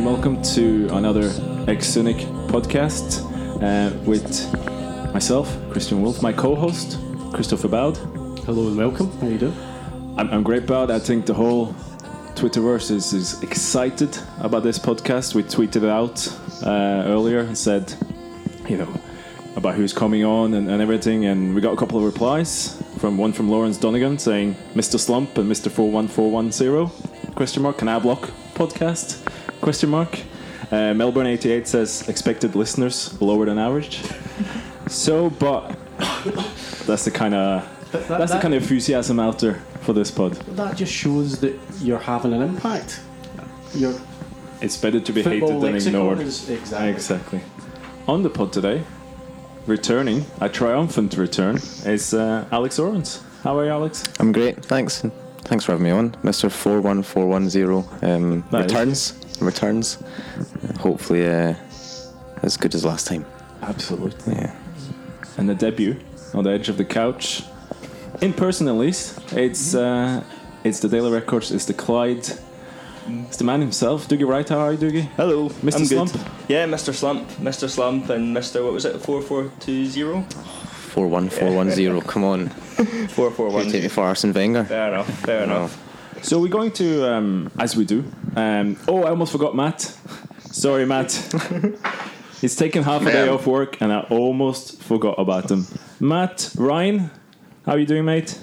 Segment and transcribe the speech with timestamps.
[0.00, 1.24] and welcome to another
[1.68, 3.20] xCynic podcast
[3.62, 4.50] uh, with
[5.12, 6.98] myself, Christian Wulff, my co-host,
[7.34, 7.98] Christopher Boud.
[8.46, 9.10] Hello and welcome.
[9.18, 9.54] How you doing?
[10.16, 10.90] I'm, I'm great, Boud.
[10.90, 11.74] I think the whole
[12.34, 15.34] Twitterverse is, is excited about this podcast.
[15.34, 16.26] We tweeted it out
[16.64, 17.92] uh, earlier and said,
[18.70, 18.88] you know,
[19.56, 23.18] about who's coming on and, and everything, and we got a couple of replies from
[23.18, 24.98] one from Lawrence Donegan saying Mr.
[24.98, 25.70] Slump and Mr.
[25.70, 29.29] 41410 question mark can I block podcast
[29.60, 30.18] question mark
[30.70, 34.00] uh, Melbourne 88 says expected listeners lower than average
[34.86, 35.76] so but
[36.86, 40.10] that's the kind of That, that, that's the kind of enthusiasm out there for this
[40.10, 43.00] pod that just shows that you're having an impact.
[43.74, 43.94] Your
[44.60, 46.90] it's better to be hated than ignored is exactly.
[46.90, 47.40] exactly
[48.06, 48.82] on the pod today
[49.66, 55.02] returning a triumphant return is uh, Alex Lawrence how are you Alex I'm great, thanks.
[55.44, 56.50] Thanks for having me on, Mr.
[56.50, 57.78] Four One Four One Zero.
[58.02, 58.44] returns.
[58.50, 59.14] That is-
[59.46, 60.80] returns, returns.
[60.80, 61.54] Hopefully, uh,
[62.42, 63.24] as good as last time.
[63.62, 64.52] absolutely Yeah.
[65.36, 65.96] and the debut
[66.34, 67.42] on the edge of the couch,
[68.20, 69.18] in person at least.
[69.32, 70.22] It's uh,
[70.64, 71.50] it's the Daily Records.
[71.50, 72.26] It's the Clyde.
[73.28, 74.48] It's the man himself, Dougie Wright.
[74.48, 75.08] How are you, Dougie?
[75.16, 75.76] Hello, Mr.
[75.76, 76.12] I'm Slump?
[76.12, 76.20] Good.
[76.48, 76.92] Yeah, Mr.
[76.94, 77.68] Slump, Mr.
[77.68, 78.62] Slump, and Mr.
[78.62, 79.00] What was it?
[79.00, 80.22] Four four two zero.
[80.92, 82.00] Four One Four One Zero.
[82.00, 82.48] Come on,
[83.08, 84.64] Four four you take me for Arsene Wenger.
[84.64, 85.08] Fair enough.
[85.20, 85.56] Fair No.
[85.56, 85.89] enough.
[86.22, 88.04] So we're going to, um, as we do.
[88.36, 89.80] Um, oh, I almost forgot Matt.
[90.52, 91.12] Sorry, Matt.
[92.40, 93.28] He's taken half a day Man.
[93.30, 95.66] off work, and I almost forgot about him.
[95.98, 97.10] Matt, Rhein,
[97.66, 98.38] how are you doing, mate?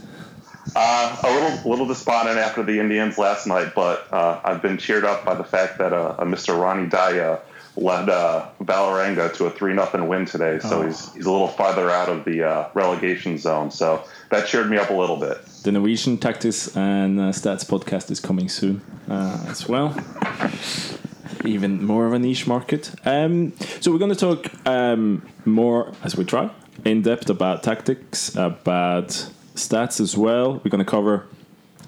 [0.75, 5.05] Uh, a little, little despondent after the Indians last night, but uh, I've been cheered
[5.05, 6.59] up by the fact that uh, Mr.
[6.59, 7.39] Ronny Deila
[7.77, 10.59] led uh, Vålerenga to a three nothing win today.
[10.59, 13.71] So he's he's a little farther out of the uh, relegation zone.
[13.71, 15.45] So that cheered me up a little bit.
[15.63, 19.95] The Norwegian Tactics and uh, Stats podcast is coming soon uh, as well.
[21.45, 22.93] Even more of a niche market.
[23.05, 26.49] Um, so we're going to talk um, more as we try
[26.83, 29.09] in depth about tactics, about
[29.55, 30.53] stats as well.
[30.63, 31.27] We're going to cover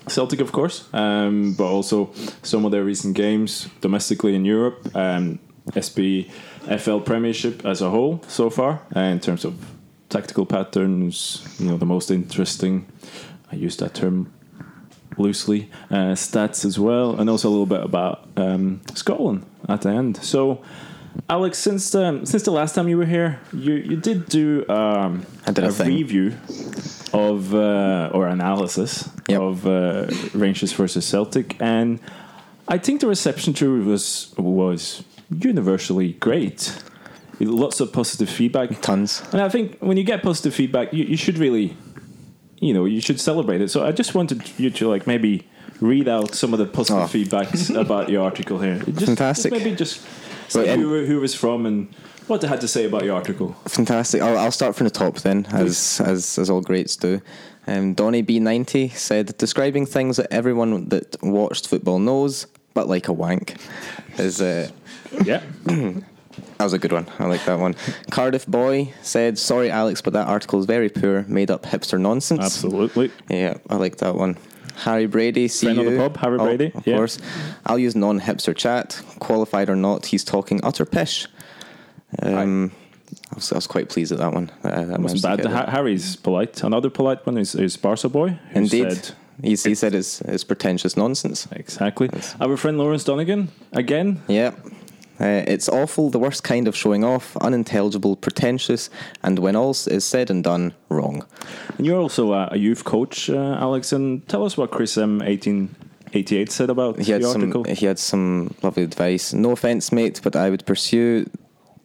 [0.07, 2.11] Celtic, of course, um, but also
[2.41, 5.39] some of their recent games domestically in Europe, um,
[5.71, 9.53] SPFL Premiership as a whole so far, uh, in terms of
[10.09, 11.45] tactical patterns.
[11.59, 12.85] You know, the most interesting.
[13.51, 14.31] I use that term
[15.17, 15.69] loosely.
[15.89, 20.17] Uh, stats as well, and also a little bit about um, Scotland at the end.
[20.17, 20.61] So.
[21.27, 25.25] Alex, since the, since the last time you were here, you, you did do um,
[25.45, 25.87] did a thing.
[25.87, 26.33] review
[27.13, 29.41] of uh, or analysis Yep.
[29.41, 31.99] of uh, Rangers versus Celtic, and
[32.67, 36.81] I think the reception to it was was universally great.
[37.39, 39.21] Lots of positive feedback, Tons.
[39.31, 41.77] and I think when you get positive feedback, you, you should really,
[42.59, 43.69] you know, you should celebrate it.
[43.69, 45.47] So I just wanted you to like maybe
[45.79, 47.07] read out some of the positive Oh.
[47.07, 48.79] feedbacks about your article here.
[48.79, 49.53] Just, Fantastic.
[49.53, 50.01] Just maybe just
[50.49, 51.87] say and- who, who it was from and
[52.27, 53.53] what they had to say about your article.
[53.69, 54.21] Fantastic.
[54.21, 57.21] I'll, I'll start from the top then, as as, as all greats do.
[57.67, 63.13] Um, Donny B90 said, describing things that everyone that watched football knows, but like a
[63.13, 63.55] wank,
[64.17, 64.69] is uh,
[65.23, 65.41] Yeah.
[65.65, 67.07] That was a good one.
[67.19, 67.75] I like that one.
[68.11, 72.41] Cardiff Boy said, Sorry, Alex, but that article is very poor, made up hipster nonsense.
[72.43, 73.11] Absolutely.
[73.29, 74.37] Yeah, I like that one.
[74.77, 75.91] Harry Brady, see Friend of you.
[75.91, 76.95] the pub, Harry Oh, Brady, Of yeah.
[76.95, 77.17] course.
[77.65, 79.01] I'll use non hipster chat.
[79.19, 81.27] Qualified or not, he's talking utter pish.
[82.21, 82.71] Um,
[83.31, 84.49] I, was, I was quite pleased at that one.
[84.63, 85.45] Uh, that wasn't bad.
[85.45, 86.63] Ha- Harry's polite.
[86.63, 88.29] Another polite one is, is Barca Boy.
[88.51, 88.91] who Indeed.
[88.93, 91.47] said- He's, he said it's, it's pretentious nonsense.
[91.53, 92.09] exactly.
[92.41, 94.21] Our friend Lawrence Donegan, again.
[94.27, 94.51] Yeah.
[95.19, 98.89] Uh, it's awful, the worst kind of showing off, unintelligible, pretentious,
[99.21, 101.25] and when all is said and done, wrong.
[101.77, 103.91] And you're also a, youth coach, uh, Alex.
[103.91, 105.19] And tell us what Chris M.
[105.19, 107.63] 1888 said about he had the some article.
[107.65, 109.33] he had some lovely advice.
[109.33, 111.29] No offense, mate, but I would pursue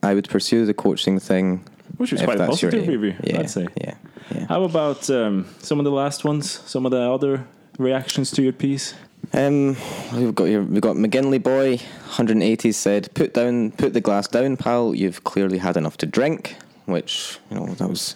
[0.04, 1.64] I would pursue the coaching thing.
[1.96, 3.68] Which was quite positive review, Yeah, I'd say.
[3.80, 3.94] Yeah,
[4.34, 4.46] yeah.
[4.46, 6.60] How about um, some of the last ones?
[6.66, 7.46] Some of the other
[7.78, 8.94] reactions to your piece?
[9.34, 9.76] Um,
[10.14, 10.62] we've got here.
[10.62, 14.94] We've got McGinley boy, 180 said, "Put down, put the glass down, pal.
[14.94, 18.14] You've clearly had enough to drink." Which you know that was.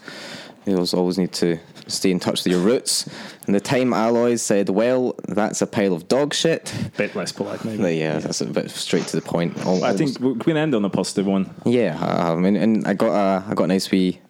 [0.67, 3.09] You always- need to stay in touch with your roots.
[3.47, 7.65] And the time alloys said, "Well, that's a pile of dog shit." bit less polite,
[7.65, 7.83] maybe.
[7.83, 9.57] But yeah, that's a bit straight to the point.
[9.67, 11.51] I think we can end on a positive one.
[11.65, 12.39] Yeah, I have.
[12.45, 14.21] And, and I got a I got a nice wee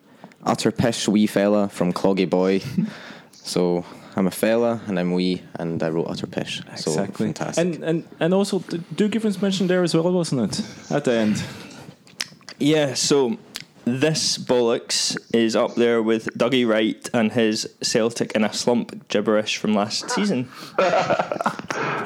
[0.44, 2.62] utter pish wee fella from Cloggy Boy.
[3.32, 3.84] so
[4.18, 6.60] I'm a fella and I'm wee and I wrote utter pish.
[6.76, 7.64] So fantastic.
[7.64, 10.64] And and and also, the Duke Giffens mentioned there as well, wasn't it?
[10.90, 11.42] At the end.
[12.58, 12.94] Yeah.
[12.94, 13.36] So
[13.84, 19.56] this bollocks is up there with Dougie Wright and his Celtic in a slump gibberish
[19.56, 20.48] from last season.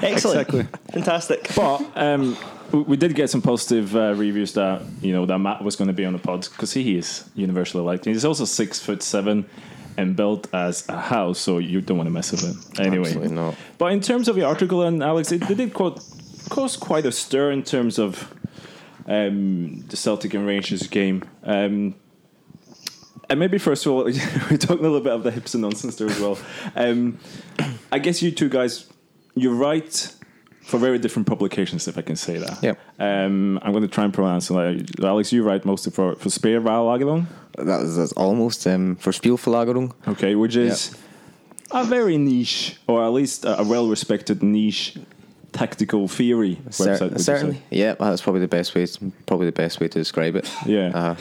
[0.03, 0.67] Excellent, Exactly.
[0.93, 1.49] fantastic.
[1.57, 2.37] But um,
[2.73, 5.89] we- we did get some positive uh, reviews that you know that Matt was going
[5.89, 8.05] to be on the pod because he is universally liked.
[8.05, 9.45] He's also six foot seven
[9.97, 12.81] and built as a house, so you don't want to mess with it.
[12.81, 13.07] anyway.
[13.07, 13.55] Absolutely not.
[13.79, 16.03] But in terms of the article and Alex, it, they did quote,
[16.49, 18.33] cause quite a stir in terms of
[19.07, 21.25] um, the Celtic and Rangers game.
[21.43, 21.95] Um,
[23.29, 24.05] and maybe first of all,
[24.51, 26.39] we're talking a little bit of the hips and nonsense there as well.
[26.77, 27.19] Um,
[27.91, 28.91] I guess you two guys,
[29.35, 30.15] you write
[30.63, 32.63] for very different publications, if I can say that.
[32.63, 32.79] Yep.
[32.99, 35.01] Um, I'm going to try and pronounce it.
[35.03, 37.27] Alex, you write mostly for for Spielverlagerung,
[37.59, 39.93] That is that's almost um, for Spielverlagerung.
[40.09, 40.97] okay, which is
[41.71, 44.97] a very niche, or at least a, a well-respected niche
[45.53, 47.01] tactical theory website.
[47.01, 47.25] would you say?
[47.25, 48.87] certainly, yeah, that's probably the best way.
[49.27, 50.51] Probably the best way to describe it.
[50.67, 50.91] Yeah.
[50.95, 51.17] Uh,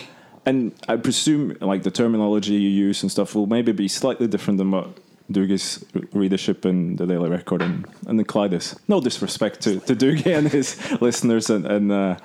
[0.45, 4.57] And I presume like the terminology you use and stuff will maybe be slightly different
[4.57, 4.87] than what
[5.31, 8.75] Dougie's readership and the Daily Record and, and the Clyde is.
[8.87, 12.15] No disrespect to, to Doogie and his listeners and and, uh,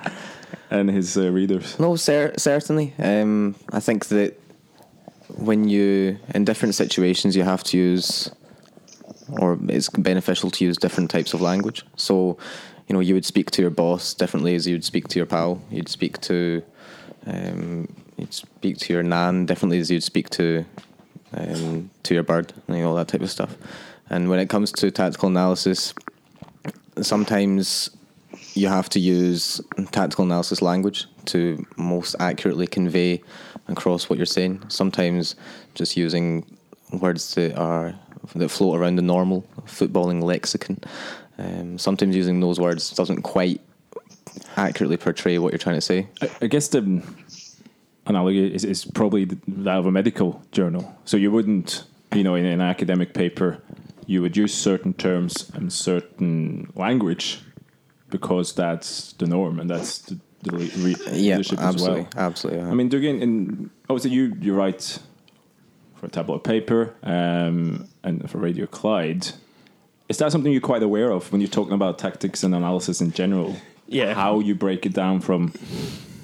[0.70, 1.78] and his uh, readers.
[1.78, 2.94] No, cer- certainly.
[2.98, 4.40] Um, I think that
[5.28, 8.30] when you in different situations you have to use,
[9.40, 11.84] or it's beneficial to use different types of language.
[11.96, 12.38] So,
[12.88, 15.26] you know, you would speak to your boss differently as you would speak to your
[15.26, 15.60] pal.
[15.70, 16.62] You'd speak to,
[17.26, 20.64] um, you'd speak to your nan differently as you'd speak to,
[21.32, 22.52] um, to your bird.
[22.68, 23.56] You know, all that type of stuff.
[24.08, 25.92] And when it comes to tactical analysis,
[27.02, 27.90] sometimes
[28.56, 29.60] you have to use
[29.92, 33.22] tactical analysis language to most accurately convey
[33.68, 34.62] across what you're saying.
[34.68, 35.36] Sometimes
[35.74, 36.44] just using
[36.92, 37.94] words that are
[38.34, 40.78] that float around the normal footballing lexicon.
[41.38, 43.60] Um, sometimes using those words doesn't quite
[44.56, 46.08] accurately portray what you're trying to say.
[46.22, 47.02] I, I guess the
[48.06, 50.96] analogy is, is probably that of a medical journal.
[51.04, 53.62] So you wouldn't, you know, in an academic paper,
[54.06, 57.42] you would use certain terms and certain language
[58.16, 62.24] because that's the norm and that's the, the le- re- Yeah, leadership absolutely, as well.
[62.28, 62.62] absolutely.
[62.70, 64.98] I mean, again, in obviously you you write
[65.96, 69.28] for a tabloid paper um, and for Radio Clyde.
[70.08, 73.10] Is that something you're quite aware of when you're talking about tactics and analysis in
[73.12, 73.56] general?
[73.88, 74.14] Yeah.
[74.14, 75.52] How you break it down from,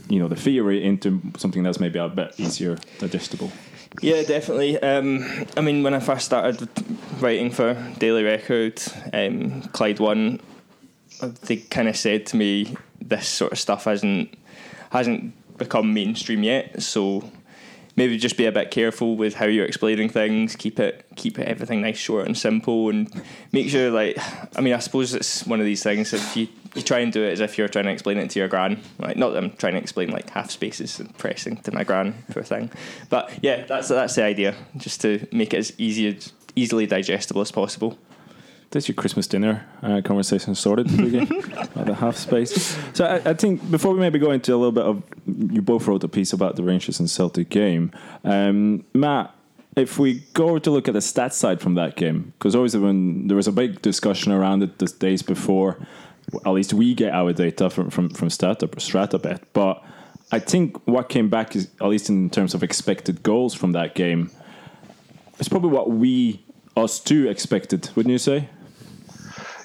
[0.09, 3.50] you know, the theory into something that's maybe a bit easier digestible.
[4.00, 4.78] Yeah, definitely.
[4.83, 5.25] Um,
[5.57, 6.69] I mean, when I first started
[7.21, 8.81] writing for Daily Record,
[9.12, 10.38] um, Clyde One,
[11.21, 14.35] they kind of said to me, "This sort of stuff hasn't
[14.90, 17.31] hasn't become mainstream yet, so
[17.95, 20.57] maybe just be a bit careful with how you're explaining things.
[20.57, 23.11] Keep it keep everything nice, short, and simple, and
[23.52, 24.19] make sure like
[24.57, 27.23] I mean, I suppose it's one of these things if you." You try and do
[27.23, 28.81] it as if you're trying to explain it to your gran.
[28.99, 32.25] Like, not that I'm trying to explain like half spaces and pressing to my gran,
[32.31, 32.71] poor thing.
[33.11, 34.54] But yeah, that's that's the idea.
[34.78, 36.19] Just to make it as easy,
[36.57, 37.99] easily digestible as possible.
[38.73, 40.87] That's your Christmas dinner uh, conversation sorted
[41.76, 42.76] at the half space.
[42.95, 45.87] So I, I think before we maybe go into a little bit of, you both
[45.87, 47.93] wrote a piece about the Rangers and Celtic game.
[48.25, 49.35] Um, Matt,
[49.76, 53.29] if we go to look at the stats side from that game, because always when
[53.29, 55.79] there was a big discussion around it the days before,
[56.47, 59.85] at least we get our data from from from Strata, StrataBet, but
[60.31, 63.95] I think what came back is at least in terms of expected goals from that
[63.95, 64.31] game.
[65.38, 66.43] It's probably what we
[66.76, 68.49] us two expected, wouldn't you say?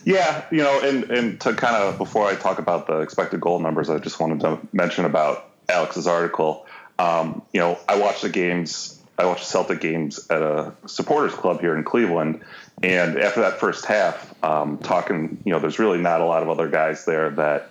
[0.08, 3.60] Yeah, you know, and, and to kind of before I talk about the expected goal
[3.60, 6.66] numbers, I just wanted to mention about Alex's article.
[6.98, 9.04] Um, you know, I watched the games.
[9.18, 12.40] I watched Celtic games at a supporters club here in Cleveland,
[12.82, 16.48] and after that first half, um, talking, you know, there's really not a lot of
[16.48, 17.70] other guys there that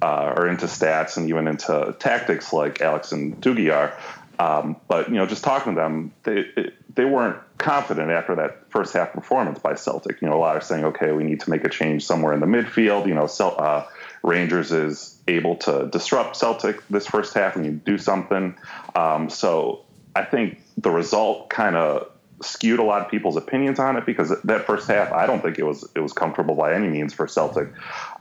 [0.00, 3.98] uh, are into stats and even into tactics like Alex and Dougie are.
[4.38, 6.46] Um, but you know, just talking to them, they
[6.94, 10.20] they weren't confident after that first half performance by Celtic.
[10.20, 12.40] You know, a lot are saying, okay, we need to make a change somewhere in
[12.40, 13.06] the midfield.
[13.06, 13.86] You know, Cel- uh,
[14.22, 18.54] Rangers is able to disrupt Celtic this first half and you do something.
[18.94, 22.08] Um, so I think the result kind of
[22.42, 25.58] skewed a lot of people's opinions on it because that first half, I don't think
[25.58, 27.68] it was it was comfortable by any means for Celtic.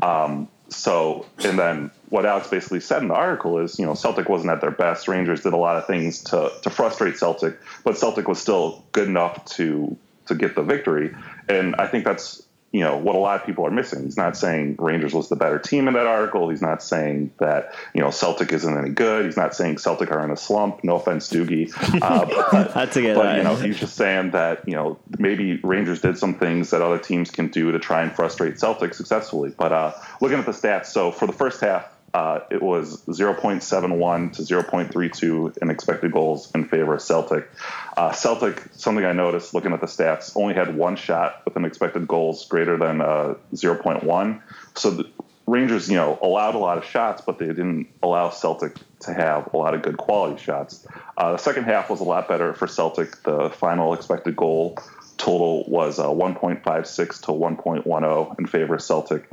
[0.01, 4.29] Um, so, and then what Alex basically said in the article is, you know, Celtic
[4.29, 5.07] wasn't at their best.
[5.07, 9.07] Rangers did a lot of things to to frustrate Celtic, but Celtic was still good
[9.07, 9.97] enough to
[10.27, 11.13] to get the victory.
[11.49, 14.03] And I think that's you know what a lot of people are missing.
[14.03, 16.49] He's not saying Rangers was the better team in that article.
[16.49, 19.25] He's not saying that you know Celtic isn't any good.
[19.25, 20.83] He's not saying Celtic are in a slump.
[20.83, 21.71] No offense, Dougie.
[22.01, 25.57] Uh, but, Had to get but you know he's just saying that you know maybe
[25.57, 29.53] Rangers did some things that other teams can do to try and frustrate Celtic successfully.
[29.55, 34.33] But uh, looking at the stats, so for the first half, uh, it was 0.71
[34.33, 37.49] to 0.32 in expected goals in favor of Celtic.
[37.95, 41.65] Uh, Celtic, something I noticed looking at the stats, only had one shot with an
[41.65, 44.41] expected goals greater than uh, 0.1.
[44.75, 45.09] So the
[45.47, 49.53] Rangers, you know, allowed a lot of shots, but they didn't allow Celtic to have
[49.53, 50.85] a lot of good quality shots.
[51.17, 53.21] Uh, the second half was a lot better for Celtic.
[53.23, 54.77] The final expected goal
[55.17, 59.29] total was uh, 1.56 to 1.10 in favor of Celtic.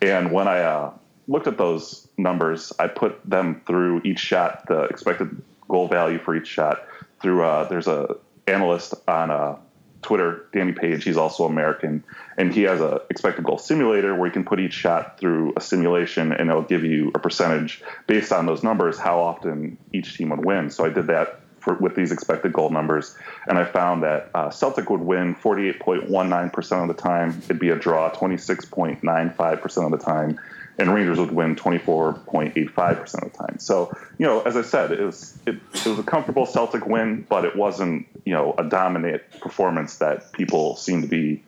[0.00, 0.92] And when I uh,
[1.28, 6.34] looked at those numbers, I put them through each shot, the expected goal value for
[6.34, 6.86] each shot.
[7.20, 9.56] Through uh, there's a analyst on uh,
[10.02, 11.04] Twitter, Danny Page.
[11.04, 12.04] He's also American,
[12.36, 15.60] and he has a expected goal simulator where you can put each shot through a
[15.60, 20.30] simulation, and it'll give you a percentage based on those numbers how often each team
[20.30, 20.70] would win.
[20.70, 24.50] So I did that for, with these expected goal numbers, and I found that uh,
[24.50, 27.40] Celtic would win 48.19% of the time.
[27.44, 30.40] It'd be a draw 26.95% of the time,
[30.82, 33.58] and Rangers would win 24.85% of the time.
[33.60, 37.24] So, you know, as I said, it was it, it was a comfortable Celtic win,
[37.28, 41.42] but it wasn't, you know, a dominant performance that people seem to be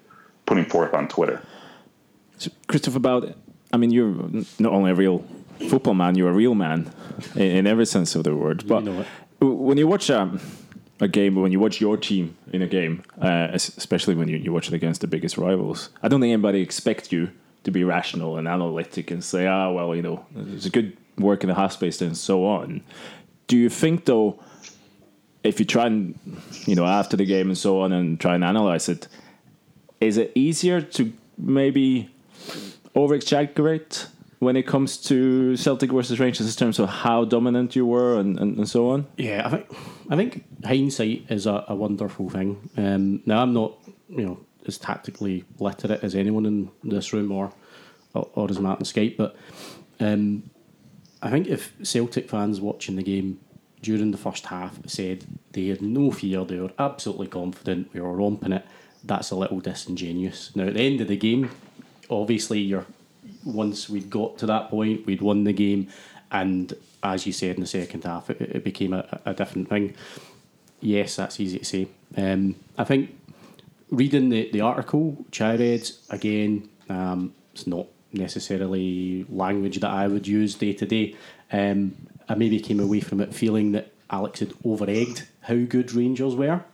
[0.47, 1.43] putting forth on Twitter.
[2.39, 3.35] So, Christopher, about
[3.73, 4.15] I mean, you're
[4.61, 5.25] not only a real
[5.69, 6.93] football man, you're a real man
[7.35, 8.67] in, in every sense of the word.
[8.69, 9.05] But know
[9.41, 10.41] when you watch um,
[11.01, 14.53] a game, when you watch your team in a game, uh, especially when you, you
[14.53, 17.31] watch it against the biggest rivals, I don't think anybody expects you
[17.65, 21.43] to be rational and analytic and say, ah, well, you know, there's a good work
[21.43, 22.83] in the half space and so on.
[23.47, 24.39] Do you think, though,
[25.43, 26.19] if you try and,
[26.67, 29.09] you know, after the game and so on and try and analyze it,
[30.01, 32.11] is it easier to maybe
[32.95, 34.07] over exaggerate
[34.39, 38.39] when it comes to Celtic versus Rangers in terms of how dominant you were and,
[38.39, 39.07] and, and so on?
[39.17, 39.67] Yeah, I think
[40.11, 42.69] I think hindsight is a, a wonderful thing.
[42.77, 43.79] Um, now I'm not,
[44.09, 47.53] you know, as tactically literate as anyone in this room or
[48.15, 49.35] or, as Matt on Skype, but
[49.99, 50.49] um,
[51.21, 53.41] I think if Celtic fans watching the game
[53.83, 58.13] during the first half said they had no fear, they were absolutely confident, we were
[58.13, 58.65] romping it,
[59.03, 60.55] that's a little disingenuous.
[60.55, 61.51] Now at the end of the game,
[62.09, 62.87] obviously you're
[63.45, 65.89] once we'd got to that point, we'd won the game,
[66.31, 69.95] and as you said in the second half, it, it became a, a different thing.
[70.81, 71.89] Yes, that's easy to say.
[72.17, 73.11] Um, I think
[73.97, 80.07] reading the, the article, which I read, again, um, it's not necessarily language that I
[80.07, 81.17] would use day to day.
[81.53, 81.97] Um,
[82.29, 86.35] I maybe came away from it feeling that Alex had over egged how good Rangers
[86.35, 86.65] were,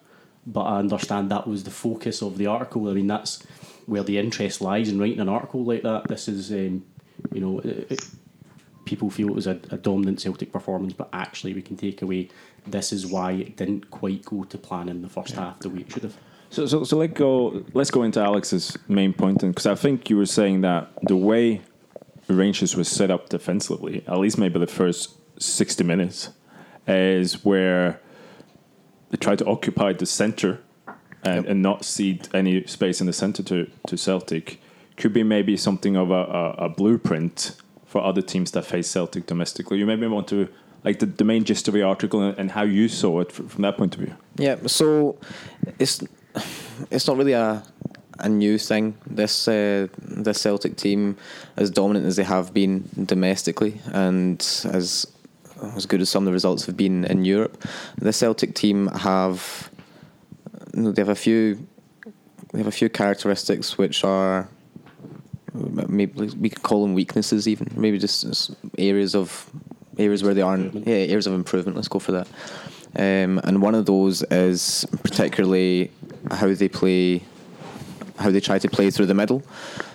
[0.47, 2.89] but I understand that was the focus of the article.
[2.89, 3.43] I mean, that's
[3.87, 6.09] where the interest lies in writing an article like that.
[6.09, 6.85] This is, um,
[7.33, 8.05] you know, it, it,
[8.85, 12.29] people feel it was a, a dominant Celtic performance, but actually we can take away
[12.67, 15.81] this is why it didn't quite go to plan in the first half the way
[15.81, 16.17] it should have.
[16.50, 17.64] So, so, so let go.
[17.73, 21.62] Let's go into Alex's main point, because I think you were saying that the way
[22.28, 26.30] Rangers was set up defensively, at least maybe the first sixty minutes,
[26.88, 28.00] is where
[29.11, 30.61] they tried to occupy the center
[31.23, 34.61] and, and not cede any space in the center to, to Celtic.
[34.97, 39.26] Could be maybe something of a, a, a blueprint for other teams that face Celtic
[39.26, 39.78] domestically.
[39.78, 40.49] You maybe want to
[40.85, 43.45] like the, the main gist of the article and, and how you saw it fr-
[43.45, 44.14] from that point of view.
[44.37, 45.19] Yeah, so
[45.78, 46.02] it's
[46.90, 47.62] it's not really a
[48.20, 48.96] a new thing.
[49.06, 51.16] This uh, this Celtic team,
[51.56, 54.40] as dominant as they have been domestically, and
[54.72, 55.06] as
[55.76, 57.64] as good as some of the results have been in Europe,
[57.99, 59.70] the Celtic team have
[60.75, 61.66] you know, they have a few
[62.52, 64.49] they have a few characteristics which are
[65.54, 69.50] maybe we could call them weaknesses even maybe just areas of
[69.99, 72.28] areas where they aren't yeah areas of improvement let's go for that
[72.96, 75.90] um, and one of those is particularly
[76.30, 77.22] how they play
[78.20, 79.42] how they try to play through the middle.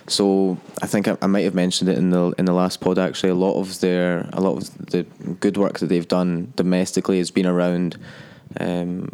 [0.08, 2.98] So I think I, I might have mentioned it in the in the last pod
[2.98, 3.30] actually.
[3.30, 5.04] A lot of their a lot of the
[5.40, 7.96] good work that they've done domestically has been around
[8.60, 9.12] um,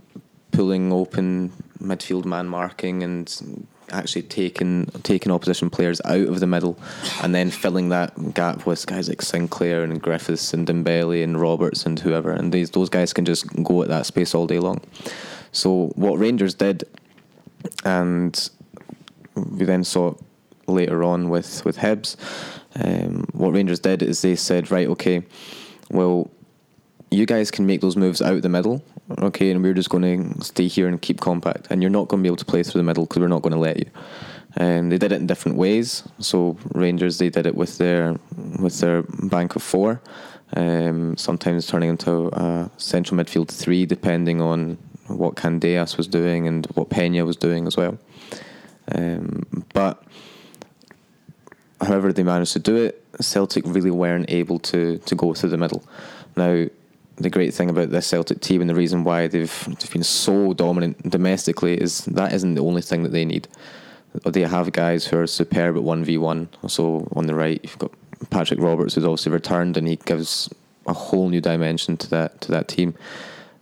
[0.51, 6.79] pulling open midfield man marking and actually taking taking opposition players out of the middle
[7.23, 11.85] and then filling that gap with guys like Sinclair and Griffiths and Dembele and Roberts
[11.85, 12.33] and whoever.
[12.33, 14.81] And these those guys can just go at that space all day long.
[15.53, 16.85] So what Rangers did
[17.85, 18.51] and
[19.35, 20.15] we then saw
[20.67, 22.17] later on with with Hibs.
[22.75, 25.23] Um, what Rangers did is they said, right, okay,
[25.91, 26.31] well,
[27.11, 28.83] you guys can make those moves out the middle,
[29.19, 32.23] okay, and we're just going to stay here and keep compact, and you're not going
[32.23, 33.91] to be able to play through the middle because we're not going to let you.
[34.57, 36.03] And they did it in different ways.
[36.19, 38.17] So Rangers, they did it with their
[38.59, 40.03] with their bank of four,
[40.57, 44.79] um, sometimes turning into a central midfield three, depending on
[45.19, 47.99] what Candeias was doing and what Pena was doing as well.
[48.91, 50.03] Um, but
[51.81, 55.59] however they managed to do it, Celtic really weren't able to to go through the
[55.59, 55.83] middle.
[56.37, 56.67] Now,
[57.17, 60.55] the great thing about this Celtic team and the reason why they've, they've been so
[60.55, 63.49] dominant domestically is that isn't the only thing that they need.
[64.25, 66.49] They have guys who are superb at one v one.
[66.69, 67.93] So on the right, you've got
[68.31, 70.49] Patrick Roberts, who's obviously returned, and he gives
[70.87, 72.95] a whole new dimension to that to that team.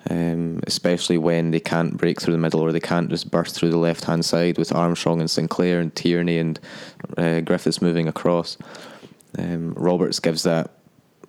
[0.09, 3.71] Um, especially when they can't break through the middle or they can't just burst through
[3.71, 6.59] the left hand side with Armstrong and Sinclair and Tierney and
[7.19, 8.57] uh, Griffiths moving across.
[9.39, 10.71] Um, Roberts gives that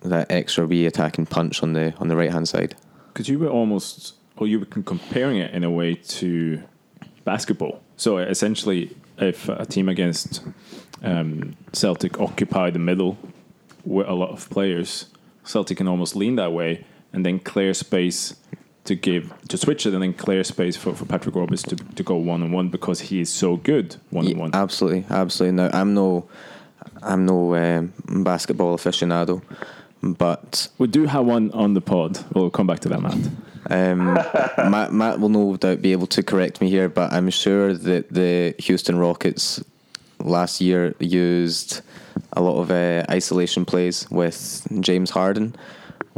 [0.04, 2.76] that extra wee attacking punch on the on the right hand side.
[3.12, 6.64] Because you were almost, or you were comparing it in a way to
[7.26, 7.82] basketball.
[7.98, 10.42] So essentially, if a team against
[11.04, 13.18] um, Celtic occupy the middle
[13.84, 15.08] with a lot of players,
[15.44, 18.36] Celtic can almost lean that way and then clear space
[18.86, 22.04] to give to switch it and then clear space for, for Patrick Roberts to, to
[22.04, 24.52] go one on one because he is so good one on one.
[24.54, 25.56] Absolutely, absolutely.
[25.56, 26.28] Now I'm no
[27.04, 29.42] I'm no um, basketball aficionado,
[30.02, 32.20] but We do have one on the pod.
[32.34, 33.14] We'll come back to that, Matt.
[33.70, 34.14] um,
[34.72, 36.90] Matt, Matt will no doubt be able to correct me here.
[36.90, 39.64] But I'm sure that the Houston Rockets
[40.20, 41.82] last year used
[42.34, 45.56] a lot of uh, isolation plays with James Harden,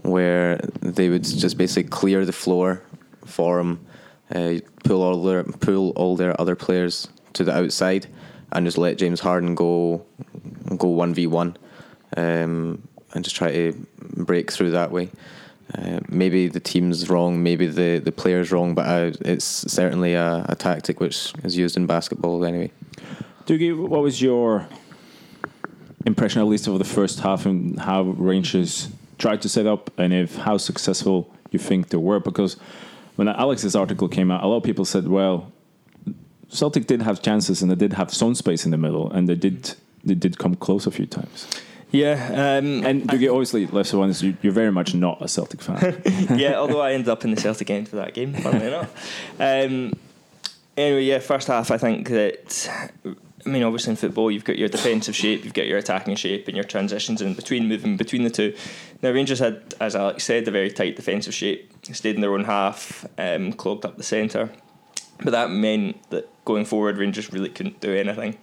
[0.04, 2.84] where they would just basically clear the floor
[3.26, 3.86] for them,
[4.34, 8.08] uh, pull all their pull all their other players to the outside,
[8.52, 10.06] and just let James Harden go
[10.78, 11.58] go one v one,
[12.16, 15.10] um, and just try to break through that way.
[15.76, 20.46] Uh, maybe the team's wrong, maybe the, the player's wrong, but uh, it's certainly a,
[20.50, 22.72] a tactic which is used in basketball anyway.
[23.48, 24.68] Dougie, what was your
[26.06, 30.14] impression, at least of the first half, and how Rangers tried to set up, and
[30.14, 32.20] if how successful you think they were?
[32.20, 32.58] Because
[33.16, 35.52] when Alex's article came out, a lot of people said, "Well,
[36.50, 39.36] Celtic did have chances, and they did have some space in the middle, and they
[39.36, 41.48] did they did come close a few times."
[41.92, 45.62] Yeah, um, And Dougie, obviously, left one is you, you're very much not a Celtic
[45.62, 46.02] fan.
[46.36, 48.90] yeah, although I ended up in the Celtic end for that game, funnily enough.
[49.40, 49.94] Um,
[50.76, 52.68] anyway, yeah, first half, I think that.
[53.46, 56.48] I mean, obviously in football, you've got your defensive shape, you've got your attacking shape,
[56.48, 58.56] and your transitions in between, moving between the two.
[59.02, 62.46] Now, Rangers had, as Alex said, a very tight defensive shape, stayed in their own
[62.46, 64.50] half, um, clogged up the centre.
[65.24, 68.38] But that meant that going forward, Rangers really couldn't do anything.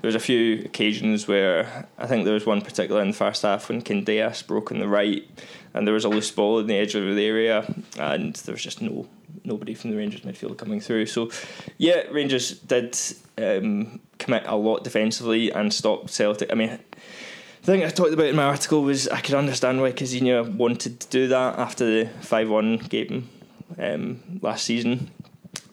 [0.00, 3.42] There was a few occasions where I think there was one particular in the first
[3.42, 5.28] half when Candeias broke on the right,
[5.74, 8.62] and there was a loose ball in the edge of the area, and there was
[8.62, 9.06] just no
[9.44, 11.06] nobody from the Rangers midfield coming through.
[11.06, 11.30] So,
[11.78, 12.96] yeah, Rangers did
[13.38, 16.50] um, commit a lot defensively and stop Celtic.
[16.50, 16.78] I mean,
[17.60, 21.00] the thing I talked about in my article was I could understand why Caixinha wanted
[21.00, 23.28] to do that after the 5 1 game
[23.78, 25.10] um, last season.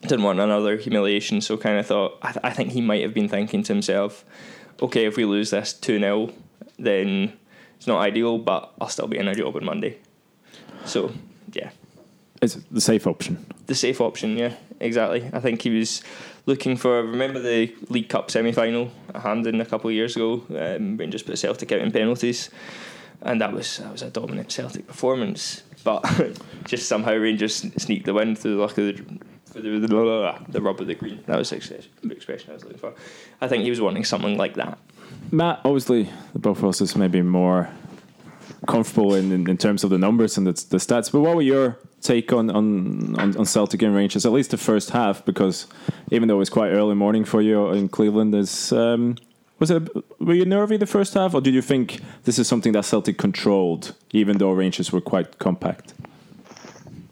[0.02, 3.14] Didn't want another humiliation, so kind of thought, I, th- I think he might have
[3.14, 4.24] been thinking to himself,
[4.80, 6.32] okay, if we lose this 2 0,
[6.78, 7.32] then
[7.76, 9.98] it's not ideal, but I'll still be in a job on Monday.
[10.84, 11.12] So,
[11.52, 11.70] yeah
[12.42, 13.44] it's the safe option.
[13.70, 14.36] The safe option.
[14.36, 15.30] Yeah, exactly.
[15.32, 16.02] I think he was
[16.44, 17.02] looking for.
[17.02, 20.42] Remember the League Cup semi final at Hampden a couple of years ago?
[20.50, 22.50] Um, Rangers put Celtic out in penalties,
[23.22, 25.62] and that was that was a dominant Celtic performance.
[25.84, 26.04] But
[26.64, 29.20] just somehow Rangers sneaked the win through the luck of the.
[29.52, 31.24] The, the, rub of the green.
[31.26, 31.56] That was the
[32.12, 32.94] expression I was looking for.
[33.40, 34.78] I think he was wanting something like that.
[35.32, 37.68] Matt, obviously, the us is maybe more
[38.68, 41.10] comfortable in, in, in terms of the numbers and the, the stats.
[41.10, 44.56] But what were your take on, on, on, on Celtic and Rangers, at least the
[44.56, 45.24] first half?
[45.24, 45.66] Because
[46.10, 49.16] even though it's quite early morning for you in Cleveland, is um,
[49.58, 52.72] was it were you nervy the first half, or did you think this is something
[52.72, 55.94] that Celtic controlled, even though Rangers were quite compact?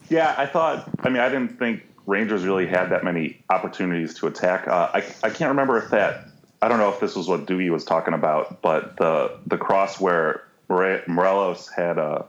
[0.09, 0.88] Yeah, I thought.
[1.01, 4.66] I mean, I didn't think Rangers really had that many opportunities to attack.
[4.66, 6.24] Uh, I I can't remember if that.
[6.61, 10.01] I don't know if this was what Dewey was talking about, but the the cross
[10.01, 12.24] where Morelos had a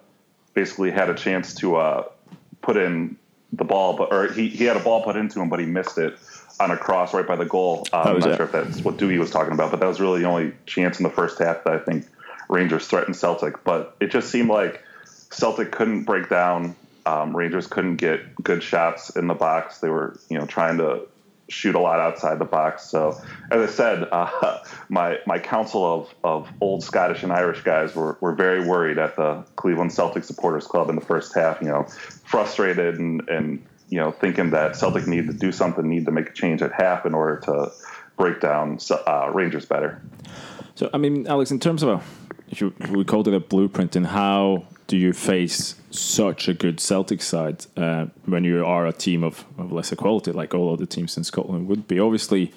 [0.54, 2.04] basically had a chance to uh,
[2.62, 3.18] put in
[3.54, 5.98] the ball, but or he, he had a ball put into him, but he missed
[5.98, 6.18] it
[6.60, 7.88] on a cross right by the goal.
[7.94, 8.38] Um, I'm not it?
[8.38, 11.00] sure if that's what Dewey was talking about, but that was really the only chance
[11.00, 12.06] in the first half that I think
[12.50, 13.64] Rangers threatened Celtic.
[13.64, 14.84] But it just seemed like
[15.30, 16.76] Celtic couldn't break down.
[17.06, 19.80] Um, Rangers couldn't get good shots in the box.
[19.80, 21.08] They were, you know, trying to
[21.50, 22.84] shoot a lot outside the box.
[22.84, 23.20] So,
[23.52, 24.60] as I said, uh,
[24.90, 29.16] my my council of, of old Scottish and Irish guys were, were very worried at
[29.16, 31.62] the Cleveland Celtic Supporters Club in the first half.
[31.62, 31.84] You know,
[32.26, 36.30] frustrated and and you know thinking that Celtic need to do something, need to make
[36.30, 37.72] a change at half in order to
[38.18, 40.02] break down uh, Rangers better.
[40.76, 42.02] So, I mean, Alex, in terms of a,
[42.90, 47.66] we called it a blueprint, and how do you face such a good Celtic side
[47.78, 51.24] uh, when you are a team of, of lesser quality, like all other teams in
[51.24, 52.00] Scotland would be?
[52.00, 52.52] Obviously,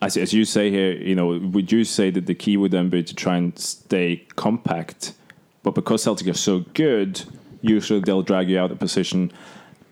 [0.00, 2.90] as, as you say here, you know, would you say that the key would then
[2.90, 5.14] be to try and stay compact?
[5.62, 7.22] But because Celtic are so good,
[7.62, 9.32] usually they'll drag you out of position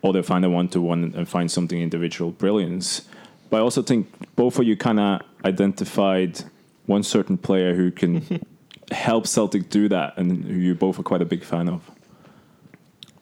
[0.03, 3.09] or they'll find a one to one and find something individual brilliance.
[3.51, 6.45] But I also think both of you kind of identified
[6.87, 8.45] one certain player who can
[8.91, 11.91] help Celtic do that and who you both are quite a big fan of.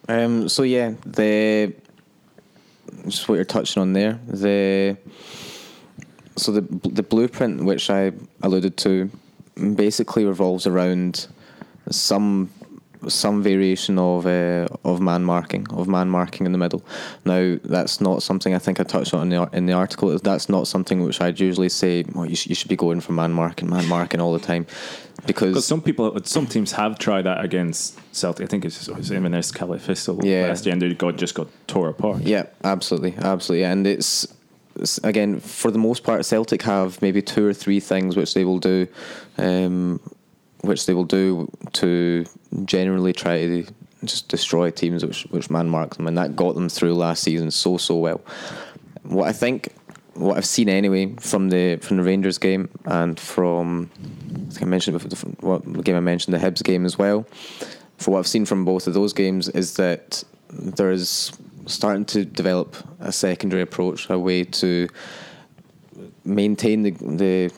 [0.09, 1.75] Um, so yeah, the
[3.07, 4.19] just what you're touching on there.
[4.27, 4.97] The
[6.37, 9.11] so the the blueprint which I alluded to
[9.77, 11.29] basically revolves around
[11.91, 12.51] some
[13.09, 16.85] some variation of uh, of man marking of man marking in the middle.
[17.25, 20.17] Now that's not something I think I touched on in the, in the article.
[20.19, 22.05] That's not something which I'd usually say.
[22.15, 24.67] Well, you, sh- you should be going for man marking, man marking all the time,
[25.27, 28.45] because Because some people, some teams have tried that against Celtic.
[28.45, 30.49] I think it's, it's Inverness Caley Thistle Yeah.
[30.49, 32.23] last year, and they got just got tore apart.
[32.23, 34.27] Yeah, absolutely, absolutely, and it's,
[34.77, 38.45] it's again for the most part, Celtic have maybe two or three things which they
[38.45, 38.87] will do,
[39.39, 40.01] um,
[40.63, 42.25] which they will do to
[42.65, 43.67] generally try to
[44.05, 47.51] just destroy teams which which man mark them, and that got them through last season
[47.51, 48.21] so so well.
[49.03, 49.75] What I think,
[50.15, 53.91] what I've seen anyway from the from the Rangers game and from
[54.47, 57.27] I think I mentioned before what game I mentioned the Hibs game as well.
[57.99, 61.33] For what I've seen from both of those games is that there is
[61.67, 64.89] starting to develop a secondary approach, a way to
[66.25, 67.53] maintain the the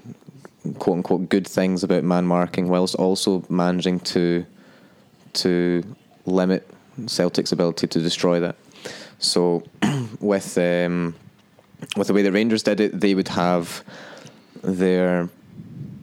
[0.78, 4.44] quote unquote good things about man marking whilst also managing to
[5.34, 5.82] to
[6.26, 6.68] limit
[7.06, 8.56] Celtic's ability to destroy that.
[9.18, 9.62] So
[10.20, 11.14] with um,
[11.96, 13.82] with the way the Rangers did it, they would have
[14.62, 15.28] their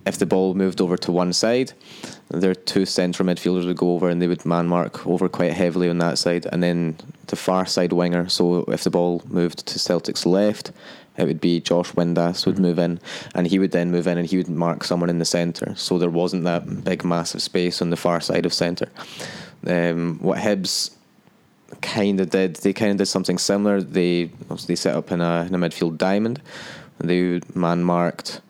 [0.06, 1.74] if the ball moved over to one side,
[2.30, 5.90] their two central midfielders would go over and they would man mark over quite heavily
[5.90, 8.28] on that side, and then the far side winger.
[8.28, 10.72] So if the ball moved to Celtic's left,
[11.20, 13.00] it would be Josh Windass would move in,
[13.36, 15.74] and he would then move in and he would mark someone in the centre.
[15.76, 18.90] So there wasn't that big massive space on the far side of centre.
[19.68, 20.92] Um, what Hibs
[21.82, 23.82] kind of did, they kind of did something similar.
[23.82, 24.32] They
[24.68, 26.42] they set up in a in a midfield diamond.
[27.00, 28.42] They man marked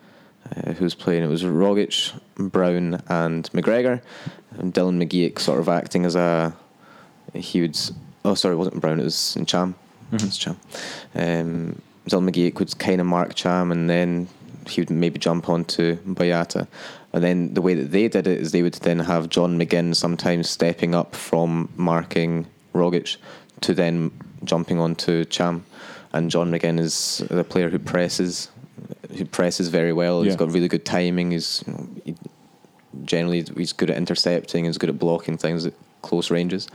[0.55, 1.23] uh, who was playing.
[1.23, 4.01] It was Rogic, Brown, and McGregor.
[4.57, 6.55] And Dylan McGeouch sort of acting as a
[7.33, 7.77] he would.
[8.25, 8.99] Oh, sorry, it wasn't Brown.
[8.99, 9.75] It was Ntcham.
[10.11, 10.55] It was Ntcham.
[11.15, 11.81] Um,
[12.17, 14.27] McGeouch would kind of mark Ntcham, and then
[14.67, 16.67] he would maybe jump onto Boyata.
[17.13, 19.95] And then the way that they did it is they would then have John McGinn
[19.95, 23.17] sometimes stepping up from marking Rogic
[23.61, 24.11] to then
[24.43, 25.61] jumping onto Ntcham.
[26.13, 28.49] And John McGinn is the player who presses,
[29.15, 30.21] who presses very well.
[30.23, 31.31] He's got really good timing.
[31.31, 32.15] He's you know, he,
[33.05, 34.65] generally he's good at intercepting.
[34.65, 36.67] He's good at blocking things at close ranges.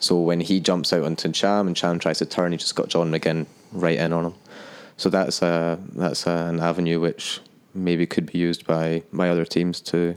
[0.00, 2.88] So when he jumps out onto Ntcham and Ntcham tries to turn, he just got
[2.88, 4.34] John McGinn right in on him.
[4.96, 7.40] So that's a that's an avenue which
[7.74, 10.16] maybe could be used by, by other teams to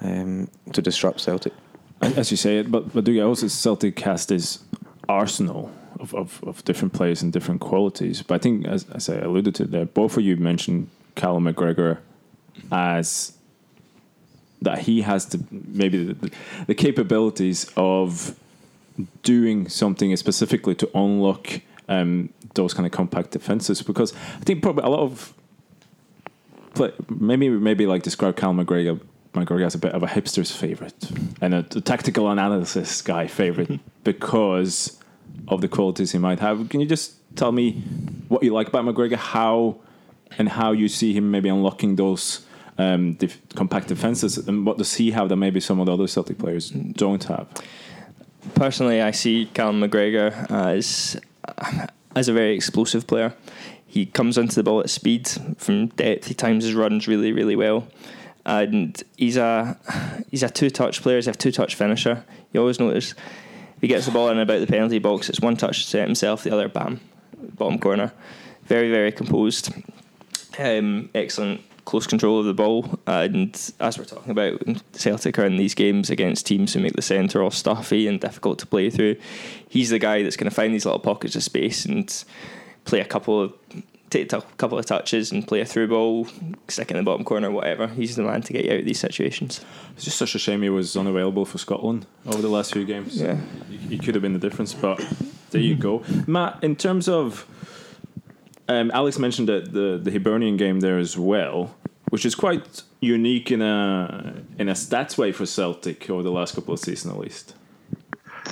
[0.00, 1.52] um, to disrupt Celtic.
[2.00, 4.60] As you say it, but but do you also Celtic has this
[5.08, 8.22] arsenal of, of, of different players and different qualities.
[8.22, 11.98] But I think, as, as I alluded to there, both of you mentioned Callum McGregor
[12.72, 13.32] as
[14.62, 16.32] that he has the maybe the,
[16.66, 18.38] the capabilities of
[19.22, 23.82] doing something specifically to unlock um, those kind of compact defenses.
[23.82, 25.34] Because I think probably a lot of
[26.74, 29.00] play, maybe maybe like describe Cal McGregor
[29.34, 33.80] McGregor as a bit of a hipster's favorite and a, a tactical analysis guy favorite
[34.04, 34.98] because
[35.48, 36.68] of the qualities he might have.
[36.68, 37.72] Can you just tell me
[38.28, 39.76] what you like about McGregor, how
[40.38, 42.44] and how you see him maybe unlocking those
[42.78, 46.06] um, def- compact defenses, and what does he have that maybe some of the other
[46.06, 47.48] Celtic players don't have?
[48.54, 51.18] Personally, I see Callum McGregor as
[52.16, 53.34] as a very explosive player.
[53.86, 55.28] He comes onto the ball at speed
[55.58, 56.26] from depth.
[56.26, 57.86] He times his runs really, really well,
[58.44, 59.78] and he's a
[60.30, 61.16] he's a two touch player.
[61.16, 62.24] He's a two touch finisher.
[62.52, 65.56] You always notice if he gets the ball in about the penalty box, it's one
[65.56, 67.00] touch to set himself, the other bam,
[67.36, 68.12] bottom corner.
[68.64, 69.72] Very, very composed.
[70.58, 72.98] Um, excellent close control of the ball.
[73.06, 77.02] And as we're talking about, Celtic are in these games against teams who make the
[77.02, 79.16] centre all stuffy and difficult to play through.
[79.68, 82.24] He's the guy that's going to find these little pockets of space and
[82.84, 83.54] play a couple of
[84.10, 86.28] take a couple of touches and play a through ball,
[86.68, 87.88] stick in the bottom corner, whatever.
[87.88, 89.64] He's the man to get you out of these situations.
[89.94, 93.20] It's just such a shame he was unavailable for Scotland over the last few games.
[93.20, 93.40] Yeah.
[93.88, 95.04] he could have been the difference, but
[95.50, 96.58] there you go, Matt.
[96.62, 97.46] In terms of,
[98.68, 101.74] um, Alex mentioned that the the Hibernian game there as well,
[102.10, 106.54] which is quite unique in a in a stats way for Celtic over the last
[106.54, 107.54] couple of seasons at least.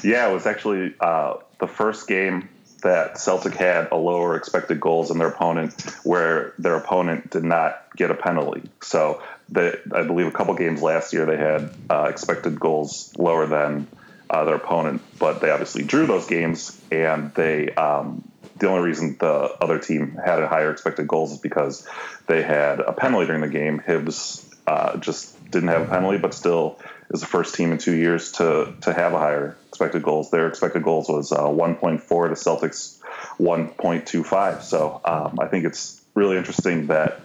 [0.02, 2.48] Yeah, it was actually uh, the first game
[2.82, 5.72] that Celtic had a lower expected goals than their opponent,
[6.04, 8.62] where their opponent did not get a penalty.
[8.82, 9.22] So
[9.56, 13.86] I believe a couple games last year they had uh, expected goals lower than
[14.28, 18.22] uh, their opponent, but they obviously drew those games, and they um,
[18.56, 21.86] the only reason the other team had a higher expected goals is because
[22.26, 23.80] they had a penalty during the game.
[23.80, 26.78] Hibs uh, just didn't have a penalty, but still
[27.10, 30.30] is the first team in two years to to have a higher expected goals.
[30.30, 33.00] Their expected goals was uh, 1.4 to Celtics
[33.38, 34.62] 1.25.
[34.62, 37.20] So um, I think it's really interesting that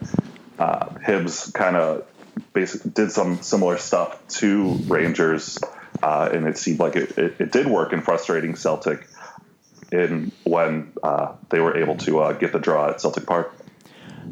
[0.57, 2.05] uh, Hibs kind of
[2.53, 5.57] basically did some similar stuff to Rangers,
[6.01, 9.07] uh, and it seemed like it, it, it, did work in frustrating Celtic
[9.91, 13.53] in when uh, they were able to uh, get the draw at Celtic Park.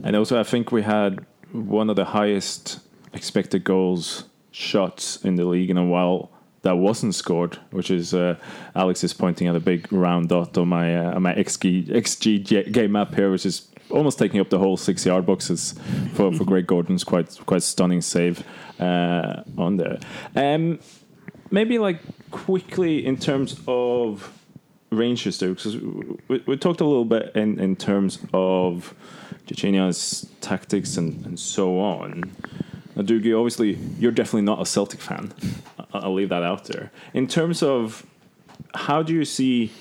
[0.03, 2.79] And also, I think we had one of the highest
[3.13, 6.29] expected goals shots in the league in a while
[6.63, 8.35] that wasn't scored, which is uh,
[8.75, 12.91] Alex is pointing at a big round dot on my uh, my XG, XG game
[12.91, 15.75] map here, which is almost taking up the whole six yard boxes
[16.13, 18.43] for, for Craig Gordon's quite quite stunning save
[18.79, 19.99] uh, on there.
[20.35, 20.79] Um,
[21.51, 24.36] maybe like quickly in terms of
[24.89, 28.93] Rangers though, because we, we, talked a little bit in, in terms of
[29.45, 32.23] Caixinha's tactics and, and so on.
[32.95, 35.33] Now, Dougie, obviously, you're definitely not a Celtic fan.
[35.93, 36.91] I'll leave that out there.
[37.13, 38.05] In terms of
[38.73, 39.71] how do you see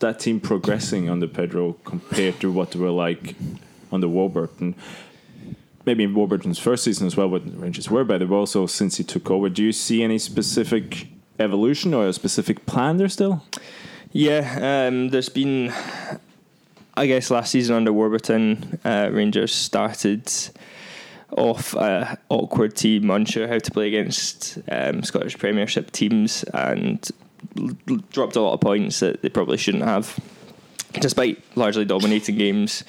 [0.00, 3.34] that team progressing under Pedro compared to what they were like
[3.92, 4.74] under Warburton?
[5.84, 8.26] Maybe in Warburton's first season as well, the Rangers were better.
[8.26, 11.06] But also since he took over, do you see any specific
[11.38, 13.42] evolution or a specific plan there still?
[14.12, 15.72] Yeah, um, there's been,
[16.94, 20.32] I guess, last season under Warburton, uh, Rangers started
[21.36, 27.10] off a awkward team, unsure how to play against um, Scottish Premiership teams, and
[27.58, 30.18] l- dropped a lot of points that they probably shouldn't have,
[31.00, 32.84] despite largely dominating games.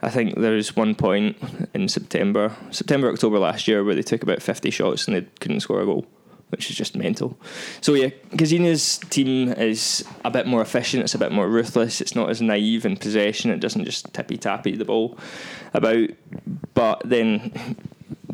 [0.00, 1.36] I think there was one point
[1.74, 5.60] in September, September October last year, where they took about fifty shots and they couldn't
[5.60, 6.06] score a goal
[6.54, 7.36] which is just mental.
[7.80, 11.02] So yeah, Caixinha's team is a bit more efficient.
[11.02, 12.00] It's a bit more ruthless.
[12.00, 13.50] It's not as naive in possession.
[13.50, 15.18] It doesn't just tippy tappy the ball
[15.72, 16.10] about.
[16.74, 17.76] But then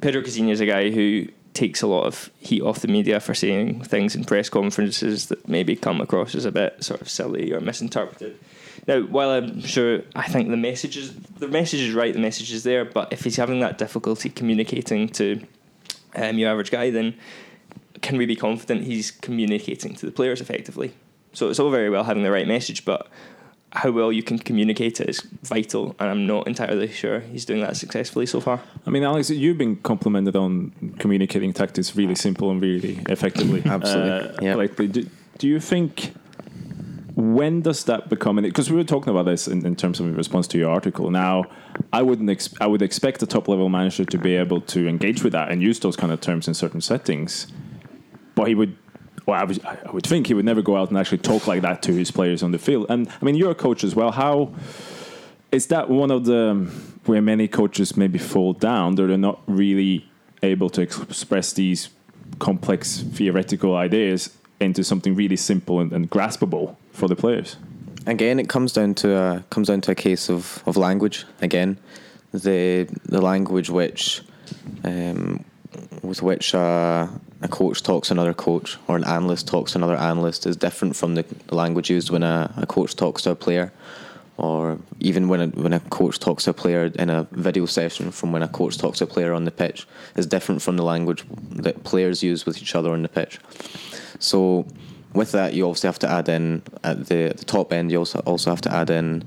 [0.03, 3.33] Pedro Caixinha is a guy who takes a lot of heat off the media for
[3.33, 7.55] saying things in press conferences that maybe come across as a bit sort of silly
[7.55, 8.39] or misinterpreted.
[8.87, 12.53] Now, while I'm sure I think the message is the message is right, the message
[12.53, 15.41] is there, but if he's having that difficulty communicating to
[16.17, 17.15] um, your average guy, then
[18.03, 20.95] can we be confident he's communicating to the players effectively?
[21.33, 23.09] So it's all very well having the right message, but
[23.73, 27.61] how well you can communicate it is vital, and I'm not entirely sure he's doing
[27.61, 28.61] that successfully so far.
[28.87, 33.63] I mean, Alex, you've been complimented on communicating tactics really simple and really effectively.
[33.65, 34.11] Absolutely.
[34.11, 34.55] Uh, yeah.
[34.57, 35.07] Like, do,
[35.39, 36.15] do you think
[37.15, 40.07] when does that become an because we were talking about this in, in, terms of
[40.07, 41.45] in response to your article now
[41.93, 45.23] i wouldn't ex- i would expect a top level manager to be able to engage
[45.23, 47.49] with that and use those kind of terms in certain settings
[48.35, 48.77] but he would.
[49.27, 51.63] Well, I, was, I would think he would never go out and actually talk like
[51.63, 52.87] that to his players on the field.
[52.89, 54.11] And I mean, you're a coach as well.
[54.11, 54.53] How
[55.53, 56.71] is that one of the
[57.05, 58.95] where many coaches maybe fall down?
[58.95, 60.11] They're not really
[60.43, 61.91] able to express these
[62.39, 67.57] complex theoretical ideas into something really simple and, and graspable for the players.
[68.07, 71.25] Again, it comes down to a comes down to a case of, of language.
[71.43, 71.79] Again,
[72.33, 74.23] the the language which
[74.85, 75.45] um,
[76.03, 77.09] with which uh,
[77.43, 80.95] a coach talks to another coach or an analyst talks to another analyst is different
[80.95, 83.73] from the, language used when a, a, coach talks to a player
[84.37, 88.11] or even when a, when a coach talks to a player in a video session
[88.11, 90.83] from when a coach talks to a player on the pitch is different from the
[90.83, 93.39] language that players use with each other on the pitch.
[94.19, 94.67] So
[95.15, 97.91] with that, you obviously have to add in at the, at the top end.
[97.91, 99.25] You also also have to add in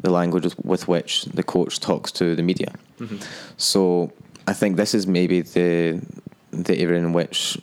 [0.00, 2.72] the language with, with which the coach talks to the media.
[2.98, 3.18] Mm-hmm.
[3.56, 4.12] So
[4.46, 6.00] I think this is maybe the
[6.50, 7.58] the area in which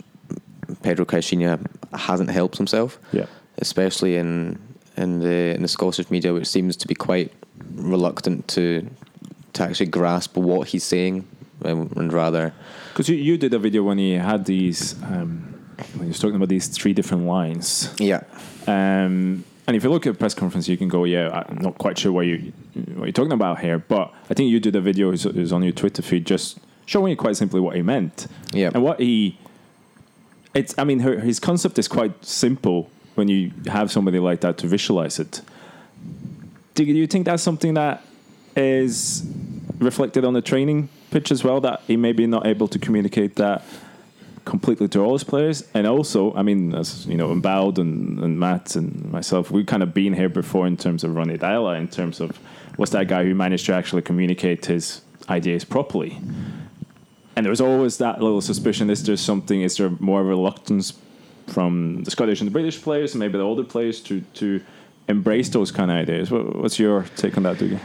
[0.84, 1.60] Pedro Caixinha
[1.94, 3.00] hasn't helped himself.
[3.12, 3.26] Yeah.
[3.58, 4.60] Especially in
[4.98, 7.32] in the in the Scottish media, which seems to be quite
[7.74, 8.88] reluctant to
[9.54, 11.28] to actually grasp what he's saying,
[11.64, 12.54] um, and rather
[12.90, 15.54] because you, you did a video when he had these um,
[15.94, 17.94] when he was talking about these three different lines.
[17.98, 18.24] Yeah.
[18.68, 21.98] Um, and if you look at press conference, you can go, "Yeah, I'm not quite
[21.98, 22.54] sure what you
[22.94, 25.74] what you're talking about here." But I think you did a video is on your
[25.74, 28.28] Twitter feed just showing you quite simply what he meant.
[28.52, 28.72] Yeah.
[28.74, 29.38] And what he,
[30.54, 34.58] it's, I mean, her, his concept is quite simple when you have somebody like that
[34.60, 35.42] to visualize it.
[36.76, 38.06] Do you think that's something that
[38.56, 39.26] is
[39.80, 41.62] reflected on the training pitch as well?
[41.62, 43.64] That he may be not able to communicate that
[44.44, 48.40] completely to all his players, and also, I mean, as you know, Embowed and, and
[48.40, 51.88] Matt and myself, we've kind of been here before in terms of Ronny Deila, in
[51.88, 52.38] terms of
[52.76, 56.20] what's that guy who managed to actually communicate his ideas properly.
[57.36, 59.62] And there was always that little suspicion: is there something?
[59.62, 60.94] Is there more reluctance
[61.48, 64.62] from the Scottish and the British players, and maybe the older players, to to
[65.08, 66.32] embrace those kind of ideas?
[66.32, 67.80] What, what's your take on that, Dougie?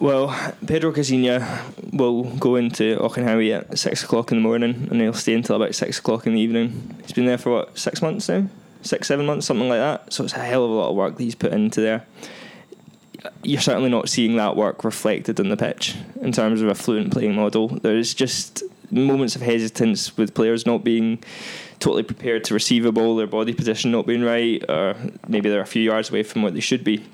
[0.00, 0.28] Well,
[0.66, 5.34] Pedro Caixinha will go into Auchenhowie at six o'clock in the morning and he'll stay
[5.34, 6.96] until about six o'clock in the evening.
[7.02, 8.48] He's been there for what, six months now?
[8.82, 10.12] Six, seven months, something like that.
[10.12, 12.06] So it's a hell of a lot of work that he's put into there.
[13.42, 17.12] You're certainly not seeing that work reflected on the pitch in terms of a fluent
[17.12, 17.68] playing model.
[17.68, 21.22] There's just moments of hesitance with players not being
[21.78, 24.94] totally prepared to receive a ball, their body position not being right, or
[25.28, 27.04] maybe they're a few yards away from what they should be.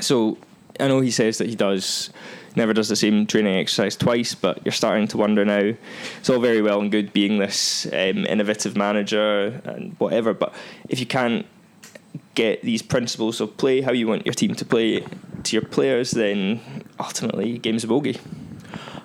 [0.00, 0.38] So
[0.78, 2.10] I know he says that he does
[2.56, 5.74] never does the same training exercise twice, but you're starting to wonder now.
[6.18, 10.52] It's all very well and good being this um, innovative manager and whatever, but
[10.88, 11.46] if you can't
[12.34, 15.04] get these principles of play, how you want your team to play
[15.44, 16.60] to your players, then
[16.98, 18.18] ultimately game's a bogey.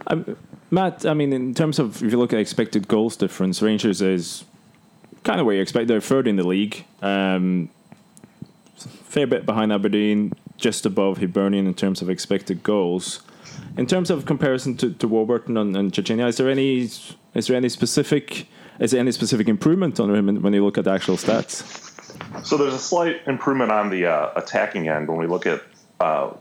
[0.07, 0.35] Um,
[0.73, 4.43] Matt, I mean, in terms of if you look at expected goals difference, Rangers is
[5.23, 5.87] kind of where you expect.
[5.87, 7.69] They're third in the league, um,
[8.75, 13.21] fair bit behind Aberdeen, just above Hibernian in terms of expected goals.
[13.77, 17.69] In terms of comparison to, to Warburton and, and is there any is there any
[17.69, 18.47] specific
[18.79, 21.61] is there any specific improvement on him when you look at the actual stats?
[22.43, 25.61] So there's a slight improvement on the uh, attacking end when we look at
[25.99, 26.31] uh,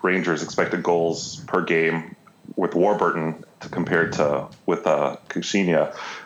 [0.00, 2.16] Rangers' expected goals per game
[2.56, 5.16] with Warburton compared to with uh.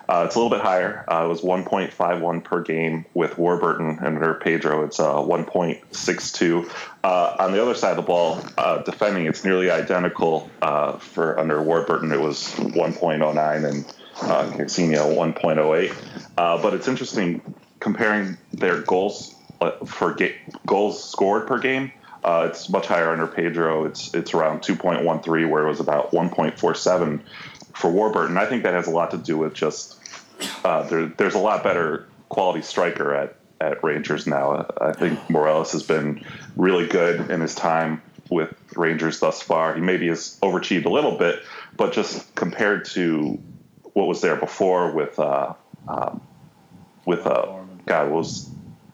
[0.09, 1.05] Uh, it's a little bit higher.
[1.09, 6.71] Uh, it was 1.51 per game with Warburton, and under Pedro, it's uh, 1.62.
[7.03, 10.49] Uh, on the other side of the ball, uh, defending, it's nearly identical.
[10.63, 13.85] Uh, for under Warburton, it was 1.09, and
[14.23, 15.95] uh, Caixinha 1.08.
[16.39, 17.43] Uh, but it's interesting
[17.81, 19.35] comparing their goals
[19.87, 21.91] for ga- goals scored per game.
[22.27, 23.85] Uh, it's much higher under Pedro.
[23.85, 27.21] It's it's around 2.13, where it was about 1.47
[27.73, 28.37] for Warburton.
[28.37, 29.97] I think that has a lot to do with just
[30.65, 34.67] uh, there, there's a lot better quality striker at, at Rangers now.
[34.81, 36.25] I think Morelos has been
[36.57, 39.77] really good in his time with Rangers thus far.
[39.77, 41.45] He maybe has overachieved a little bit,
[41.77, 43.41] but just compared to
[43.93, 45.55] what was there before with uh,
[45.87, 46.21] um,
[47.05, 48.51] with uh, God, what was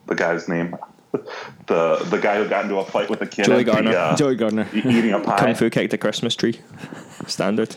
[0.06, 0.76] the guy's name?
[1.66, 3.44] the the guy who got into a fight with a kid.
[3.44, 3.96] Joey at the, Garner.
[3.96, 4.66] uh, Joey Garner.
[4.72, 5.38] eating a pie.
[5.38, 6.58] Kung Fu kick the Christmas tree.
[7.26, 7.76] Standard.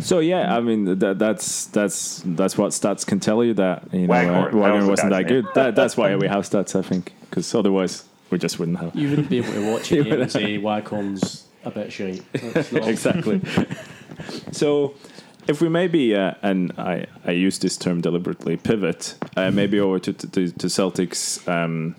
[0.00, 4.06] So yeah, I mean that, that's that's that's what stats can tell you that you
[4.06, 5.28] know Waghorn, that was Wagner the wasn't that name.
[5.28, 5.46] good.
[5.54, 8.94] That, that's why we have stats, I think, because otherwise we just wouldn't have.
[8.94, 12.22] You wouldn't be able to watch a game and say Waghorn's a bit shite.
[12.32, 13.40] That's not- exactly.
[14.52, 14.94] so,
[15.46, 19.98] if we maybe, uh, and I, I use this term deliberately, pivot, uh, maybe over
[19.98, 21.94] to, to, to Celtic's um,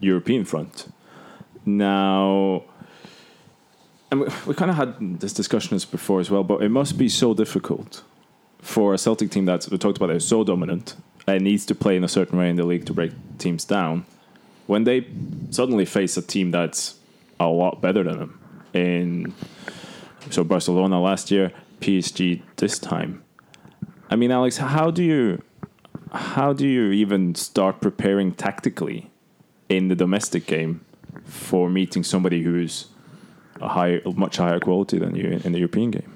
[0.00, 0.92] European front.
[1.64, 2.64] Now,
[4.10, 6.98] and we, we kind of had this discussion as before as well, but it must
[6.98, 8.02] be so difficult
[8.60, 10.94] for a Celtic team that's we talked about is so dominant
[11.26, 14.04] and needs to play in a certain way in the league to break teams down
[14.66, 15.06] when they
[15.50, 16.98] suddenly face a team that's
[17.38, 18.40] a lot better than them
[18.74, 19.34] in
[20.30, 23.22] so Barcelona last year, PSG this time.
[24.10, 25.42] I mean, Alex, how do you
[26.12, 29.10] how do you even start preparing tactically
[29.68, 30.84] in the domestic game
[31.24, 32.88] for meeting somebody who's
[33.60, 36.12] a higher, much higher quality than you in the European game?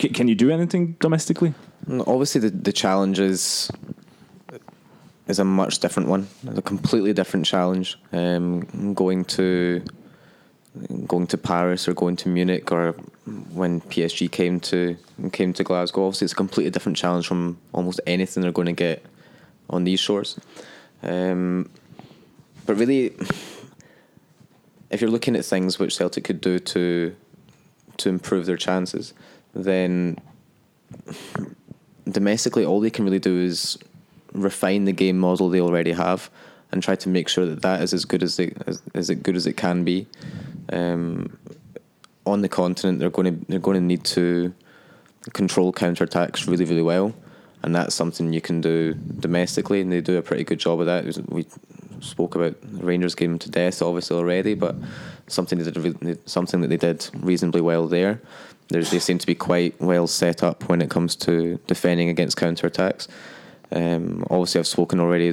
[0.00, 1.52] C- can you do anything domestically?
[1.88, 3.70] Obviously, the, the challenge is
[5.28, 6.28] is a much different one.
[6.44, 7.98] It's a completely different challenge.
[8.12, 9.82] Um, going to
[11.06, 12.94] going to Paris or going to Munich or
[13.26, 14.96] when PSG came to
[15.32, 16.06] came to Glasgow.
[16.06, 19.04] Obviously, it's a completely different challenge from almost anything they're going to get
[19.68, 20.38] on these shores.
[21.02, 21.68] Um,
[22.66, 23.14] but really,
[24.90, 27.16] if you're looking at things which Celtic could do to
[27.98, 29.14] to improve their chances,
[29.54, 30.18] then
[32.08, 33.78] domestically, all they can really do is
[34.32, 36.30] refine the game model they already have
[36.70, 39.22] and try to make sure that that is as good as they as, as it
[39.22, 40.06] good as it can be.
[40.72, 41.38] Um,
[42.26, 44.52] on the continent, they're going to they're going to need to
[45.32, 47.14] control counterattacks really really well,
[47.62, 50.86] and that's something you can do domestically, and they do a pretty good job of
[50.86, 51.04] that.
[51.28, 51.46] We
[52.00, 54.76] spoke about Rangers game to death, obviously already, but
[55.28, 58.20] something they did something that they did reasonably well there.
[58.68, 62.36] There's, they seem to be quite well set up when it comes to defending against
[62.36, 63.06] counterattacks.
[63.70, 65.32] Um, obviously, I've spoken already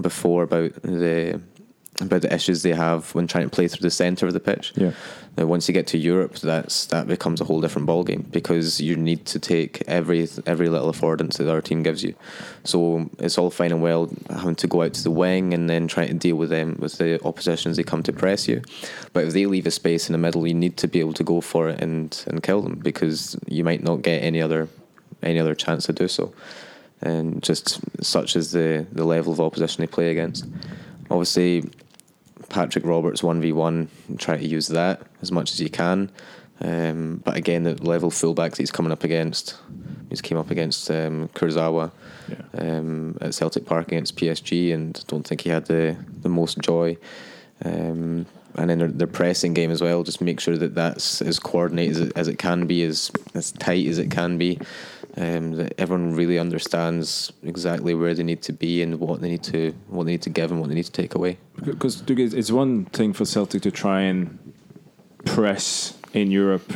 [0.00, 1.40] before about the
[2.00, 4.72] about the issues they have when trying to play through the centre of the pitch.
[4.74, 4.92] Yeah.
[5.36, 8.96] Now, once you get to Europe, that's that becomes a whole different ballgame because you
[8.96, 12.14] need to take every every little affordance that our team gives you.
[12.64, 15.88] So it's all fine and well having to go out to the wing and then
[15.88, 18.60] trying to deal with them with the opposition as they come to press you.
[19.14, 21.24] But if they leave a space in the middle, you need to be able to
[21.24, 24.68] go for it and and kill them because you might not get any other
[25.22, 26.34] any other chance to do so.
[27.00, 30.44] And just such as the the level of opposition they play against.
[31.10, 31.64] Obviously,
[32.52, 33.88] Patrick Roberts one v one.
[34.18, 36.10] Try to use that as much as you can.
[36.60, 39.56] Um, but again, the level of fullbacks he's coming up against,
[40.10, 41.90] he's came up against um, Kurzawa
[42.28, 42.36] Yeah.
[42.60, 46.96] um, at Celtic Park against PSG, and don't think he had the the most joy.
[47.64, 50.02] Um, and then their, their pressing game as well.
[50.02, 53.50] Just make sure that that's as coordinated as it, as it can be, as as
[53.52, 54.58] tight as it can be.
[55.14, 59.42] Um, that everyone really understands exactly where they need to be and what they need
[59.42, 61.36] to what they need to give and what they need to take away.
[61.62, 64.38] Because it's one thing for Celtic to try and
[65.26, 66.72] press in Europe,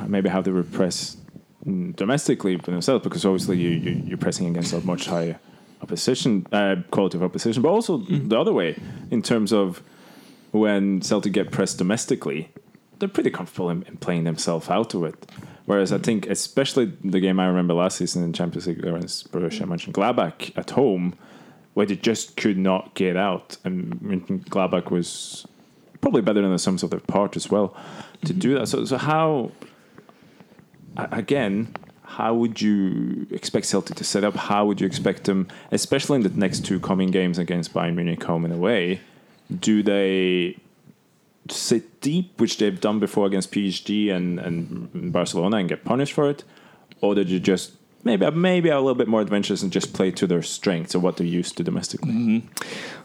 [0.00, 1.18] uh, maybe how they would press
[1.66, 5.38] mm, domestically for themselves, because obviously you, you, you're pressing against a much higher
[5.82, 8.76] opposition, uh, quality of opposition, but also the other way
[9.10, 9.82] in terms of
[10.52, 12.50] when Celtic get pressed domestically,
[12.98, 15.26] they're pretty comfortable in, in playing themselves out of it.
[15.66, 19.62] Whereas I think, especially the game I remember last season in Champions League against Borussia
[19.62, 19.92] mm.
[19.92, 21.14] Mönchengladbach at home,
[21.72, 25.46] where they just could not get out, and Mönchengladbach was
[26.00, 27.74] probably better than the sums of their part as well
[28.26, 28.60] to do mm-hmm.
[28.60, 28.66] that.
[28.66, 29.52] So, so how
[30.96, 31.74] again?
[32.06, 34.36] How would you expect Celtic to set up?
[34.36, 38.22] How would you expect them, especially in the next two coming games against Bayern Munich
[38.22, 39.00] home and away?
[39.58, 40.56] Do they
[41.50, 46.28] sit deep, which they've done before against PSG and, and Barcelona, and get punished for
[46.30, 46.44] it,
[47.00, 47.72] or did you just
[48.02, 51.16] maybe maybe a little bit more adventurous and just play to their strengths or what
[51.16, 52.42] they're used to domestically?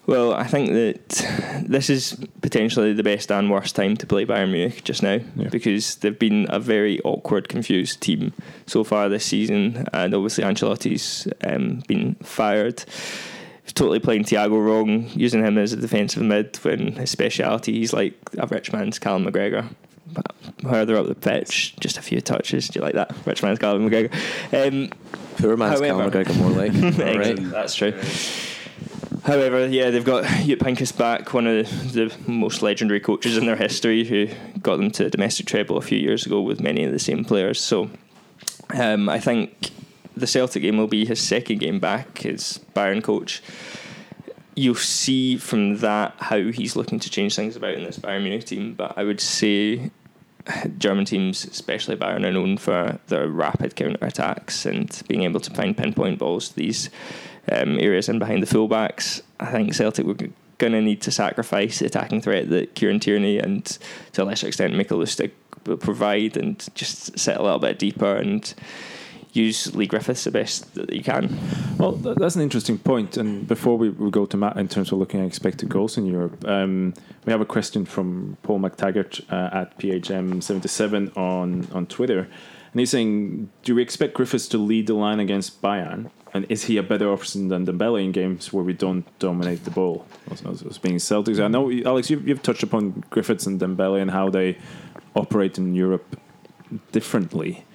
[0.05, 4.51] Well, I think that this is potentially the best and worst time to play Bayern
[4.51, 5.49] Munich just now Yeah.
[5.49, 8.33] because they've been a very awkward, confused team
[8.65, 12.83] so far this season, and obviously Ancelotti's um, been fired.
[13.75, 18.13] Totally playing Thiago wrong, using him as a defensive mid when his speciality he's like
[18.37, 19.67] a rich man's Callum McGregor.
[20.11, 22.67] But further up the pitch, just a few touches.
[22.67, 23.13] Do you like that?
[23.25, 24.11] Rich man's Callum McGregor.
[24.53, 24.89] Um,
[25.37, 26.73] Poor man's Callum However- McGregor, more like.
[27.07, 27.51] All right.
[27.51, 27.93] That's true.
[29.23, 34.03] However, yeah, they've got Heynckes back, one of the most legendary coaches in their history,
[34.05, 34.27] who
[34.61, 37.59] got them to domestic treble a few years ago with many of the same players.
[37.61, 37.89] So,
[38.73, 39.71] um, I think
[40.19, 43.41] the Celtic game will be his second game back as Bayern coach.
[44.55, 48.45] You'll see from that how he's looking to change things about in this Bayern Munich
[48.45, 48.73] team.
[48.73, 49.91] But I would say
[50.77, 55.53] German teams, especially Bayern, are known for their rapid counter attacks and being able to
[55.53, 56.89] find pinpoint balls to these
[57.51, 59.21] um, areas in behind the fullbacks.
[59.39, 60.15] I think Celtic were
[60.57, 63.65] going to need to sacrifice the attacking threat that Kieran Tierney and
[64.13, 65.31] to a lesser extent Mikael Lustig
[65.65, 68.53] will provide and just sit a little bit deeper and
[69.33, 71.37] use Leigh Griffiths the best that you can.
[71.77, 73.17] Well, that's an interesting point.
[73.17, 76.05] And before we, we go to Matt in terms of looking at expected goals in
[76.05, 76.93] Europe, um,
[77.25, 82.27] we have a question from Paul McTaggart uh, at PHM77 on, on Twitter.
[82.71, 86.11] And he's saying, Do we expect Griffiths to lead the line against Bayern?
[86.33, 89.71] And is he a better option than Dembele in games where we don't dominate the
[89.71, 90.05] ball?
[90.29, 94.11] As, as, being Celtics, I know Alex, you've, you've touched upon Griffiths and Dembele and
[94.11, 94.57] how they
[95.15, 96.19] operate in Europe
[96.91, 97.65] differently.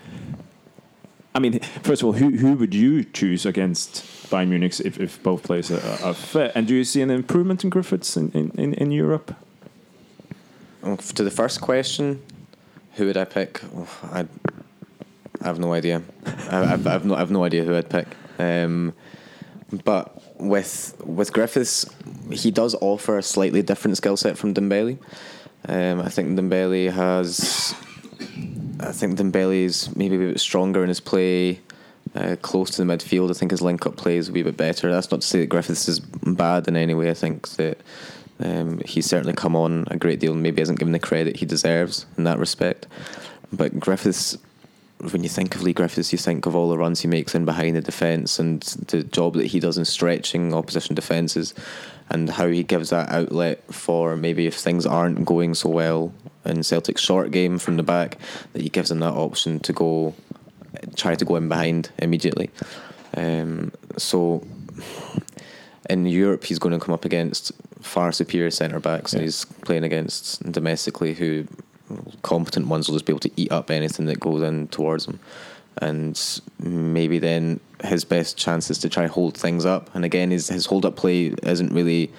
[1.35, 5.21] I mean, first of all, who who would you choose against Bayern Munich if, if
[5.23, 6.53] both players are, are fit?
[6.55, 9.35] And do you see an improvement in Griffiths in, in, in, Europe?
[10.85, 12.23] Oh, To the first question,
[12.93, 13.61] who would I pick?
[13.75, 14.27] Oh, I,
[15.41, 16.03] I have no idea.
[16.51, 18.07] I, I've, I've no, I've no idea who I'd pick.
[18.39, 18.93] Um,
[19.85, 21.85] but with with Griffiths,
[22.31, 24.99] he does offer a slightly different skill set from Dembele.
[25.69, 27.75] Um, I think Dembele has.
[28.81, 31.61] I think Dembele is maybe a bit stronger in his play,
[32.15, 33.31] uh, close to the midfield.
[33.31, 34.91] I think his link up play is a wee bit better.
[34.91, 37.11] That's not to say that Griffiths is bad in any way.
[37.11, 37.79] I think that
[38.41, 41.47] um, he's certainly come on a great deal and maybe hasn't given the credit he
[41.47, 42.87] deserves in that respect.
[43.53, 44.37] But Griffiths,
[44.99, 47.45] when you think of Leigh Griffiths, you think of all the runs he makes in
[47.45, 51.55] behind the defence and the job that he does in stretching opposition defences
[52.11, 56.13] and how he gives that outlet for maybe if things aren't going so well
[56.45, 58.19] in Celtic's short game from the back,
[58.53, 60.15] that he gives them that option to go
[60.97, 62.51] try to go in behind immediately.
[63.17, 64.47] Um, so
[65.89, 69.85] in Europe, he's going to come up against far superior centre backs, and he's playing
[69.85, 71.47] against domestically who
[72.23, 75.21] competent ones will just be able to eat up anything that goes in towards him.
[75.79, 76.21] And
[76.59, 79.95] maybe then his best chance is to try and hold things up.
[79.95, 82.13] And again, his his hold up play isn't really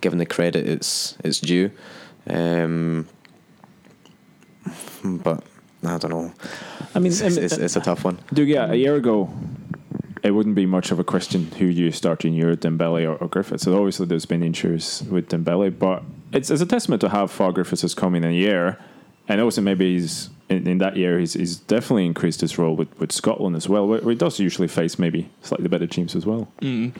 [0.00, 1.70] given the credit it's it's due.
[2.26, 3.06] Um,
[5.04, 5.42] but
[5.84, 6.32] I don't know.
[6.94, 8.18] I mean, It's, it's, it's, it's a uh, tough one.
[8.32, 9.30] Do yeah, a year ago,
[10.22, 13.28] it wouldn't be much of a question who you start in your Dembele or, or
[13.28, 13.64] Griffiths.
[13.64, 17.52] So obviously, there's been injuries with Dembele, but it's, it's a testament to how far
[17.52, 18.78] Griffiths has come in a year,
[19.28, 22.96] and also maybe he's in, in that year he's, he's definitely increased his role with,
[22.98, 26.26] with Scotland as well, where, where he does usually face maybe slightly better teams as
[26.26, 26.48] well.
[26.60, 26.92] Mm.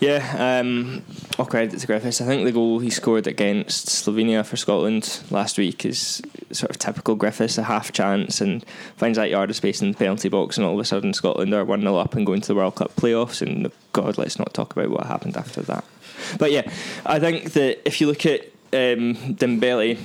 [0.00, 1.02] Yeah, um,
[1.38, 2.20] all credit to Griffiths.
[2.20, 6.22] I think the goal he scored against Slovenia for Scotland last week is
[6.52, 8.64] sort of typical Griffiths, a half chance and
[8.96, 11.52] finds that yard of space in the penalty box, and all of a sudden Scotland
[11.52, 13.42] are 1 0 up and going to the World Cup playoffs.
[13.42, 15.84] And God, let's not talk about what happened after that.
[16.38, 16.70] But yeah,
[17.04, 18.42] I think that if you look at
[18.72, 19.98] um, Dembele,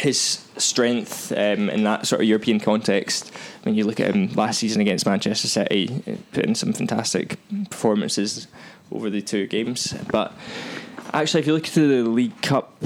[0.00, 3.32] his strength um, in that sort of European context.
[3.62, 7.36] When you look at him last season against Manchester City, put in some fantastic
[7.70, 8.46] performances
[8.92, 9.94] over the two games.
[10.10, 10.32] But
[11.12, 12.80] actually, if you look at the League Cup,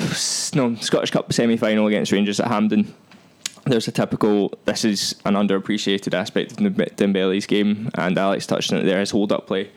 [0.54, 2.94] no Scottish Cup semi final against Rangers at Hampden.
[3.64, 4.52] There's a typical.
[4.64, 8.98] This is an underappreciated aspect of Dembele's game, and Alex touched on it there.
[8.98, 9.70] His hold-up play.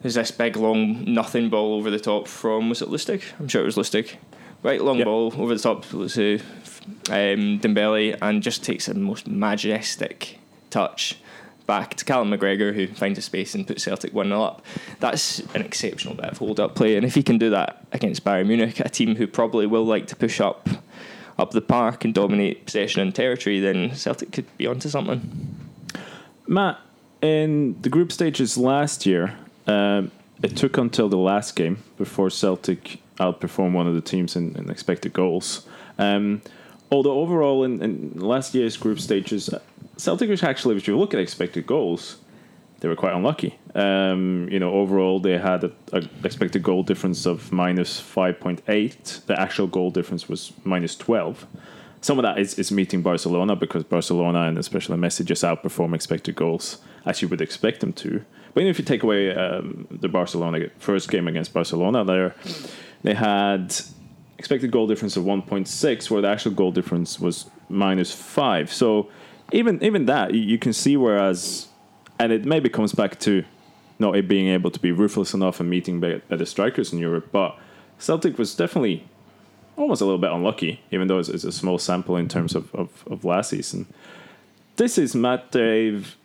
[0.00, 3.22] There's this big, long, nothing ball over the top from was it Lustig?
[3.38, 4.16] I'm sure it was Lustig.
[4.64, 5.04] Right, long Yep.
[5.04, 6.40] ball over the top to
[7.10, 10.38] um, Dembele, and just takes a most majestic
[10.70, 11.18] touch
[11.66, 14.64] back to Callum McGregor, who finds a space and puts Celtic 1 0 up.
[15.00, 18.24] That's an exceptional bit of hold up play, and if he can do that against
[18.24, 20.68] Bayern Munich, a team who probably will like to push up
[21.38, 25.56] up the park and dominate possession and territory, then Celtic could be onto something.
[26.46, 26.78] Matt,
[27.22, 29.36] in the group stages last year,
[29.66, 30.10] um,
[30.42, 34.70] it took until the last game before Celtic outperformed one of the teams in, in
[34.70, 35.66] expected goals.
[35.98, 36.42] Um,
[36.90, 39.50] although overall in, in last year's group stages,
[39.96, 42.18] Celtic was actually, if you look at expected goals,
[42.80, 43.58] they were quite unlucky.
[43.76, 48.60] Um, you know, overall they had a, a expected goal difference of minus five point
[48.66, 49.20] eight.
[49.26, 51.46] The actual goal difference was minus twelve.
[52.00, 56.34] Some of that is, is meeting Barcelona because Barcelona and especially Messi just outperform expected
[56.34, 58.24] goals as you would expect them to.
[58.52, 62.34] But even if you take away um, the Barcelona first game against Barcelona, there
[63.02, 63.72] they had
[64.38, 68.72] expected goal difference of 1.6, where the actual goal difference was minus five.
[68.72, 69.08] So
[69.52, 71.68] even even that you, can see whereas,
[72.18, 73.44] and it maybe comes back to
[73.98, 77.56] not it being able to be ruthless enough and meeting better strikers in Europe, but
[77.98, 79.06] Celtic was definitely
[79.76, 82.74] almost a little bit unlucky, even though it's, it's a small sample in terms of,
[82.74, 83.86] of, of last season.
[84.76, 86.16] This is Matt Dave,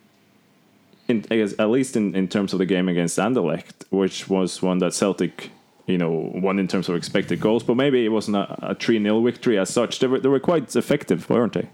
[1.07, 4.61] in, I guess, at least in, in terms of the game against Anderlecht, which was
[4.61, 5.51] one that Celtic,
[5.85, 9.01] you know, won in terms of expected goals, but maybe it wasn't a, a 3
[9.01, 9.99] 0 victory as such.
[9.99, 11.69] They were, they were quite effective, weren't they?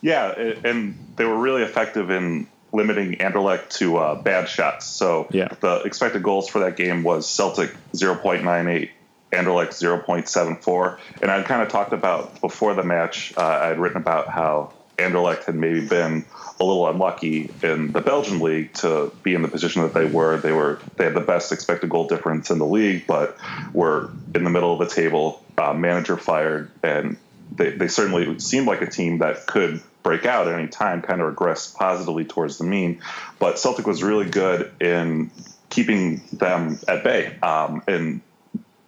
[0.00, 0.32] Yeah,
[0.64, 4.86] and they were really effective in limiting Anderlecht to uh, bad shots.
[4.86, 5.48] So Yeah.
[5.60, 8.90] the expected goals for that game was Celtic 0.98,
[9.32, 10.98] Anderlecht 0.74.
[11.22, 14.72] And I kind of talked about before the match, uh, I had written about how
[14.98, 16.24] Anderlecht had maybe been
[16.60, 20.36] a little unlucky in the Belgian league to be in the position that they were.
[20.38, 23.36] They were they had the best expected goal difference in the league, but
[23.72, 25.40] were in the middle of the table.
[25.56, 27.16] Uh, manager fired, and
[27.50, 31.20] they, they certainly seemed like a team that could break out at any time, kind
[31.20, 33.00] of regress positively towards the mean.
[33.38, 35.30] But Celtic was really good in
[35.70, 37.38] keeping them at bay.
[37.42, 38.20] Um, and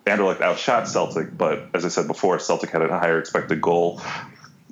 [0.06, 4.00] Anderlecht outshot Celtic, but as I said before, Celtic had a higher expected goal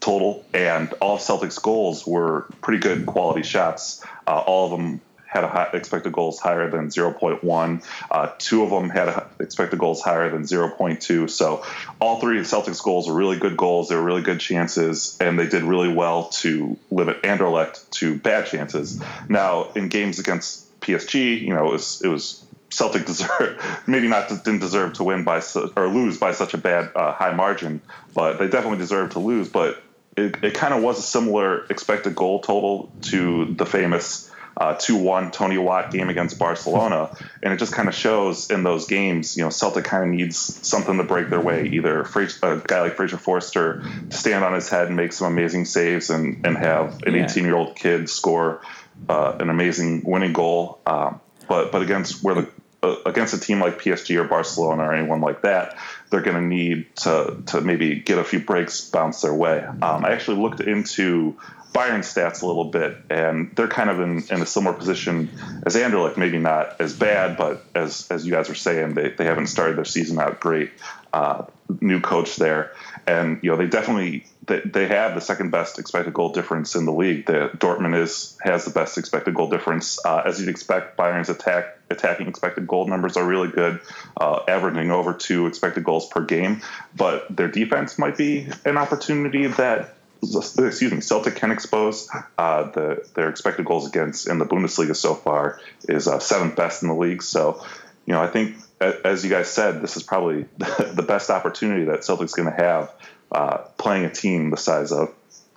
[0.01, 4.05] total, and all of Celtic's goals were pretty good quality shots.
[4.27, 7.85] Uh, all of them had a high, expected goals higher than 0.1.
[8.11, 11.29] Uh, two of them had a, expected goals higher than 0.2.
[11.29, 11.65] So
[12.01, 13.91] all three of Celtics goals were really good goals.
[13.91, 18.47] They were really good chances, and they did really well to limit Anderlecht to bad
[18.47, 19.03] chances.
[19.29, 24.29] Now in games against PSG, you know, it was it was Celtic deserved maybe not
[24.29, 25.43] didn't deserve to win by
[25.77, 27.83] or lose by such a bad uh, high margin,
[28.15, 29.51] but they definitely deserved to lose.
[29.51, 29.83] But
[30.17, 34.28] it, it kind of was a similar expected goal total to the famous
[34.59, 38.87] uh, 2-1 Tony Watt game against Barcelona, and it just kind of shows in those
[38.89, 41.69] games, you know, Celtic kind of needs something to break their way.
[41.69, 45.65] Either a guy like Fraser Forster to stand on his head and make some amazing
[45.65, 47.25] saves, and and have an Yeah.
[47.25, 48.61] 18 year old kid score
[49.09, 50.81] uh, an amazing winning goal.
[50.87, 52.49] Um, but but against where the
[52.83, 55.77] uh, against a team like PSG or Barcelona or anyone like that,
[56.11, 59.61] they're going to need to to maybe get a few breaks bounce their way.
[59.61, 61.37] Um, I actually looked into
[61.73, 65.31] Bayern stats a little bit, and they're kind of in, in a similar position
[65.67, 66.17] as Anderlecht.
[66.17, 69.77] Maybe not as bad, but as as you guys were saying, they, they haven't started
[69.77, 70.71] their season out great.
[71.13, 71.45] Uh,
[71.81, 72.73] new coach there,
[73.07, 76.87] and you know they definitely they, they have the second best expected goal difference in
[76.87, 77.27] the league.
[77.27, 80.97] The Dortmund is has the best expected goal difference, uh, as you'd expect.
[80.97, 83.81] Bayern's attack attacking expected goal numbers are really good,
[84.19, 86.63] uh, averaging over two expected goals per game.
[86.97, 92.09] But their defense might be an opportunity that excuse me, Celtic can expose.
[92.37, 96.83] Uh, the their expected goals against in the Bundesliga so far is uh, seventh best
[96.83, 97.23] in the league.
[97.23, 97.65] So,
[98.07, 102.05] you know, I think as you guys said, this is probably the best opportunity that
[102.05, 102.93] Celtic's going to have
[103.33, 105.13] uh, playing a team the size of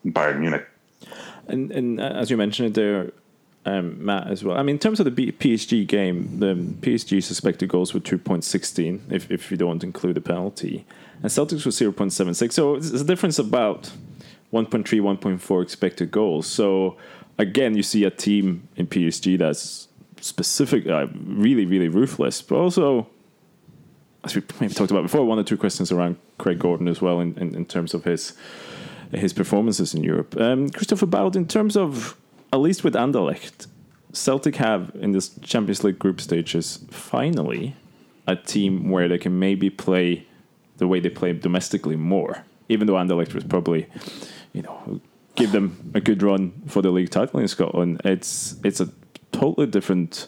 [0.05, 0.67] Bayern Munich.
[1.47, 3.11] And, and uh, as you mentioned there,
[3.65, 4.57] um, Matt, as well.
[4.57, 9.11] I mean, in terms of the B- PSG game, the PSG suspected goals were 2.16
[9.11, 10.85] if, if you don't include the penalty,
[11.21, 12.51] and Celtics was 0.76.
[12.51, 13.91] So it's a difference about
[14.53, 16.47] 1.3, 1.4 expected goals.
[16.47, 16.97] So
[17.37, 19.87] again, you see a team in PSG that's
[20.19, 23.07] specific, uh, really, really ruthless, but also,
[24.23, 27.19] as we maybe talked about before, one or two questions around Craig Gordon as well
[27.19, 28.33] in, in, in terms of his
[29.11, 30.39] his performances in Europe.
[30.39, 32.17] Um, Christopher Boud, in terms of,
[32.53, 33.67] at least with Anderlecht,
[34.13, 37.75] Celtic have in this Champions League group stages finally
[38.27, 40.25] a team where they can maybe play
[40.77, 43.87] the way they play domestically more, even though Anderlecht was probably,
[44.53, 45.01] you know,
[45.35, 48.01] give them a good run for the league title in Scotland.
[48.03, 48.89] It's it's a
[49.31, 50.27] totally different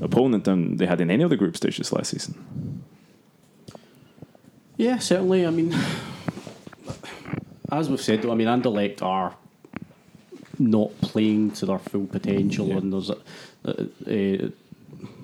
[0.00, 2.82] opponent than they had in any of the group stages last season.
[4.76, 5.46] Yeah, certainly.
[5.46, 5.74] I mean,
[7.70, 9.34] as we've said, though, I mean, Anderlecht are
[10.58, 12.76] not playing to their full potential, yeah.
[12.76, 13.18] and there's a,
[13.64, 14.52] a, a,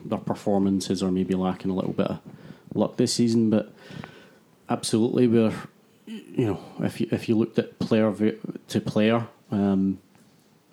[0.04, 2.20] their performances are maybe lacking a little bit of
[2.74, 3.50] luck this season.
[3.50, 3.72] But
[4.68, 5.54] absolutely, we're
[6.08, 8.12] you know if you if you looked at player
[8.68, 9.98] to player, um,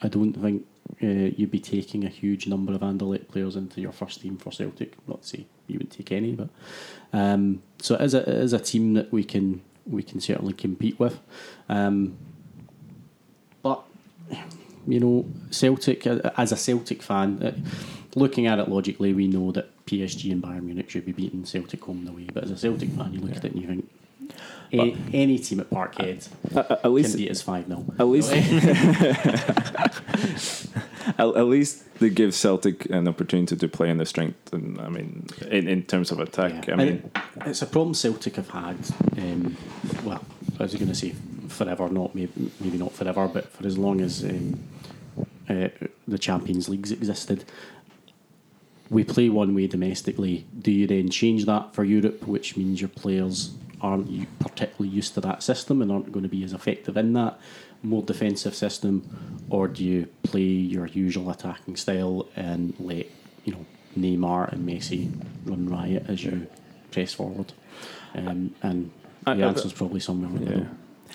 [0.01, 0.65] I don't think
[1.03, 4.51] uh, you'd be taking a huge number of Anderlecht players into your first team for
[4.51, 4.95] Celtic.
[5.07, 6.49] Not to say you would take any, but
[7.11, 11.19] um, so is a is a team that we can we can certainly compete with.
[11.67, 12.17] Um,
[13.61, 13.83] but
[14.87, 17.55] you know, Celtic as a Celtic fan, uh,
[18.15, 21.83] looking at it logically, we know that PSG and Bayern Munich should be beating Celtic
[21.83, 22.27] home the way.
[22.33, 23.37] But as a Celtic fan, you look yeah.
[23.37, 23.89] at it and you think
[24.79, 27.85] any, any team at Parkhead uh, at least, can beat us 5 0.
[27.99, 28.31] At least.
[31.07, 34.89] at, at, least they give Celtic an opportunity to play in the strength, and I
[34.89, 36.67] mean, in, in terms of attack.
[36.67, 36.73] Yeah.
[36.73, 37.11] I mean,
[37.45, 38.77] it's a problem Celtic have had.
[39.17, 39.57] Um,
[40.03, 40.23] well,
[40.59, 41.13] I was going to say
[41.47, 44.59] forever, not maybe, maybe not forever, but for as long as um,
[45.49, 45.69] uh,
[46.07, 47.45] the Champions Leagues existed.
[48.89, 50.45] We play one way domestically.
[50.59, 53.51] Do you then change that for Europe, which means your players
[53.81, 57.13] aren't you particularly used to that system and aren't going to be as effective in
[57.13, 57.39] that
[57.83, 63.07] more defensive system, or do you play your usual attacking style and let
[63.43, 63.65] you know
[63.97, 65.11] Neymar and Messi
[65.45, 66.47] run riot as you
[66.91, 67.53] press forward?
[68.15, 68.91] Um, and
[69.25, 70.67] the answer is probably somewhere in the middle.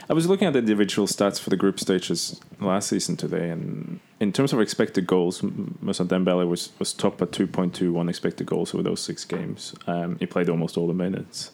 [0.08, 4.00] I was looking at the individual stats for the group stages last season today, and
[4.18, 8.82] in terms of expected goals, Moussa Dembele was, was top at 2.21 expected goals over
[8.82, 9.74] those six games.
[9.86, 11.52] Um, he played almost all the minutes.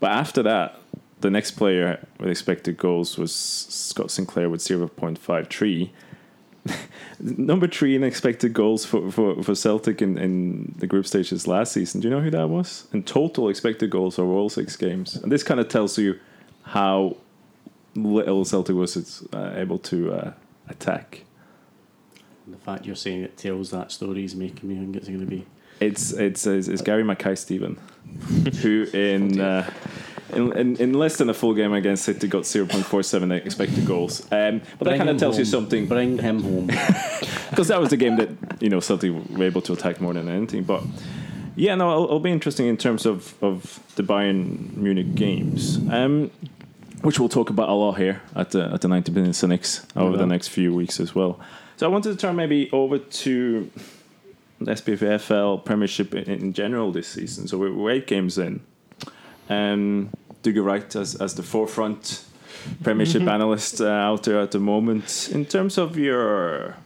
[0.00, 0.80] But after that,
[1.20, 5.90] the next player with expected goals was Scott Sinclair with 0.53.
[7.20, 11.72] Number three in expected goals for, for, for Celtic in, in the group stages last
[11.72, 12.00] season.
[12.00, 12.86] Do you know who that was?
[12.92, 15.16] In total expected goals over all six games.
[15.16, 16.18] And this kind of tells you
[16.62, 17.16] how
[17.94, 20.32] little Celtic was uh, able to uh,
[20.68, 21.24] attack.
[22.46, 25.20] And the fact you're saying it tells that story is making me think it's going
[25.20, 25.46] to be.
[25.80, 27.78] It's it's it's, it's Gary Mackay Steven,
[28.62, 29.70] who in, uh,
[30.34, 33.32] in, in in less than a full game against City got zero point four seven
[33.48, 34.20] expected goals.
[34.32, 35.40] Um, but Bring that kind of tells home.
[35.40, 35.86] you something.
[35.86, 36.66] Bring him home
[37.50, 38.28] because that was the game that
[38.60, 40.64] you know Celtic were able to attack more than anything.
[40.64, 40.82] But
[41.56, 45.78] yeah, no, it'll, it'll be interesting in terms of of the Bayern Munich games.
[45.90, 46.30] Um,
[47.02, 50.16] which we'll talk about a lot here at the at the 90 Billion Cynics over
[50.16, 51.38] the next few weeks as well.
[51.76, 53.70] So I wanted to turn maybe over to
[54.60, 57.46] SPFL Premiership in, in, general this season.
[57.46, 58.60] So we're, eight games in.
[59.48, 60.10] Um,
[60.42, 62.24] Dougie Wright as, as the forefront
[62.82, 63.28] Premiership mm-hmm.
[63.28, 65.30] analyst uh, out there at the moment.
[65.32, 66.76] In terms of your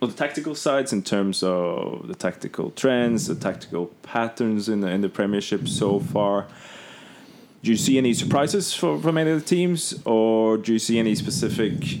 [0.00, 4.88] well, the tactical sides, in terms of the tactical trends, the tactical patterns in the,
[4.88, 6.46] in the Premiership so far,
[7.62, 10.98] do you see any surprises for, from any of the teams, or do you see
[10.98, 12.00] any specific,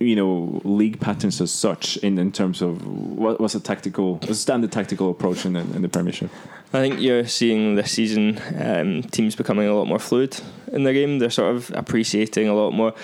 [0.00, 4.34] you know, league patterns as such in, in terms of what was a tactical, a
[4.34, 6.30] standard tactical approach in the, in the Premiership?
[6.72, 10.40] I think you're seeing this season um, teams becoming a lot more fluid
[10.72, 11.18] in their game.
[11.18, 12.94] They're sort of appreciating a lot more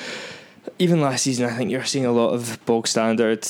[0.79, 3.43] even last season, I think you're seeing a lot of bog standard,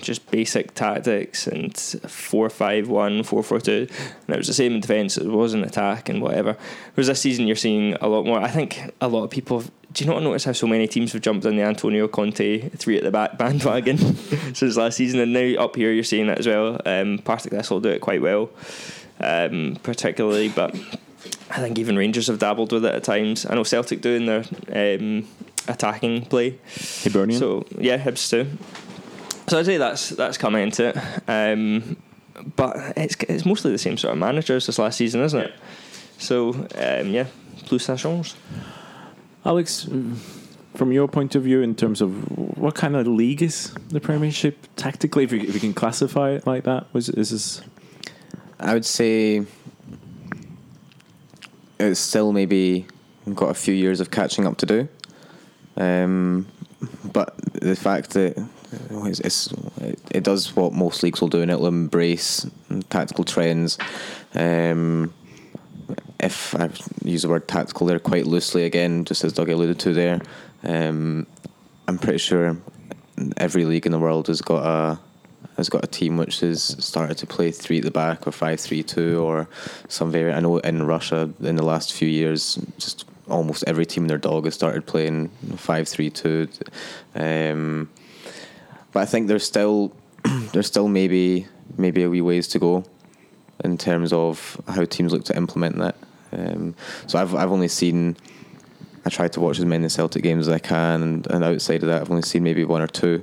[0.00, 3.72] just basic tactics and 4 5 1, 4 4 2.
[3.72, 6.56] And it was the same in defence, it was in attack and whatever.
[6.94, 8.40] Whereas this season, you're seeing a lot more.
[8.40, 9.64] I think a lot of people
[9.94, 12.98] do you not notice how so many teams have jumped on the Antonio Conte three
[12.98, 13.96] at the back bandwagon
[14.54, 15.20] since last season?
[15.20, 16.80] And now up here, you're seeing that as well.
[16.84, 18.50] Um, Partick Thistle do it quite well,
[19.20, 20.74] um, particularly, but
[21.48, 23.46] I think even Rangers have dabbled with it at times.
[23.46, 25.28] I know Celtic doing their um,
[25.68, 26.58] attacking play.
[27.04, 27.38] Hibernian.
[27.38, 28.48] So yeah, Hibs too.
[29.46, 30.96] So I'd say that's that's come into it.
[31.28, 31.96] Um,
[32.56, 35.54] but it's it's mostly the same sort of managers this last season, isn't it?
[36.18, 37.26] So um, yeah,
[37.66, 38.34] plus ça change.
[39.44, 39.88] Alex,
[40.74, 42.10] from your point of view, in terms of
[42.58, 46.64] what kind of league is the Premiership tactically, if you, if can classify it like
[46.64, 47.60] that, was is this?
[48.58, 49.44] I would say
[51.78, 52.86] it's still maybe
[53.34, 54.88] got a few years of catching up to do.
[55.76, 56.46] Um,
[57.12, 58.48] but the fact that
[58.90, 59.52] it's, it's,
[60.10, 62.46] it does what most leagues will do, and it'll embrace
[62.90, 63.78] tactical trends.
[64.34, 65.12] Um,
[66.20, 66.70] if I
[67.02, 70.20] use the word tactical there quite loosely again, just as Doug alluded to there,
[70.62, 71.26] um,
[71.86, 72.56] I'm pretty sure
[73.36, 74.98] every league in the world has got a
[75.56, 78.60] has got a team which has started to play three at the back or five
[78.60, 79.48] three two or
[79.88, 80.36] some variant.
[80.36, 84.18] I know in Russia in the last few years, just almost every team in their
[84.18, 86.48] dog has started playing five three two.
[87.14, 87.90] Um,
[88.92, 89.92] but I think there's still
[90.52, 91.46] there's still maybe
[91.76, 92.84] maybe a wee ways to go
[93.64, 95.96] in terms of how teams look to implement that.
[96.32, 96.74] Um,
[97.06, 98.16] so I've I've only seen.
[99.06, 101.88] I try to watch as many Celtic games as I can, and, and outside of
[101.88, 103.22] that, I've only seen maybe one or two.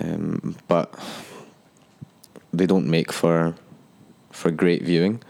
[0.00, 0.94] Um, but
[2.52, 3.54] they don't make for
[4.30, 5.22] for great viewing,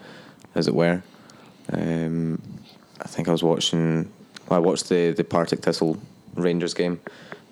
[0.54, 1.02] as it were.
[1.72, 2.40] Um,
[3.00, 4.10] I think I was watching.
[4.48, 5.98] Well, I watched the the Partick Thistle
[6.34, 7.00] Rangers game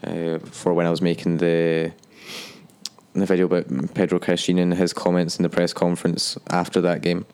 [0.04, 1.92] uh, for when I was making the
[3.20, 7.26] the video about Pedro Caixinha and his comments in the press conference after that game.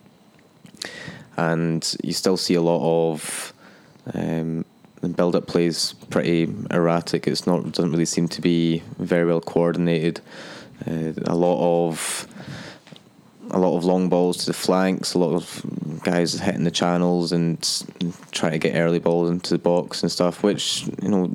[1.36, 3.52] And you still see a lot of
[4.14, 4.64] um,
[5.00, 7.26] the build up plays pretty erratic.
[7.26, 10.20] It's not doesn't really seem to be very well coordinated.
[10.86, 12.26] Uh, a lot of
[13.50, 17.32] a lot of long balls to the flanks, a lot of guys hitting the channels
[17.32, 17.58] and
[18.30, 21.30] trying to get early balls into the box and stuff, which you know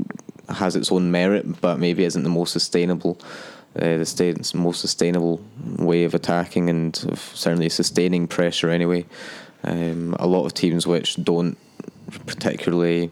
[0.50, 3.20] has its own merit, but maybe isn't the most sustainable.
[3.78, 5.42] Uh, the state's most sustainable
[5.78, 9.06] way of attacking and of certainly sustaining pressure anyway.
[9.64, 11.58] Um, a lot of teams which don't
[12.26, 13.12] particularly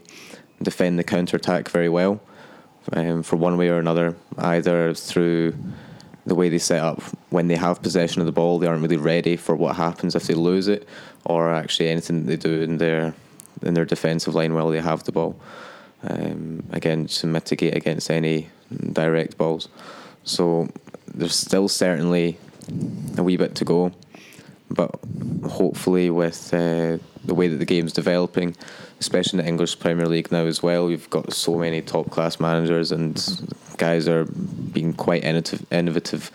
[0.62, 2.20] defend the counter attack very well,
[2.92, 5.54] um, for one way or another, either through
[6.24, 7.00] the way they set up
[7.30, 10.26] when they have possession of the ball, they aren't really ready for what happens if
[10.26, 10.86] they lose it,
[11.24, 13.14] or actually anything that they do in their
[13.62, 15.38] in their defensive line while they have the ball.
[16.02, 18.50] Um, again, to mitigate against any
[18.92, 19.68] direct balls.
[20.26, 20.68] So
[21.06, 22.36] there's still certainly
[23.16, 23.92] a wee bit to go,
[24.68, 24.90] but
[25.48, 28.56] hopefully with uh, the way that the game's developing,
[28.98, 32.40] especially in the English Premier League now as well, we've got so many top class
[32.40, 33.24] managers and
[33.78, 36.32] guys are being quite innovative, innovative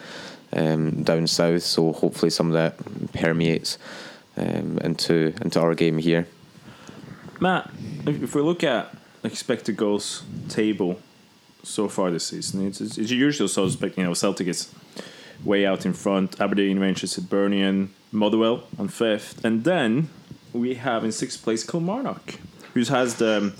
[0.53, 1.63] um, down south.
[1.63, 3.77] So hopefully some of that permeates
[4.37, 6.27] um, into into our game here.
[7.41, 7.69] Matt,
[8.05, 10.97] if we look at expected goals table
[11.63, 13.97] so far this season, it's, it's, it's usual suspect.
[13.97, 14.73] You know, Celtic is
[15.43, 16.39] way out in front.
[16.39, 20.09] Aberdeen, Rangers, Hibernian, Motherwell on fifth, and then
[20.53, 22.35] we have in sixth place Kilmarnock,
[22.73, 23.53] who has the um,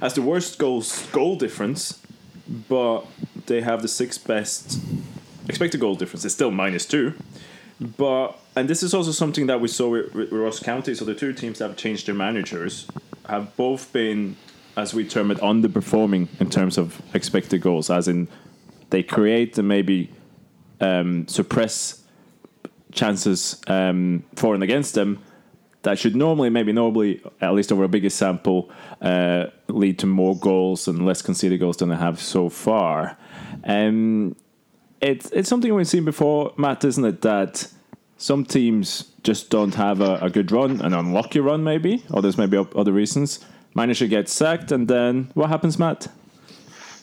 [0.00, 2.00] has the worst goals goal difference,
[2.68, 3.06] but
[3.46, 4.80] they have the sixth best
[5.48, 6.24] expected goal difference.
[6.24, 7.14] It's still minus two,
[7.80, 10.94] but and this is also something that we saw with, with Ross County.
[10.94, 12.86] So the two teams that have changed their managers
[13.28, 14.36] have both been,
[14.76, 18.28] as we term it, underperforming in terms of expected goals, as in
[18.90, 20.10] they create and maybe
[20.80, 22.02] um, suppress
[22.92, 25.22] chances um, for and against them
[25.82, 28.70] that should normally, maybe normally, at least over a bigger sample,
[29.00, 33.16] uh, lead to more goals and less conceded goals than they have so far.
[33.64, 34.36] Um,
[35.00, 37.22] it's it's something we've seen before, Matt, isn't it?
[37.22, 37.68] That
[38.16, 42.38] some teams just don't have a, a good run, an unlucky run, maybe, or there's
[42.38, 43.44] maybe other reasons.
[43.74, 46.08] Manager gets sacked, and then what happens, Matt?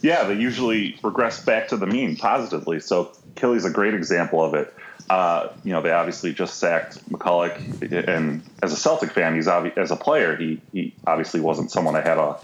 [0.02, 2.80] Yeah, they usually regress back to the mean positively.
[2.80, 4.74] So Killy's a great example of it.
[5.10, 9.76] Uh, you know, they obviously just sacked McCulloch, and as a Celtic fan, he's obvi-
[9.78, 12.38] as a player, he he obviously wasn't someone I had a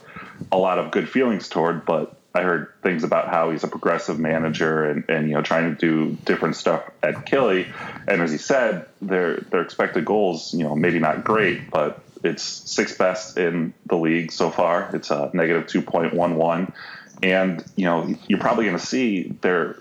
[0.51, 1.85] a lot of good feelings toward.
[1.85, 5.75] But I heard things about how he's a progressive manager and, and you know trying
[5.75, 7.67] to do different stuff at Killy.
[8.07, 12.43] And as he said, their their expected goals, you know, maybe not great, but it's
[12.43, 14.89] sixth best in the league so far.
[14.93, 16.73] It's a negative point one one,
[17.21, 19.77] and you know you're probably going to see their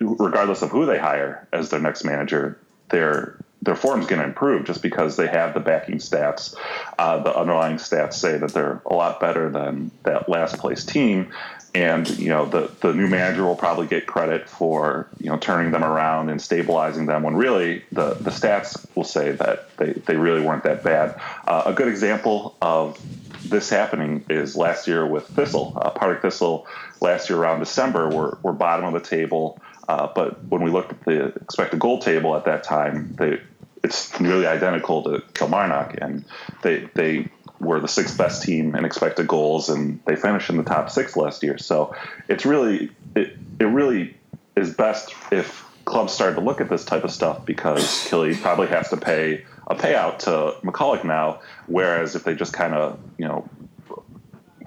[0.00, 2.58] regardless of who they hire as their next manager,
[2.90, 6.54] their their form's going to improve just because they have the backing stats.
[6.98, 11.32] Uh, the underlying stats say that they're a lot better than that last place team.
[11.76, 15.72] And you know the the new manager will probably get credit for you know turning
[15.72, 20.16] them around and stabilizing them when really the the stats will say that they, they
[20.16, 21.20] really weren't that bad.
[21.46, 22.98] Uh, a good example of
[23.44, 25.74] this happening is last year with Thistle.
[25.76, 26.66] Uh, Partick Thistle
[27.02, 29.60] last year around December were, were bottom of the table.
[29.86, 33.38] Uh, but when we looked at the expected goal table at that time, they,
[33.84, 36.24] it's nearly identical to Kilmarnock, and
[36.62, 37.28] they they
[37.60, 41.16] were the sixth best team in expected goals, and they finished in the top six
[41.16, 41.58] last year.
[41.58, 41.94] So
[42.28, 44.16] it's really it it really
[44.56, 48.66] is best if clubs start to look at this type of stuff because Killy probably
[48.66, 53.26] has to pay a payout to McCulloch now, whereas if they just kind of you
[53.26, 53.48] know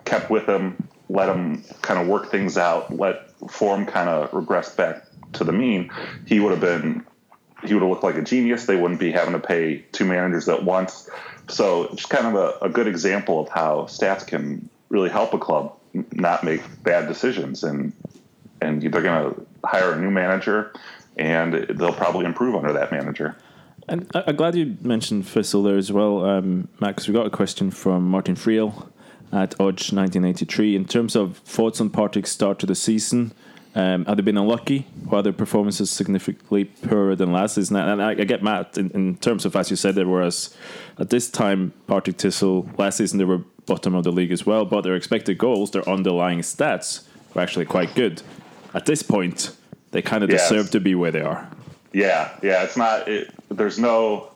[0.06, 4.76] kept with him, let him kind of work things out, let form kind of regress
[4.76, 5.92] back to the mean,
[6.26, 7.06] he would have been
[7.64, 8.66] he would have looked like a genius.
[8.66, 11.10] They wouldn't be having to pay two managers at once.
[11.50, 15.38] So it's kind of a, a good example of how stats can really help a
[15.38, 15.76] club
[16.12, 17.94] not make bad decisions, and
[18.62, 20.72] and they're going to hire a new manager,
[21.18, 23.36] and they'll probably improve under that manager.
[23.88, 27.72] And I'm glad you mentioned Thistle there as well, um, Matt, we got a question
[27.72, 28.88] from Martin Friel
[29.32, 30.76] at Odge 1983.
[30.76, 33.34] In terms of thoughts on Partick's start to the season,
[33.76, 34.88] um, have they been unlucky?
[35.12, 37.76] Are their performances significantly poorer than last season?
[37.76, 40.56] And I, I get mad in, in terms of, as you said, there whereas
[40.98, 44.66] at this time, Partick Thistle, last season they were bottom of the league as well,
[44.66, 47.04] but their expected goals, their underlying stats
[47.36, 48.22] were actually quite good.
[48.74, 49.56] At this point,
[49.92, 50.50] they kind of Yes.
[50.50, 51.48] deserve to be where they are.
[51.94, 53.08] Yeah, yeah, it's not.
[53.08, 54.30] It, there's no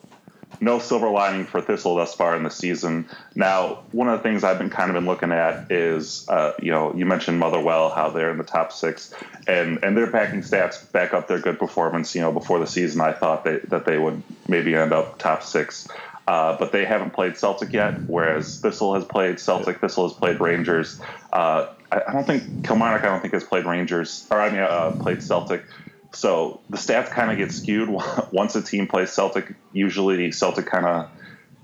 [0.61, 3.07] no silver lining for Thistle thus far in the season.
[3.35, 6.71] Now, one of the things I've been kind of been looking at is, uh, you
[6.71, 9.13] know, you mentioned Motherwell, how they're in the top six,
[9.47, 12.15] and and their backing stats back up their good performance.
[12.15, 15.87] You know, before the season, I thought that they would maybe end up top six.
[16.25, 19.81] Uh, but they haven't played Celtic yet, whereas Thistle has played Celtic.
[19.81, 21.01] Thistle has played Rangers.
[21.33, 23.03] Uh, I, I don't think Kilmarnock.
[23.03, 25.65] I don't think has played Rangers, or I mean, uh, played Celtic.
[26.13, 27.89] So the stats kind of get skewed
[28.31, 29.55] once a team plays Celtic.
[29.71, 31.09] Usually, Celtic kind of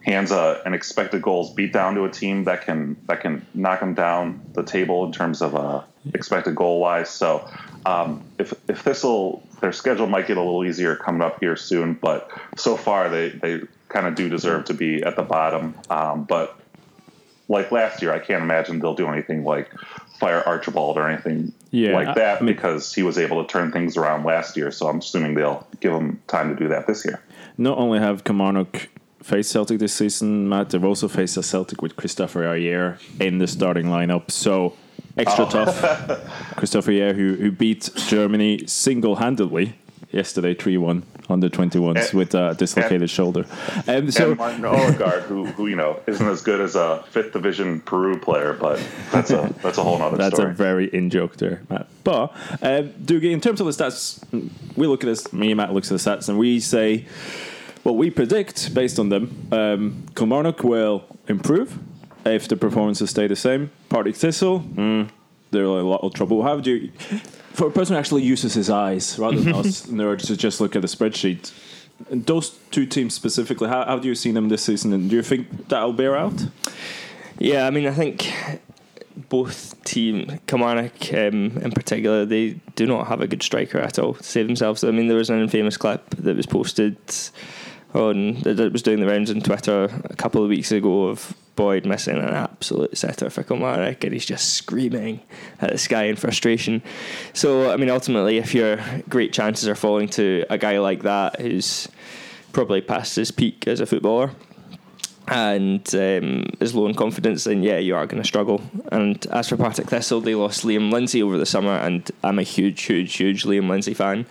[0.01, 3.79] hands a, an expected goals beat down to a team that can that can knock
[3.79, 5.83] them down the table in terms of uh,
[6.13, 7.09] expected goal wise.
[7.09, 7.47] So
[7.85, 11.93] um, if if Thistle their schedule might get a little easier coming up here soon,
[11.93, 15.75] but so far they they kind of do deserve to be at the bottom.
[15.89, 16.59] Um, but
[17.47, 19.71] like last year, I can't imagine they'll do anything like
[20.19, 23.71] fire Archibald or anything Yeah, like that I mean- because he was able to turn
[23.71, 24.71] things around last year.
[24.71, 27.21] So I'm assuming they'll give him time to do that this year.
[27.57, 28.89] not only have Kilmarnock
[29.21, 33.47] faced Celtic this season, Matt, they've also faced a Celtic with Kristoffer Ajer in the
[33.47, 34.31] starting lineup.
[34.31, 34.75] So
[35.17, 35.49] extra oh.
[35.49, 35.75] tough.
[36.55, 39.75] Kristoffer Ajer, who, who beat Germany single handedly
[40.11, 43.45] yesterday, 3 1 under 21s And- with a dislocated and- shoulder.
[43.87, 47.33] Um, so, and Martin Odegaard, who, who you know isn't as good as a fifth
[47.33, 50.51] division Peru player, but that's a that's a whole other That's story.
[50.51, 51.87] a very in joke there, Matt.
[52.03, 54.23] But um, Dougie, in terms of the stats,
[54.75, 55.31] we look at this.
[55.31, 57.05] Me and Matt looks at the stats, and we say
[57.83, 59.47] what we predict based on them.
[59.51, 61.77] Um, Kilmarnock will improve
[62.25, 63.71] if the performances stay the same.
[63.89, 65.09] Partick Thistle, mm,
[65.51, 66.43] they're in a lot of trouble.
[66.43, 66.91] How do you,
[67.53, 70.75] for a person who actually uses his eyes rather than us nerds to just look
[70.75, 71.51] at the spreadsheet?
[72.09, 75.23] Those two teams specifically, how, how do you see them this season, and do you
[75.23, 76.47] think that'll bear out?
[77.37, 78.31] Yeah, I mean, I think
[79.27, 84.13] both team Kilmarnock um, in particular they do not have a good striker at all
[84.13, 84.83] to save themselves.
[84.83, 86.97] I mean, there was an infamous clip that was posted
[87.93, 91.85] on that was doing the rounds on Twitter a couple of weeks ago of Boyd
[91.85, 95.19] missing an absolute setter for Kilmarnock, and he's just screaming
[95.59, 96.81] at the sky in frustration.
[97.33, 98.79] So, I mean, ultimately, if your
[99.09, 101.89] great chances are falling to a guy like that who's
[102.53, 104.31] probably past his peak as a footballer
[105.27, 108.61] and um, is low in confidence, then yeah, you are going to struggle.
[108.91, 112.43] And as for Partick Thistle, they lost Liam Lindsay over the summer, and I'm a
[112.43, 114.25] huge, huge, huge Liam Lindsay fan.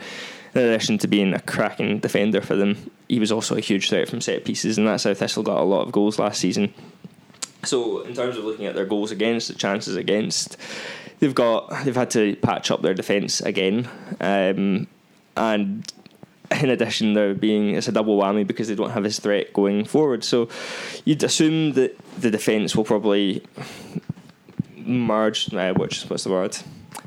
[0.55, 4.09] In addition to being a cracking defender for them, he was also a huge threat
[4.09, 6.73] from set pieces, and that's how Thistle got a lot of goals last season.
[7.65, 10.57] So, in terms of looking at their goals against, the chances against,
[11.19, 13.89] they've got they've had to patch up their defence again,
[14.21, 14.87] um,
[15.37, 15.93] and
[16.51, 19.85] in addition, there being it's a double whammy because they don't have his threat going
[19.85, 20.25] forward.
[20.25, 20.49] So,
[21.05, 23.43] you'd assume that the defence will probably
[24.77, 25.53] merge.
[25.53, 26.57] Uh, which what's the word?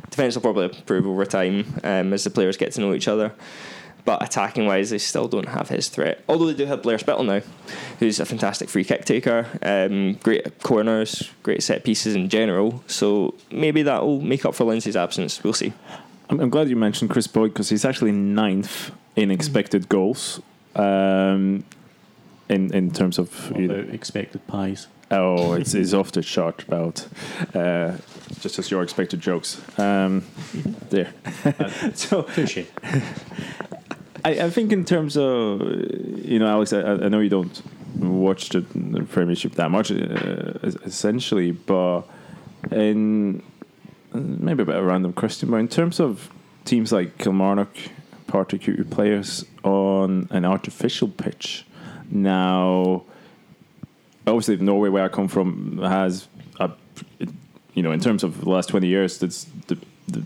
[0.10, 3.34] Defence will probably improve over time um, as the players get to know each other.
[4.04, 6.24] But attacking wise, they still don't have his threat.
[6.28, 7.42] Although they do have Blair Spittal now,
[8.00, 12.84] who's a fantastic free kick taker, um, great corners, great set pieces in general.
[12.88, 15.44] So maybe that will make up for Lindsay's absence.
[15.44, 15.74] We'll see.
[16.30, 20.42] I'm, I'm glad you mentioned Kris Boyd because he's actually ninth in expected goals
[20.76, 21.64] Um,
[22.50, 24.88] in in terms of What about expected pies?
[25.12, 27.08] Oh, it's, it's off the chart about
[27.54, 27.98] uh,
[28.40, 29.62] just as your expected jokes.
[29.80, 30.24] Um,
[30.90, 31.14] there.
[31.94, 32.28] so.
[34.24, 37.62] I, I think in terms of you know Alex, I, I know you don't
[37.96, 42.04] watch the, the Premiership that much, uh, essentially, but
[42.72, 43.44] in
[44.14, 46.30] maybe a bit of a random question, but in terms of
[46.66, 47.76] teams like Kilmarnock,
[48.28, 51.66] particular players on an artificial pitch,
[52.10, 53.04] now
[54.28, 56.28] obviously Norway, where I come from, has
[56.60, 56.72] a
[57.74, 60.24] you know in terms of the last twenty years, it's the the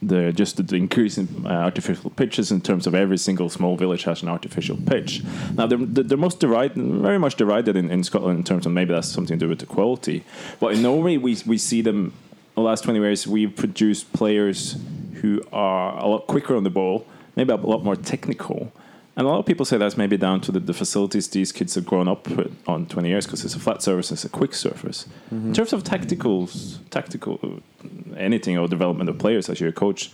[0.00, 4.04] the just the increase in uh, artificial pitches in terms of every single small village
[4.04, 5.22] has an artificial pitch.
[5.54, 8.92] Now they're, they're most divided, very much divided in, in Scotland in terms of maybe
[8.92, 10.24] that's something to do with the quality.
[10.60, 12.12] But in Norway, we we see them
[12.54, 13.26] the last twenty years.
[13.26, 14.76] We've produced players
[15.14, 17.04] who are a lot quicker on the ball,
[17.34, 18.72] maybe a lot more technical.
[19.18, 21.74] And a lot of people say that's maybe down to the, the facilities these kids
[21.74, 24.54] have grown up with on 20 years because it's a flat surface, it's a quick
[24.54, 25.06] surface.
[25.32, 30.12] In terms of tacticals, tactical uh, anything or development of players as your coach,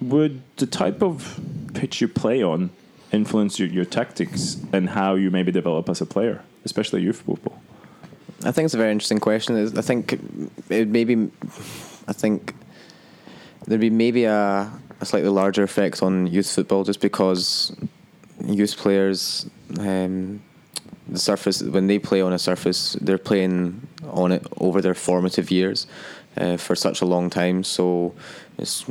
[0.00, 1.38] would the type of
[1.72, 2.70] pitch you play on
[3.12, 7.62] influence your, your tactics and how you maybe develop as a player, especially youth football?
[8.44, 9.56] I think it's a very interesting question.
[9.56, 10.18] Is- I think
[10.68, 11.30] it maybe,
[12.08, 12.56] I think
[13.68, 14.68] there'd be maybe a,
[15.00, 17.72] a slightly larger effect on youth football just because
[18.44, 19.46] youth players,
[19.78, 20.42] um,
[21.08, 25.50] the surface when they play on a surface, they're playing on it over their formative
[25.50, 25.86] years
[26.36, 27.64] uh, for such a long time.
[27.64, 28.14] So
[28.58, 28.84] it's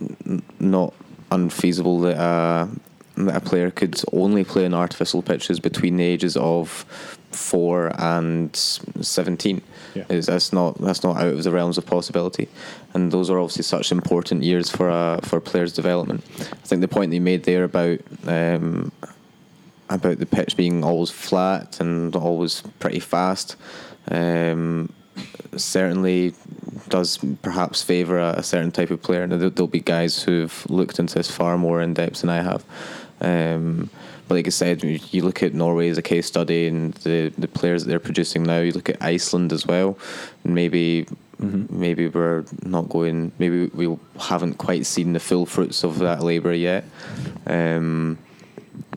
[0.59, 0.93] not
[1.31, 2.67] unfeasible that uh,
[3.15, 6.85] that a player could only play on artificial pitches between the ages of
[7.31, 9.61] four and seventeen.
[9.95, 10.05] Yeah.
[10.09, 12.47] Is that's not that's not out of the realms of possibility,
[12.93, 16.23] and those are obviously such important years for a for a player's development.
[16.39, 18.91] I think the point they made there about um,
[19.89, 23.55] about the pitch being always flat and always pretty fast.
[24.09, 24.91] Um,
[25.57, 26.33] certainly
[26.87, 29.25] does perhaps favour a, a certain type of player.
[29.27, 32.41] Now, there- there'll be guys who've looked into this far more in depth than I
[32.41, 32.63] have.
[33.21, 33.89] Um,
[34.27, 37.33] but like I said, you you look at Norway as a case study and the,
[37.37, 38.59] the players that they're producing now.
[38.59, 39.97] You look at Iceland as well,
[40.43, 41.07] and maybe
[41.39, 43.31] maybe we're not going.
[43.39, 46.85] Maybe we haven't quite seen the full fruits of that labour yet.
[47.47, 48.19] Um,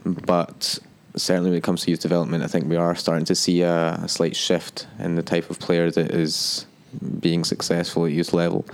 [0.05, 0.79] but
[1.15, 3.93] certainly when it comes to youth development, I think we are starting to see a,
[4.03, 6.65] a slight shift in the type of player that is
[7.19, 8.65] being successful at youth level,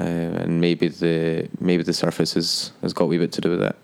[0.00, 3.50] uh, and maybe the maybe the surface has, has got a wee bit to do
[3.50, 3.76] with that.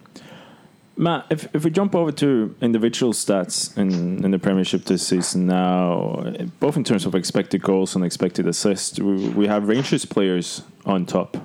[0.96, 5.46] Matt, if, if we jump over to individual stats in, in the Premiership this season
[5.46, 10.62] now, both in terms of expected goals and expected assists, we, we have Rangers players
[10.84, 11.36] on top.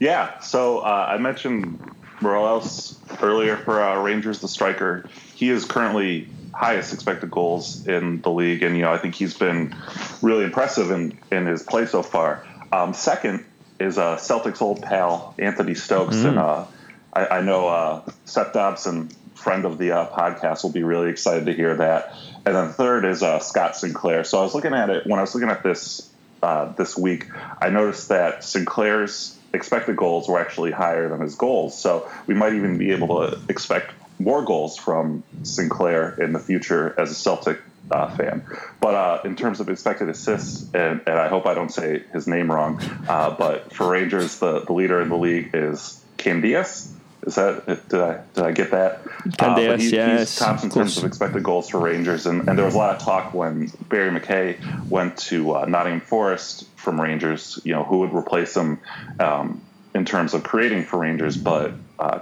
[0.00, 1.78] Yeah, so uh, I mentioned
[2.20, 5.08] Morelos earlier for uh, Rangers, the striker.
[5.34, 9.36] He is currently highest expected goals in the league, and you know I think he's
[9.36, 9.74] been
[10.22, 12.46] really impressive in in his play so far.
[12.72, 13.44] Um, second
[13.78, 16.66] is uh, Celtics old pal Anthony Stokes, and uh,
[17.12, 21.46] I, I know uh, Seth Dobson, friend of the uh, podcast, will be really excited
[21.46, 22.14] to hear that.
[22.44, 24.24] And then third is uh, Scott Sinclair.
[24.24, 26.10] So I was looking at it when I was looking at this
[26.42, 27.28] uh, this week.
[27.60, 31.76] I noticed that Sinclair's expected goals were actually higher than his goals.
[31.76, 36.94] So we might even be able to expect more goals from Sinclair in the future
[36.98, 38.44] as a Celtic uh, fan.
[38.80, 42.26] But uh, in terms of expected assists, and, and I hope I don't say his
[42.26, 46.92] name wrong, uh, but for Rangers, the, the leader in the league is Candeias.
[47.26, 49.02] Is that did I did I get that?
[49.04, 52.48] Uh, but Diaz, he- yes, he's top in terms of expected goals for Rangers, and,
[52.48, 56.66] and there was a lot of talk when Barrie McKay went to uh, Nottingham Forest
[56.76, 57.60] from Rangers.
[57.62, 58.80] You know who would replace him
[59.18, 59.60] um,
[59.94, 62.20] in terms of creating for Rangers, but uh,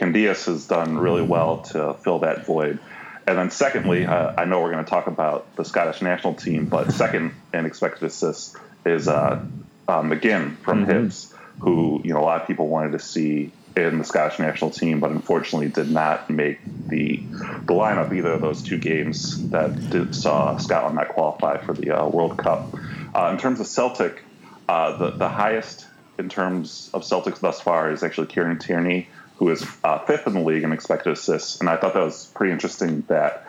[0.00, 2.78] has done really well to fill that void.
[3.26, 6.66] And then, secondly, uh, I know we're going to talk about the Scottish national team,
[6.66, 9.44] but second in expected assists is uh,
[9.86, 13.52] uh, McGinn from Hibs, who you know a lot of people wanted to see
[13.86, 16.58] in the Scottish national team, but unfortunately did not make
[16.88, 21.72] the the lineup either of those two games that did, saw Scotland not qualify for
[21.72, 22.74] the uh, World Cup.
[23.14, 24.22] Uh, in terms of Celtic,
[24.68, 25.86] uh, the the highest
[26.18, 30.34] in terms of Celtics thus far is actually Kieran Tierney, who is uh, fifth in
[30.34, 33.48] the league in expected assists, and I thought that was pretty interesting that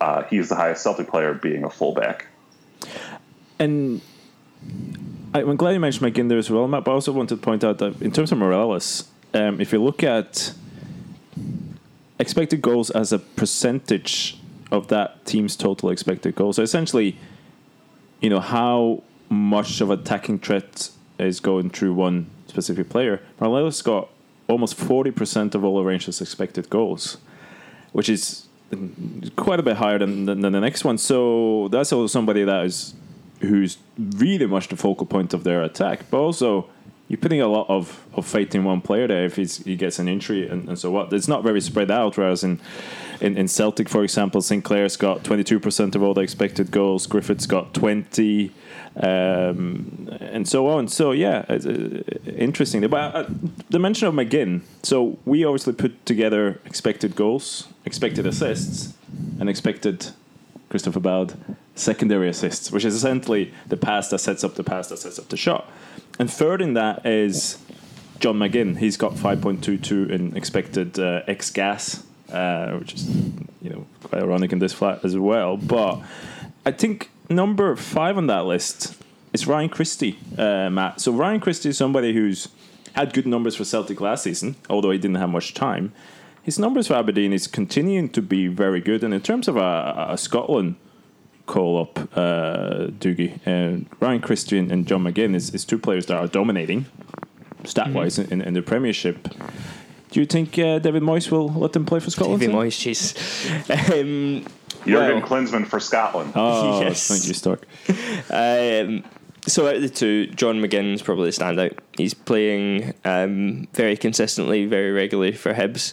[0.00, 2.26] uh, he's the highest Celtic player being a fullback.
[3.58, 4.00] And
[5.34, 7.40] I, I'm glad you mentioned McGinn there as well, Matt, but I also wanted to
[7.40, 9.04] point out that in terms of Morelos,
[9.36, 10.52] um, if you look at
[12.18, 14.38] expected goals as a percentage
[14.72, 17.16] of that team's total expected goals, so essentially,
[18.20, 24.08] you know, how much of attacking threat is going through one specific player, Morelos got
[24.48, 27.18] almost 40% of all of Rangers' expected goals.
[27.92, 28.46] which is
[29.36, 30.98] quite a bit higher than, than, than the next one.
[30.98, 32.94] So that's also somebody that is
[33.40, 36.10] who's really much the focal point of their attack.
[36.10, 36.68] But also,
[37.08, 40.08] you're putting a lot of, of faith in one player there if he gets an
[40.08, 41.12] injury and, and so what.
[41.12, 42.60] It's not very spread out, whereas in,
[43.20, 47.72] in, in Celtic, for example, Sinclair's got 22% of all the expected goals, Griffiths got
[47.74, 48.52] 20
[48.96, 50.88] um, and so on.
[50.88, 52.02] So yeah, it's, uh,
[52.36, 52.86] interesting.
[52.88, 53.24] But uh,
[53.68, 54.62] the mention of McGinn.
[54.82, 58.94] So we obviously put together expected goals, expected assists,
[59.38, 60.08] and expected
[60.70, 61.34] Christopher Boud
[61.74, 65.28] secondary assists, which is essentially the pass that sets up the pass that sets up
[65.28, 65.70] the shot.
[66.18, 67.58] And third in that is
[68.20, 68.78] John McGinn.
[68.78, 73.08] He's got 5.22 in expected uh, X gas, uh, which is
[73.60, 75.56] you know quite ironic in this flat as well.
[75.56, 76.00] But
[76.64, 78.96] I think number five on that list
[79.32, 81.00] is Ryan Christie, uh, Matt.
[81.00, 82.48] So Ryan Christie is somebody who's
[82.94, 85.92] had good numbers for Celtic last season, although he didn't have much time.
[86.42, 90.06] His numbers for Aberdeen is continuing to be very good, and in terms of a,
[90.10, 90.76] a Scotland
[91.46, 96.06] call up, uh, Dougie, and Ryan Christie and, and John McGinn is, is, two players
[96.06, 96.86] that are dominating
[97.64, 98.32] stat wise mm-hmm.
[98.32, 99.28] in, in, the Premiership.
[100.10, 102.40] Do you think uh, David Moyes will let them play for Scotland?
[102.40, 103.16] David Moyes, jeez.
[103.70, 104.44] Um,
[104.84, 106.32] Jurgen well, Klinsmann for Scotland.
[106.34, 107.08] Oh, yes.
[107.08, 107.66] thank you, Stark.
[108.30, 109.04] Um,
[109.46, 111.78] so out of the two, John McGinn's probably the standout.
[111.96, 115.92] He's playing um, very consistently, very regularly for Hibs.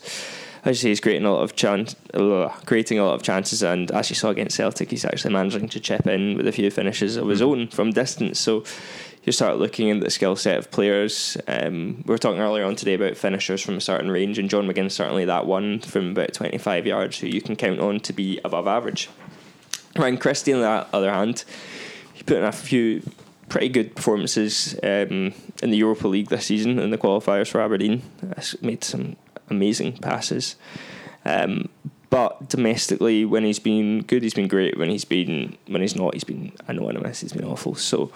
[0.66, 3.62] As you say, he's creating a lot of chance, uh, creating a lot of chances,
[3.64, 6.72] and as you saw against Celtic, he's actually managing to chip in with a few
[6.72, 7.48] finishes of his mm.
[7.48, 8.40] own from distance.
[8.40, 8.64] So
[9.24, 11.36] you start looking at the skill set of players.
[11.50, 14.66] Um, we were talking earlier on today about finishers from a certain range, and John
[14.66, 18.40] McGinn certainly that one from about 25 yards who you can count on to be
[18.46, 19.10] above average.
[19.98, 21.44] Ryan Christie, on the other hand,
[22.14, 23.04] he put in a few
[23.50, 28.02] pretty good performances um, in the Europa League this season in the qualifiers for Aberdeen.
[28.62, 29.18] Made some
[29.50, 30.56] amazing passes.
[31.26, 31.70] Um,
[32.10, 34.78] but domestically, when he's been good, he's been great.
[34.78, 37.22] When he's been when he's not, he's been anonymous.
[37.22, 37.74] He's been awful.
[37.74, 38.12] So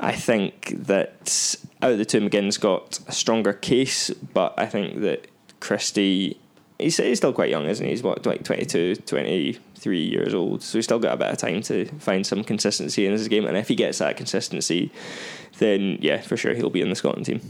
[0.00, 5.02] I think that out of the two, McGinn's got a stronger case, but I think
[5.02, 5.28] that
[5.60, 6.38] Christie,
[6.78, 7.90] he's, he's still quite young, isn't he?
[7.90, 10.62] He's what, like 22, 23 years old.
[10.62, 13.46] So he's still got a bit of time to find some consistency in his game.
[13.46, 14.90] And if he gets that consistency,
[15.58, 17.40] then yeah, for sure he'll be in the Scotland team.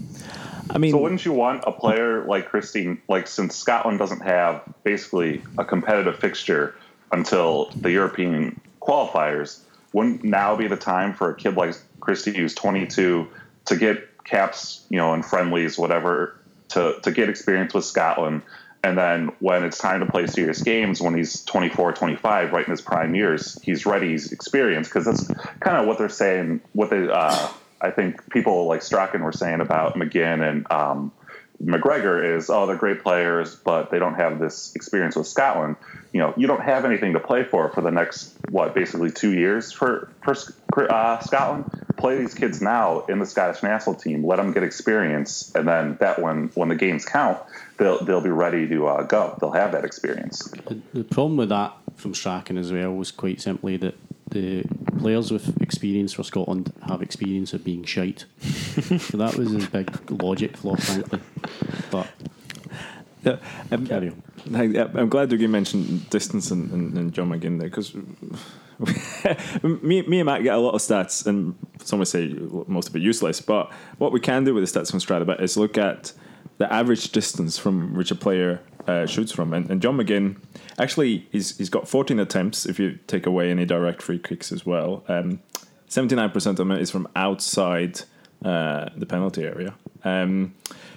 [0.70, 4.62] I mean, so wouldn't you want a player like Christie, like since Scotland doesn't have
[4.82, 6.74] basically a competitive fixture
[7.12, 9.60] until the European qualifiers,
[9.92, 13.28] wouldn't now be the time for a kid like Christie, who's 22,
[13.66, 16.36] to get caps, you know, in friendlies, whatever,
[16.70, 18.42] to, to get experience with Scotland.
[18.82, 22.70] And then when it's time to play serious games, when he's 24, 25, right in
[22.70, 24.90] his prime years, he's ready, he's experienced.
[24.90, 25.26] Because that's
[25.60, 27.48] kind of what they're saying, what they, uh,
[27.84, 31.12] I think people like Strachan were saying about McGinn and um,
[31.62, 35.76] McGregor is, oh, they're great players, but they don't have this experience with Scotland.
[36.12, 39.32] You know, you don't have anything to play for for the next what, basically two
[39.32, 41.64] years for for uh, Scotland.
[41.96, 44.24] Play these kids now in the Scottish national team.
[44.24, 47.38] Let them get experience, and then that when when the games count,
[47.78, 49.36] they'll they'll be ready to uh, go.
[49.40, 50.50] They'll have that experience.
[50.66, 53.94] The, the problem with that from Strachan as well was quite simply that
[54.34, 54.64] the
[54.98, 58.26] players with experience for Scotland have experience of being shite.
[58.40, 61.20] so that was his big logic flaw, frankly.
[61.90, 62.08] But
[63.22, 63.36] yeah,
[63.70, 64.22] um, carry on.
[64.54, 67.94] I'm glad you mentioned distance and, and, and John McGinn there because
[69.62, 72.28] me, me and Matt get a lot of stats, and some would say
[72.66, 73.40] most of it useless.
[73.40, 76.12] But what we can do with the stats from Stratabet is look at
[76.58, 79.52] the average distance from which a player uh, shoots from.
[79.52, 80.36] And, and, John McGinn,
[80.78, 84.64] actually, he's, he's got 14 attempts if you take away any direct free kicks as
[84.66, 85.04] well.
[85.08, 85.40] Um,
[85.88, 88.00] 79% of them is from outside
[88.44, 89.74] uh, the penalty area.
[90.04, 90.54] Um,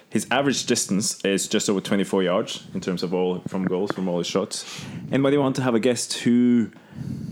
[0.09, 4.07] his average distance is just over 24 yards in terms of all from goals from
[4.07, 4.65] all his shots.
[5.11, 6.71] Anybody want to have a guess who,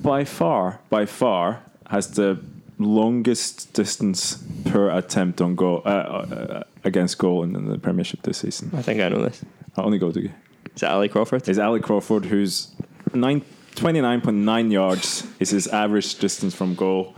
[0.02, 2.40] by far, by far, has the
[2.78, 8.40] longest distance per attempt on goal uh, uh, against goal in, in, the Premiership this
[8.40, 8.72] season?
[8.74, 9.42] I think I know this.
[9.78, 10.30] I only go to
[10.76, 11.48] is Ali Crawford?
[11.48, 12.72] Is Ali Crawford, who's
[13.14, 13.42] nine,
[13.76, 17.16] 29.9 yards is his average distance from goal.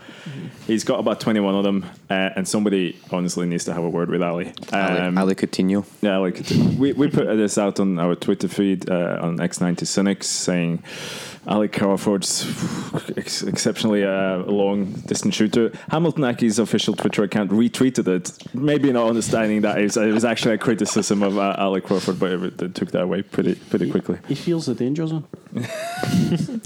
[0.66, 4.10] He's got about 21 of them, uh, and somebody honestly needs to have a word
[4.10, 4.48] with Ali.
[4.74, 5.86] Um, Ali, Ali Coutinho.
[6.02, 6.78] Yeah, Ali Coutinho.
[6.78, 10.84] we, we put this out on our Twitter feed uh, on X90 Cynics saying
[11.48, 12.46] Ali Crawford's
[13.18, 15.72] ex- exceptionally uh, long distance shooter.
[15.90, 20.26] Hamilton Accies official Twitter account retweeted it, maybe not understanding that it was, it was
[20.26, 23.90] actually a criticism of uh, Ali Crawford, but it, it, took that away pretty pretty
[23.90, 24.20] quickly.
[24.28, 25.26] He feels the danger zone.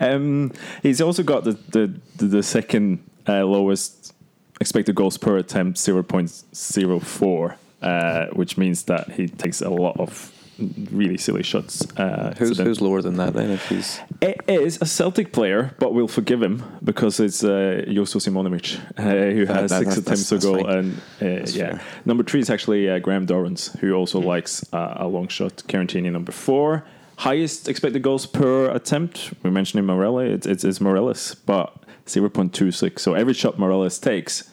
[0.00, 4.12] um, he's also got the the, the, the second uh, lowest
[4.60, 9.70] expected goals per attempt, zero point zero four, uh, which means that he takes a
[9.70, 11.84] lot of really silly shots.
[11.96, 13.50] Uh, Who's, who's lower than that then?
[13.50, 18.18] If he's It is a Celtic player, but we'll forgive him because it's uh, Jozo
[18.20, 20.64] Simunovic uh, who has that- six attempts to goal.
[20.64, 20.74] fine.
[20.76, 21.80] And uh, yeah, fair.
[22.04, 25.62] number three is actually uh, Graham Dorans, who also likes uh, a long shot.
[25.68, 26.84] Carantini number four.
[27.18, 29.32] Highest expected goals per attempt.
[29.42, 31.74] We mentioned in Morella, it's, it's, it's Morelos, but
[32.06, 32.98] 0.26.
[32.98, 34.50] So every shot Morelos takes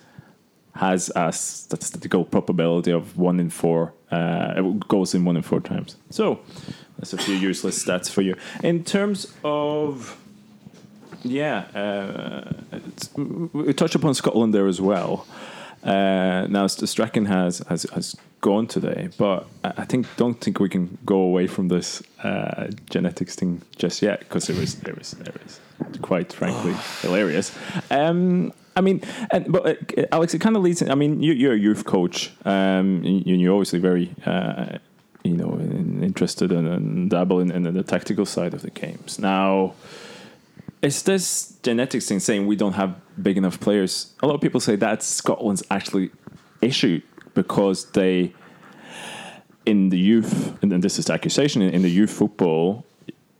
[0.76, 3.94] has a statistical probability of one in four.
[4.14, 5.96] Uh, it goes in one in four times.
[6.10, 6.40] So
[6.98, 8.36] that's a few useless stats for you.
[8.64, 10.16] In terms of
[11.24, 13.10] yeah, uh, it's-
[13.54, 15.26] we touched upon Scotland there as well.
[15.84, 20.70] Uh, now Strachan has, has has gone today, but I I think don't think we
[20.70, 25.14] can go away from this uh, genetics thing just yet because it was it was
[25.28, 25.60] it was
[26.02, 27.52] quite frankly hilarious.
[27.92, 29.02] Um, I mean,
[29.32, 30.82] and but uh, Alex, it kind of leads.
[30.82, 32.32] I mean, you, you're a youth coach.
[32.46, 34.14] Um, you, you're obviously very.
[34.26, 34.78] Uh,
[35.24, 39.20] you know, in- interested and, and dabble in, in the tactical side of the games.
[39.20, 39.74] Now,
[40.82, 44.14] is this genetics thing saying we don't have big enough players?
[44.22, 46.12] A lot of people say that's Scotland's actually
[46.62, 47.02] issue
[47.34, 48.34] because they,
[49.66, 52.86] in the youth, and this is the accusation in, in the youth football,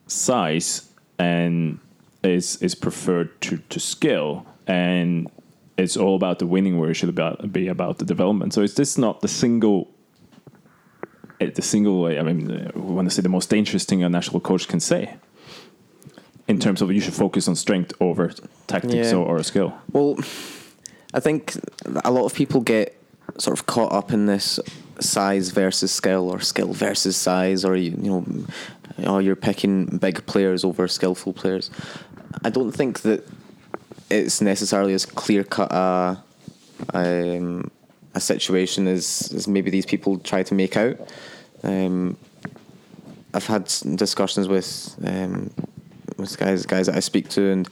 [0.08, 0.90] size
[1.20, 1.80] and
[2.24, 5.30] is is preferred to, to skill and
[5.78, 8.54] it's all about the winning where it should about, be about the development.
[8.54, 9.90] So is this not the single
[11.40, 12.20] eh, the single way?
[12.20, 15.16] I mean, we want to say the most dangerous thing a national coach can say
[16.48, 18.32] in terms of you should focus on strength over
[18.68, 19.16] tactics Yeah.
[19.16, 19.74] or, or skill.
[19.92, 20.18] Well,
[21.14, 21.56] I think
[22.04, 23.00] a lot of people get
[23.38, 24.60] sort of caught up in this
[25.00, 28.26] size versus skill or skill versus size, or you, you know,
[29.06, 31.72] oh, you're picking big players over skillful players.
[32.44, 33.26] I don't think that
[34.14, 36.24] it's necessarily as clear cut a
[36.94, 37.72] um,
[38.16, 40.98] a situation as, as maybe these people try to make out.
[41.64, 42.18] Um,
[43.34, 43.66] I've had
[43.96, 45.52] discussions with um,
[46.18, 47.68] with guys guys that I speak to, and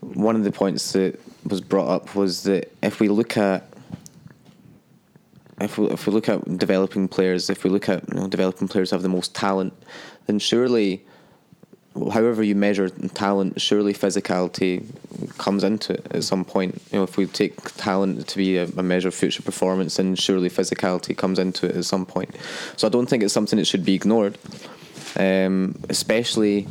[0.00, 3.68] one of the points that was brought up was that if we look at
[5.60, 8.68] if we, if we look at developing players, if we look at you know, developing
[8.68, 9.72] players have the most talent,
[10.26, 11.04] then surely,
[12.12, 14.86] however you measure talent, surely physicality
[15.38, 16.80] comes into it at some point.
[16.90, 20.14] You know, if we take talent to be a, a measure of future performance, then
[20.14, 22.34] surely physicality comes into it at some point.
[22.76, 24.38] So I don't think it's something that should be ignored,
[25.16, 26.66] um, especially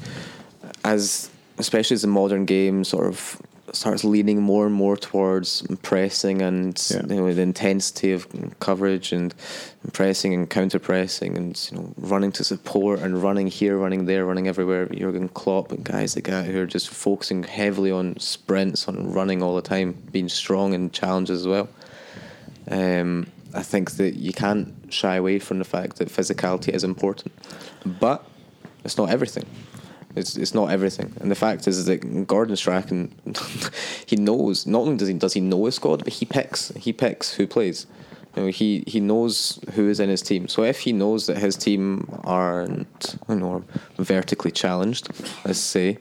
[0.83, 3.39] as especially as the modern game sort of
[3.73, 7.01] starts leaning more and more towards pressing and Yeah.
[7.07, 8.27] you know the intensity of
[8.59, 9.33] coverage and
[9.93, 14.25] pressing and counter pressing and you know running to support and running here, running there,
[14.25, 14.85] running everywhere.
[14.87, 19.41] Jurgen Klopp and guys like that who are just focusing heavily on sprints, on running
[19.43, 21.67] all the time, being strong in challenges as well.
[22.69, 27.33] Um, I think that you can't shy away from the fact that physicality is important,
[27.99, 28.25] but
[28.85, 29.45] it's not everything.
[30.15, 33.13] It's it's not everything, and the fact is is that Gordon Strachan,
[34.05, 34.67] he knows.
[34.67, 37.47] Not only does he does he know his squad, but he picks he picks who
[37.47, 37.87] plays.
[38.35, 40.47] You know, he he knows who is in his team.
[40.47, 43.63] So if he knows that his team aren't you know
[43.97, 45.09] vertically challenged,
[45.45, 45.97] let's say,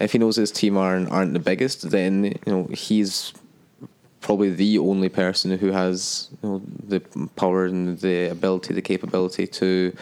[0.00, 3.32] if he knows his team aren't aren't the biggest, then you know he's
[4.20, 7.00] probably the only person who has you know, the
[7.36, 9.92] power and the ability, the capability to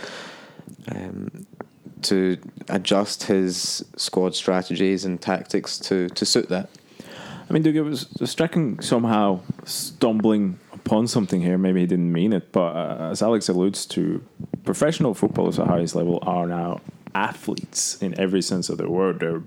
[0.90, 1.46] um,
[2.02, 6.68] to adjust his squad strategies and tactics to, to suit that.
[7.48, 11.58] I mean, Dougie was striking somehow stumbling upon something here.
[11.58, 14.24] Maybe he didn't mean it, but uh, as Alex alludes to,
[14.64, 16.80] professional footballers at highest level are now
[17.14, 19.20] athletes in every sense of the word.
[19.20, 19.42] They're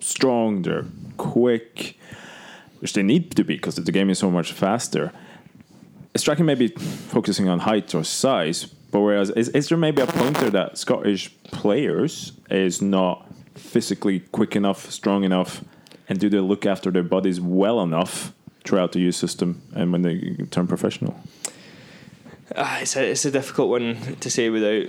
[0.00, 0.86] strong, they're
[1.16, 1.96] quick,
[2.80, 5.12] which they need to be because the game is so much faster.
[6.16, 10.06] Strachan may be focusing on height or size, but whereas is, is there maybe a
[10.06, 15.62] pointer that Scottish players is not physically quick enough, strong enough,
[16.08, 18.32] and do they look after their bodies well enough
[18.64, 21.18] throughout the youth system and when they turn professional?
[22.56, 24.86] Ah, it's a it's a difficult one to say without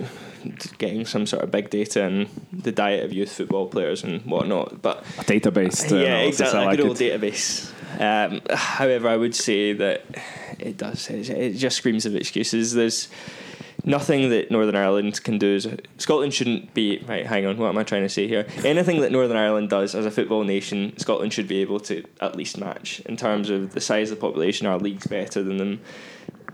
[0.78, 4.82] getting some sort of big data and the diet of youth football players and whatnot.
[4.82, 5.92] But A database.
[5.92, 7.20] uh, yeah, exactly, I a like good old it.
[7.20, 7.70] database.
[8.00, 10.02] Um, however, I would say that
[10.58, 11.08] it does.
[11.08, 12.72] It it just screams of excuses.
[12.74, 13.08] There's
[13.84, 15.54] nothing that Northern Ireland can do.
[15.54, 15.68] Is,
[15.98, 17.26] Scotland shouldn't be right.
[17.26, 18.46] Hang on, what am I trying to say here?
[18.64, 22.36] Anything that Northern Ireland does as a football nation, Scotland should be able to at
[22.36, 24.66] least match in terms of the size of the population.
[24.66, 25.80] Our league's better than them.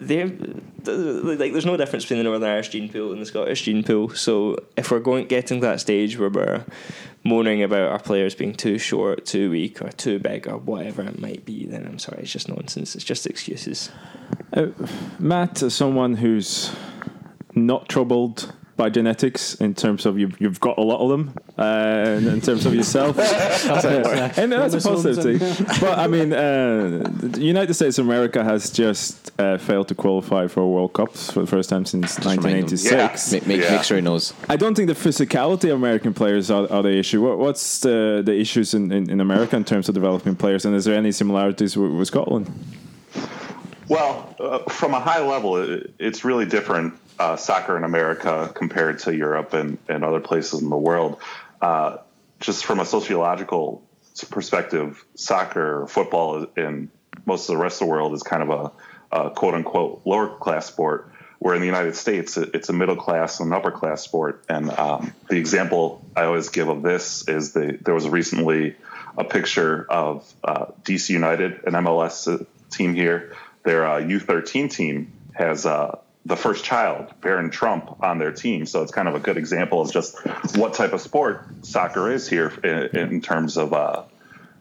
[0.01, 3.83] They're, like there's no difference between the Northern Irish gene pool and the Scottish gene
[3.83, 4.11] pool.
[4.11, 6.65] So if we're going getting to that stage where we're
[7.25, 11.19] moaning about our players being too short, too weak, or too big, or whatever it
[11.19, 12.95] might be, then I'm sorry, it's just nonsense.
[12.95, 13.91] It's just excuses.
[14.53, 14.69] Uh,
[15.19, 16.71] Matt, someone who's
[17.55, 22.17] not troubled by genetics in terms of you've you've got a lot of them uh,
[22.17, 23.19] in, in terms of yourself,
[24.39, 25.67] and that's a positive thing.
[25.81, 30.47] but I mean, uh, the United States of America has just uh, failed to qualify
[30.47, 32.53] for World Cups for the first time since remind them.
[32.53, 33.33] 1986.
[33.33, 33.73] Make, make, Yeah.
[33.77, 34.33] make sure he knows.
[34.49, 37.21] I don't think the physicality of American players are, are the issue.
[37.21, 40.77] What, what's the, the issues in, in, in America in terms of developing players, and
[40.77, 42.49] is there any similarities with, with Scotland?
[43.89, 49.01] Well, uh, from a high level, it, it's really different uh, soccer in America compared
[49.01, 51.21] to Europe and, and other places in the world.
[51.61, 51.99] Uh,
[52.41, 53.83] just from a sociological
[54.31, 56.91] perspective, soccer, football in
[57.27, 58.73] most of the rest of the world is kind of
[59.13, 61.13] a, a quote unquote lower class sport.
[61.41, 64.45] Where in the United States, it- it's a middle class and upper class sport.
[64.49, 68.75] And um, the example I always give of this is the, there was recently
[69.17, 73.35] a picture of uh, DC United, an MLS team here.
[73.65, 78.67] Their uh, U13 team has uh, the first child, Barron Trump, on their team.
[78.67, 80.15] So it's kind of a good example of just
[80.57, 84.03] what type of sport soccer is here in, in terms of uh,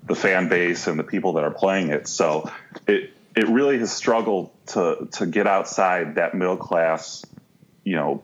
[0.06, 2.08] the fan base and the people that are playing it.
[2.08, 2.50] So
[2.88, 7.26] it it really has struggled to to get outside that middle class,
[7.84, 8.24] you know,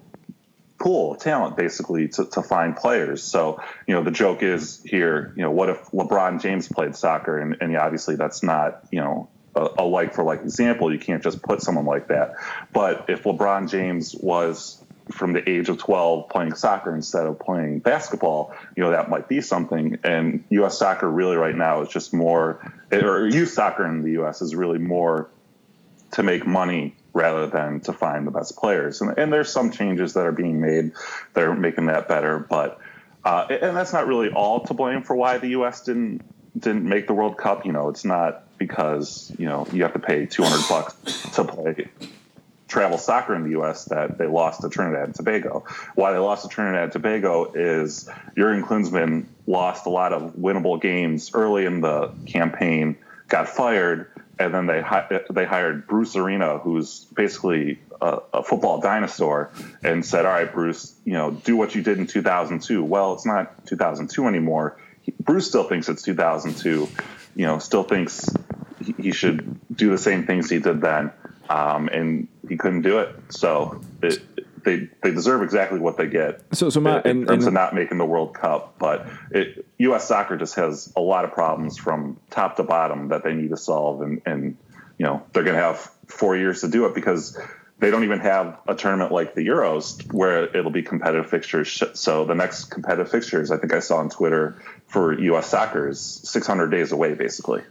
[0.80, 3.22] pool of talent basically to, to find players.
[3.24, 7.40] So, you know, the joke is here, you know, what if LeBron James played soccer?
[7.40, 10.92] And, and obviously that's not, you know, a, like for like example.
[10.92, 12.36] You can't just put someone like that.
[12.72, 17.80] But if LeBron James was from the age of 12 playing soccer instead of playing
[17.80, 20.00] basketball, you know, that might be something.
[20.04, 20.78] And U.S.
[20.78, 24.42] soccer really right now is just more, or youth soccer in the U.S.
[24.42, 25.30] is really more
[26.12, 29.02] to make money rather than to find the best players.
[29.02, 30.94] And, and there's some changes that are being made
[31.34, 32.80] that are making that better, but
[33.26, 35.84] uh, and that's not really all to blame for why the U.S.
[35.84, 36.22] didn't
[36.58, 37.66] didn't make the World Cup.
[37.66, 40.94] You know, it's not because you know you have to pay 200 bucks
[41.36, 41.90] to play
[42.74, 43.86] travel soccer in the U.S.
[43.86, 45.64] that they lost to Trinidad and Tobago.
[45.94, 50.82] Why they lost to Trinidad and Tobago is Jurgen Klinsmann lost a lot of winnable
[50.82, 52.98] games early in the campaign,
[53.28, 54.10] got fired,
[54.40, 59.52] and then they hi- they hired Bruce Arena, who's basically a, a football dinosaur,
[59.84, 63.26] and said, "All right, Bruce, you know, do what you did in 2002." Well, it's
[63.26, 64.78] not 2002 anymore.
[65.20, 66.90] Bruce still thinks it's 2002.
[67.36, 68.30] You know, still thinks
[68.98, 71.12] he, should do the same things he did then,
[71.50, 73.16] um, and he couldn't do it.
[73.30, 74.22] So it,
[74.64, 76.42] they they deserve exactly what they get.
[76.56, 79.66] So- so Matt, in, and- terms and- of not making the World Cup, but it,
[79.80, 80.08] U.S.
[80.08, 83.58] soccer just has a lot of problems from top to bottom that they need to
[83.58, 84.58] solve, and and
[84.98, 87.38] you know they're going to have four years to do it because
[87.80, 91.84] they don't even have a tournament like the Euros where it'll be competitive fixtures.
[91.96, 94.56] So the next competitive fixtures, I think I saw on Twitter
[94.88, 95.48] for U.S.
[95.50, 97.62] soccer is 600 days away, basically.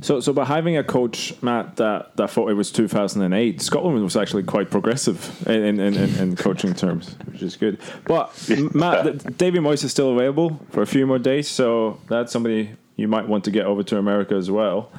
[0.00, 4.16] So, so by having a coach, Matt, that, that thought it was 2008, Scotland was
[4.16, 7.78] actually quite progressive in, in, in, in coaching terms, which is good.
[8.04, 8.32] But,
[8.74, 13.08] Matt, Davy Moyes is still available for a few more days, so that's somebody you
[13.08, 14.90] might want to get over to America as well.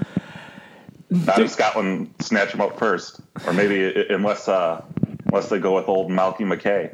[1.10, 4.84] Not if Scotland snatch him up first, or maybe unless uh,
[5.28, 6.94] unless they go with old Malky Mackay.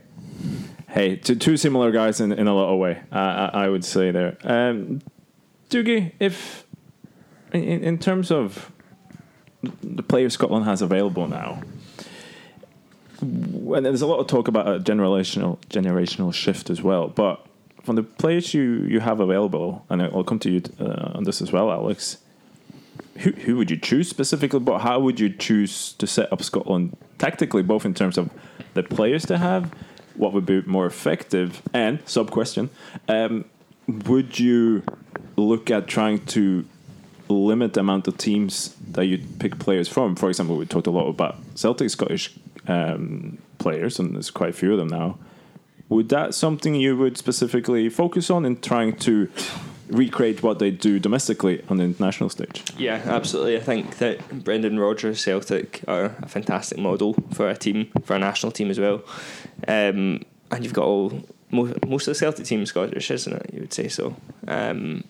[0.87, 3.83] Hey, two, two similar guys in, in a lot of way, uh, I, I would
[3.83, 4.37] say there.
[4.43, 5.01] Um,
[5.71, 6.65] Dougie, if
[7.53, 8.71] in, in terms of
[9.81, 11.61] the players Scotland has available now,
[13.21, 17.45] and there's a lot of talk about a generational generational shift as well, but
[17.83, 21.41] from the players you, you have available, and I'll come to you uh, on this
[21.41, 22.17] as well, Alex.
[23.19, 24.59] Who, who would you choose specifically?
[24.59, 28.29] But how would you choose to set up Scotland tactically, both in terms of
[28.73, 29.71] the players to have,
[30.15, 32.69] what would be more effective, and sub question,
[33.07, 33.45] um,
[33.87, 34.83] would you
[35.35, 36.65] look at trying to
[37.29, 40.15] limit the amount of teams that you pick players from?
[40.15, 42.33] For example, we talked a lot about Celtic Scottish
[42.67, 45.17] um, players, and there's quite a few of them now.
[45.89, 49.29] Would that something you would specifically focus on in trying to
[49.89, 52.63] recreate what they do domestically on the international stage?
[52.77, 53.57] Yeah, absolutely.
[53.57, 58.19] I think that Brendan Rodgers Celtic are a fantastic model for a team, for a
[58.19, 59.03] national team as well.
[59.67, 63.53] Um, and you've got all most, most of the Celtic team Scottish, isn't it?
[63.53, 64.15] You would say so.
[64.47, 65.03] Um,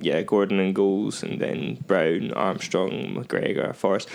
[0.00, 4.08] yeah, Gordon and goals, and then Brown, Armstrong, McGregor, Forrest,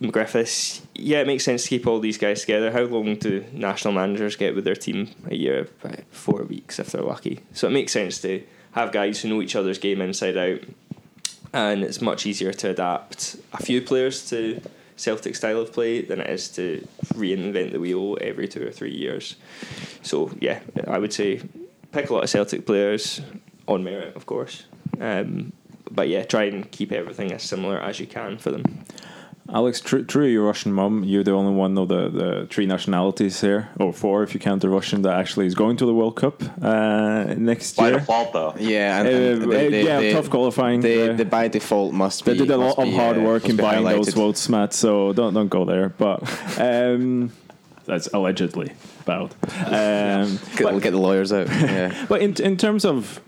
[0.00, 0.82] McGriffiths.
[0.94, 2.70] Yeah, it makes sense to keep all these guys together.
[2.70, 5.68] How long do national managers get with their team a year?
[5.82, 7.40] About Four weeks if they're lucky.
[7.52, 8.42] So it makes sense to
[8.72, 10.60] have guys who know each other's game inside out
[11.56, 14.60] and it's much easier to adapt a few players to
[14.96, 18.94] Celtic style of play than it is to reinvent the wheel every two or three
[18.94, 19.36] years.
[20.02, 21.40] So yeah, I would say
[21.92, 23.22] pick a lot of Celtic players
[23.66, 24.66] on merit, of course.
[25.00, 25.52] Um,
[25.90, 28.84] but yeah, try and keep everything as similar as you can for them.
[29.48, 31.04] Alex, true, true, you're Russian mum.
[31.04, 34.60] You're the only one of the, the three nationalities here, or four if you count
[34.60, 37.92] the Russian, that actually is going to the World Cup uh, next By year.
[37.92, 38.54] By default, though.
[38.58, 40.80] Yeah, and, Uh, and uh, they- they- yeah, they- tough qualifying.
[40.80, 42.32] They, uh, they by default must be.
[42.32, 44.14] they did a lot of be, hard uh, work must in be buying those highlighted.
[44.14, 44.72] votes, Matt.
[44.74, 45.90] So don't don't go there.
[45.90, 46.18] But
[46.58, 47.30] um,
[47.84, 48.72] that's allegedly
[49.02, 49.32] about.
[49.64, 51.46] Um, we'll get the lawyers out.
[51.48, 51.94] Yeah.
[52.08, 53.20] But in in terms of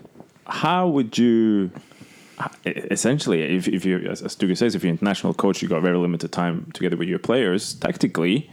[0.49, 1.71] how would you
[2.65, 5.97] essentially if if you as Duga says if you're an international coach you got very
[5.97, 8.49] limited time together with your players tactically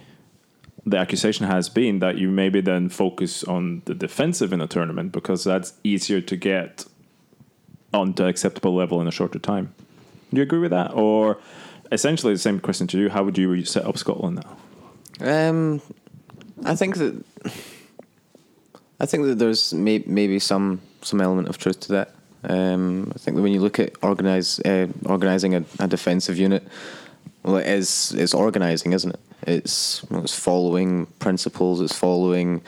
[0.86, 5.10] the accusation has been that you maybe then focus on the defensive in a tournament
[5.10, 6.84] because that's easier to get
[7.92, 9.74] onto acceptable level in a shorter time.
[10.30, 11.38] Do you agree with that or
[11.90, 14.44] essentially the same question to you how would you set up Scotland
[15.20, 15.48] now?
[15.48, 15.82] Um,
[16.64, 17.20] I think that
[19.00, 22.10] I think that there's may, maybe some some element of truth to that.
[22.44, 26.66] Um, I think that when you look at organize uh, organizing a, a defensive unit,
[27.42, 29.20] well, it is it's organizing, isn't it?
[29.46, 31.80] It's it's following principles.
[31.80, 32.62] It's following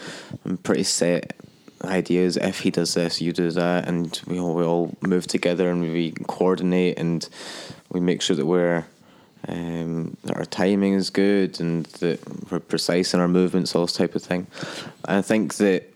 [0.62, 1.36] pretty set
[1.84, 2.36] ideas.
[2.36, 5.82] If he does this, you do that, and we all we all move together and
[5.82, 7.28] we coordinate and
[7.90, 8.84] we make sure that we're
[9.46, 13.94] um, that our timing is good and that we're precise in our movements, all this
[13.94, 14.46] type of thing.
[15.05, 15.92] I think that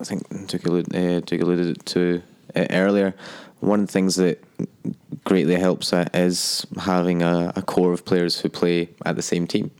[0.00, 2.22] I think Duke alluded, uh, Duke alluded to
[2.54, 3.14] it earlier.
[3.60, 4.42] One of the things that
[5.24, 9.46] greatly helps that is having a, a core of players who play at the same
[9.46, 9.70] team.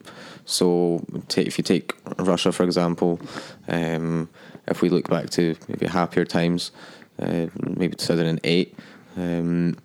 [0.45, 3.21] So, ta if you take Russia for example,
[3.69, 4.29] um,
[4.69, 6.73] if we look back to maybe happier times,
[7.19, 8.75] uh, maybe 2008.
[9.17, 9.77] Um,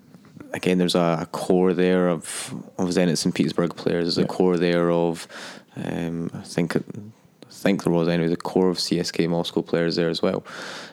[0.53, 4.05] again, there's a, a core there of of Zenit St Petersburg players.
[4.05, 4.25] There's Yeah.
[4.25, 5.27] a core there of,
[5.77, 6.75] um, I think,
[7.65, 10.45] think there was anyway the core of CSKA Moscow players there as well.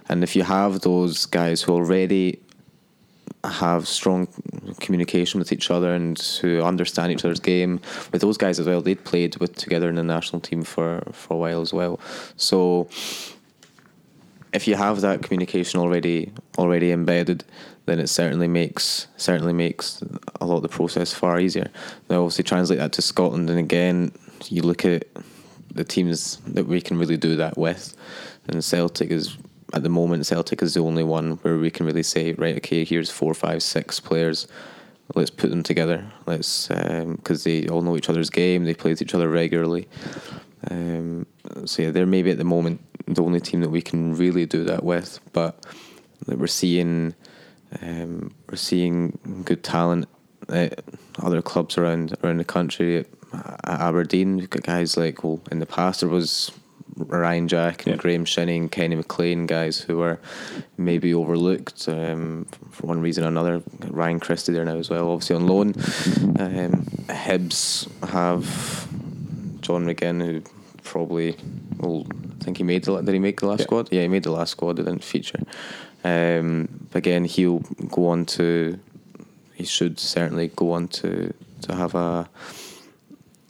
[0.09, 2.41] And if you have those guys who already
[3.45, 4.27] have strong
[4.81, 7.79] communication with each other and who understand each other's game,
[8.11, 11.35] with those guys as well, they'd played with together in the national team for for
[11.35, 12.01] a while as well.
[12.37, 12.89] So
[14.55, 17.45] if you have that communication already already embedded,
[17.85, 20.03] then it certainly makes certainly makes
[20.41, 21.69] a lot of the process far easier.
[22.09, 24.13] Now, obviously, translate that to Scotland, and again,
[24.49, 25.05] you look at
[25.75, 27.97] the teams that we can really do that with,
[28.49, 29.37] and Celtic is
[29.73, 32.85] at the moment Celtic is the only one where we can really say, right, okay,
[32.85, 34.47] here's four, five, six players.
[35.15, 36.11] Let's put them together.
[36.27, 38.65] Let's because they all know each other's game.
[38.65, 39.89] They play with each other regularly.
[40.71, 41.27] Um,
[41.65, 44.65] so yeah, they're maybe at the moment the only team that we can really do
[44.65, 45.21] that with.
[45.33, 45.67] But
[46.27, 47.15] we're seeing,
[47.83, 50.09] um, we're seeing good talent
[50.49, 50.83] at
[51.23, 53.05] other clubs around around the country.
[53.65, 56.53] Aberdeen, guys like well, in the past there was
[56.97, 58.01] Ryan Jack and Yeah.
[58.03, 60.19] Graeme Shinnie and Kenny McLean, guys who were
[60.77, 63.63] maybe overlooked um, for one reason or another.
[63.89, 65.69] Ryan Christie there now as well, obviously on loan.
[66.39, 68.45] Um, Hibs have
[69.63, 70.43] John McGinn, who
[70.85, 71.37] probably,
[71.79, 72.07] well,
[72.41, 73.67] I think he made the, did he make the last Yeah.
[73.67, 73.89] squad?
[73.91, 75.41] Yeah, he made the last squad, it didn't feature.
[76.05, 78.79] Um, but again, he'll go on to,
[79.55, 81.33] he should certainly go on to,
[81.63, 82.29] to have a,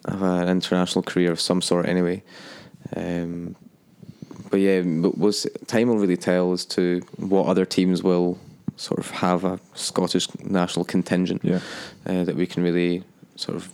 [0.09, 2.23] have an international career of some sort anyway.
[2.97, 3.57] Um,
[4.51, 8.39] but yeah, but was, time will really tell as to what other teams will
[8.77, 11.61] sort of have a Scottish national contingent Yeah.
[12.07, 13.03] uh, that we can really
[13.37, 13.70] sort of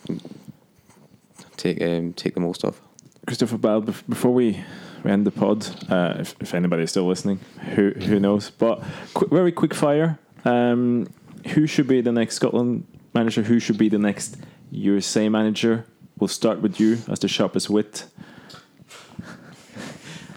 [1.56, 2.80] take um, take the most of.
[3.26, 4.62] Christopher Boud, before we,
[5.04, 7.40] end the pod, uh, if, if anybody's still listening,
[7.74, 8.50] who who knows?
[8.50, 8.82] But
[9.14, 10.18] qu- very quick fire.
[10.44, 11.08] Um,
[11.48, 13.42] who should be the next Scotland manager?
[13.42, 14.36] Who should be the next
[14.70, 15.84] USA manager?
[16.18, 18.04] We'll start with you as the sharpest wit.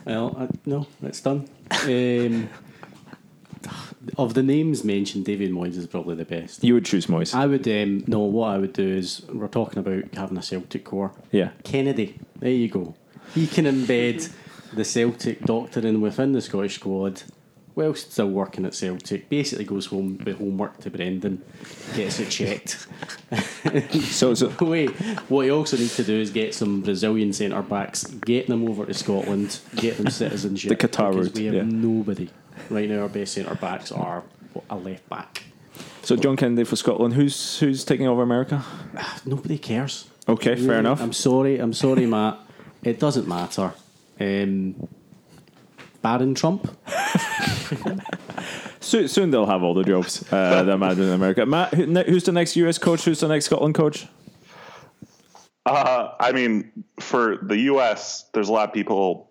[0.05, 1.47] Well, I, no, it's done.
[1.83, 2.49] Um,
[4.17, 6.63] of the names mentioned, David Moyes is probably the best.
[6.63, 7.33] You would choose Moyes.
[7.35, 8.19] I would um, no.
[8.19, 11.11] What I would do is we're talking about having a Celtic core.
[11.31, 11.51] yeah.
[11.63, 12.95] Kennedy, there you go.
[13.33, 14.31] He can embed
[14.73, 17.23] the Celtic doctrine within the Scottish squad
[17.81, 19.29] whilst still working at Celtic.
[19.29, 21.41] Basically, goes home with homework to Brendan,
[21.95, 22.87] gets it checked.
[24.11, 24.89] So so Wait,
[25.29, 28.85] what you also need to do is get some Brazilian centre backs, get them over
[28.85, 30.69] to Scotland, get them citizenship.
[30.69, 31.63] The Qatar because route, We have yeah.
[31.63, 32.29] nobody
[32.69, 33.01] right now.
[33.03, 34.23] Our best centre backs are
[34.69, 35.43] a left back.
[36.03, 37.13] so John Kennedy for Scotland.
[37.13, 38.63] Who's who's taking over America?
[39.25, 40.09] Nobody cares.
[40.27, 41.01] Okay, fair enough.
[41.01, 41.57] I'm sorry.
[41.59, 42.37] I'm sorry, Matt.
[42.83, 43.73] It doesn't matter.
[44.19, 44.87] Um,
[46.01, 46.69] Barron Trump.
[48.81, 51.45] Soon, soon they'll have all the jobs uh, that matter in America.
[51.45, 53.05] Matt, who, who's the next US coach?
[53.05, 54.07] Who's the next Scotland coach?
[55.65, 59.29] Uh, I mean, for the U.S., there's a lot of people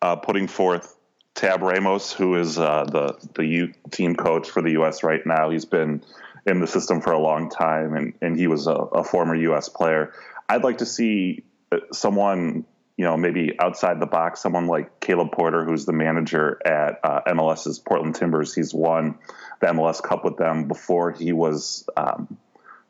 [0.00, 0.96] uh, putting forth
[1.34, 5.02] Tab Ramos, who is uh, the the U team coach for the U.S.
[5.02, 5.50] right now.
[5.50, 6.02] He's been
[6.46, 9.68] in the system for a long time, and and he was a, a former U.S.
[9.68, 10.12] player.
[10.48, 11.42] I'd like to see
[11.72, 12.64] uh, someone
[13.02, 17.20] you know, maybe outside the box, someone like Caleb Porter, who's the manager at uh,
[17.26, 18.54] MLS's Portland Timbers.
[18.54, 19.18] He's won
[19.60, 22.38] the MLS Cup with them before he was um,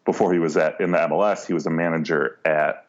[0.05, 1.47] before he was at in the MLS.
[1.47, 2.85] He was a manager at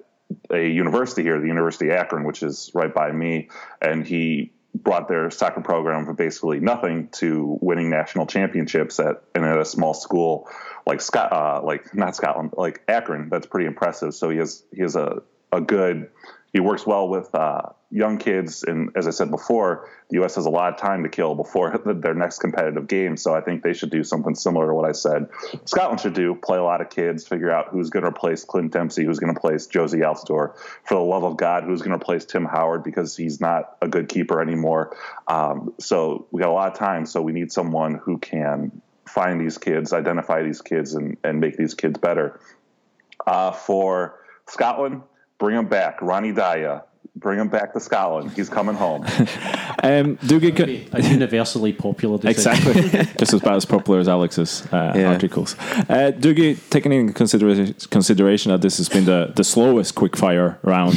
[0.52, 3.48] a university here, the University of Akron, which is right by me,
[3.82, 9.46] and he brought their soccer program from basically nothing to winning national championships at and
[9.46, 10.50] at a small school
[10.86, 13.30] like Scott, uh, like not Scotland, like Akron.
[13.30, 14.14] That's pretty impressive.
[14.14, 15.22] So he has he has a
[15.54, 16.10] a good
[16.54, 18.64] he works well with uh, young kids.
[18.64, 20.36] And as I said before, the U.S.
[20.36, 23.18] has a lot of time to kill before their next competitive game.
[23.18, 25.30] So I think they should do something similar to what I said.
[25.66, 28.72] Scotland should do play a lot of kids, figure out who's going to replace Clint
[28.72, 30.56] Dempsey, who's going to replace Jozy Altidore.
[30.84, 33.88] For the love of God, who's going to replace Tim Howard because he's not a
[33.88, 34.96] good keeper anymore.
[35.28, 37.08] Um, so we got a lot of time.
[37.08, 41.58] So we need someone who can find these kids, identify these kids, and, and make
[41.58, 42.40] these kids better.
[43.26, 45.02] Uh, for Scotland,
[45.44, 46.84] Bring him back, Ronny Deila.
[47.18, 48.32] Bring him back to Scotland.
[48.32, 49.02] He's coming home.
[49.84, 52.54] um, Dougie, a universally popular decision.
[52.62, 55.12] Exactly, just about as popular as Alex's uh, yeah.
[55.12, 55.56] articles.
[55.60, 60.96] Uh, Dougie, taking into consideration, consideration that this has been the, the slowest quickfire round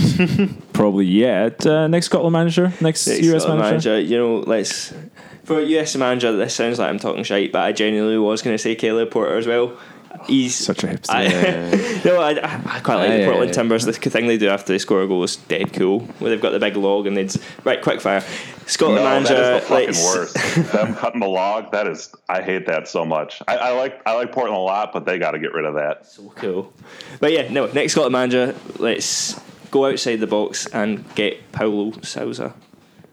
[0.73, 1.67] probably yet.
[1.67, 3.91] Uh, next Scotland manager, next, next US Scotland manager.
[3.91, 4.09] manager.
[4.09, 4.95] You know, let's
[5.43, 6.31] for a US manager.
[6.37, 9.39] This sounds like I'm talking shite, but I genuinely was going to say Caleb Porter
[9.39, 9.77] as well
[10.27, 11.11] he's such a hipster.
[11.11, 12.03] I, yeah.
[12.05, 12.31] no, I,
[12.77, 13.85] I, quite like yeah, the Portland yeah, Timbers.
[13.85, 16.01] The thing they do after they score a goal is dead cool.
[16.19, 17.35] Where they've got the big log and they'd
[17.65, 18.25] right quick fire.
[18.67, 20.73] Scotland no, manager, that is the fucking worst.
[20.73, 21.71] Them cutting the log.
[21.71, 23.41] That is, I hate that so much.
[23.47, 25.75] I, I like I like Portland a lot, but they got to get rid of
[25.75, 26.07] that.
[26.07, 26.73] So cool.
[27.21, 27.67] But yeah, no.
[27.67, 29.41] Next Scotland manager, let's
[29.71, 32.55] go outside the box and get Paulo Sousa,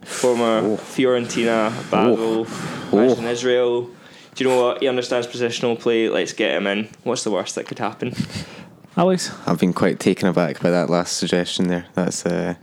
[0.02, 0.78] former oh.
[0.78, 2.48] Fiorentina, Basel,
[2.92, 3.18] oh.
[3.18, 3.90] in Israel
[4.36, 4.82] do you know what?
[4.82, 6.10] He understands positional play.
[6.10, 6.90] Let's get him in.
[7.04, 8.14] What's the worst that could happen?
[8.98, 11.86] Alex, I've been quite taken aback by that last suggestion there.
[11.96, 12.56] That's uh,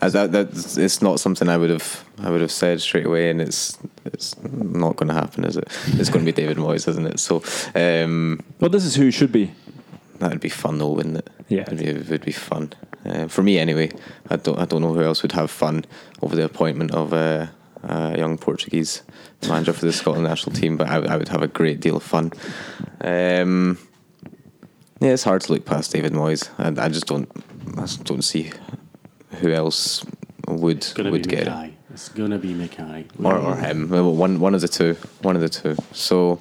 [0.00, 3.40] that that's it's not something I would have I would have said straight away, and
[3.40, 5.64] it's it's not going to happen, is it?
[5.86, 7.18] It's going to be David Moyes, isn't it?
[7.18, 7.42] So,
[7.74, 9.52] um, well, this is who should be.
[10.18, 11.30] That'd be fun, though, wouldn't it?
[11.48, 12.72] Yeah, it'd be, it would be fun
[13.06, 13.90] uh, for me anyway.
[14.28, 15.84] I don't I don't know who else would have fun
[16.22, 17.12] over the appointment of.
[17.12, 17.46] Uh,
[17.82, 19.02] a young Portuguese
[19.48, 22.02] manager for the Scotland national team, but I, I would have a great deal of
[22.02, 22.32] fun.
[23.00, 23.78] Um,
[25.00, 26.48] yeah, it's hard to look past David Moyes.
[26.58, 27.30] I, I just don't,
[27.76, 28.50] I just don't see
[29.40, 30.04] who else
[30.46, 31.72] would would get it.
[31.90, 33.88] It's gonna be Mackay or, or him.
[33.90, 34.94] One one of the two.
[35.22, 35.76] One of the two.
[35.92, 36.40] So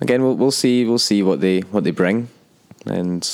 [0.00, 0.84] again, we'll we'll see.
[0.84, 2.28] We'll see what they what they bring
[2.86, 3.24] and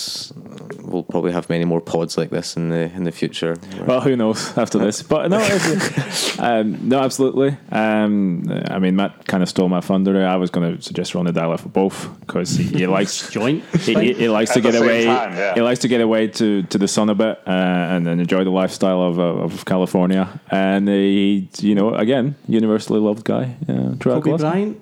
[0.84, 3.56] we'll probably have many more pods like this in the in the future.
[3.86, 5.02] Well, who knows after this?
[5.02, 5.38] But no,
[6.38, 7.56] um, no, absolutely.
[7.70, 10.26] Um, I mean, Matt kind of stole my thunder.
[10.26, 13.64] I was going to suggest Ronny Deila for both because he, he, likes joint.
[13.80, 15.04] He, he, he likes At to get away.
[15.04, 15.54] Time, yeah.
[15.54, 18.44] He likes to get away to, to the sun a bit uh, and, and enjoy
[18.44, 20.40] the lifestyle of, of California.
[20.50, 23.56] And he, you know, again, universally loved guy.
[23.68, 24.80] Uh, Kobe Bryant,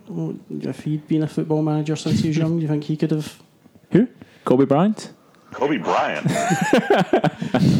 [0.51, 3.11] if he'd been a football manager since he was young, do you think he could
[3.11, 3.41] have?
[3.93, 4.09] Who?
[4.45, 5.13] Kobe Bryant?
[5.53, 6.27] Kobe Bryant.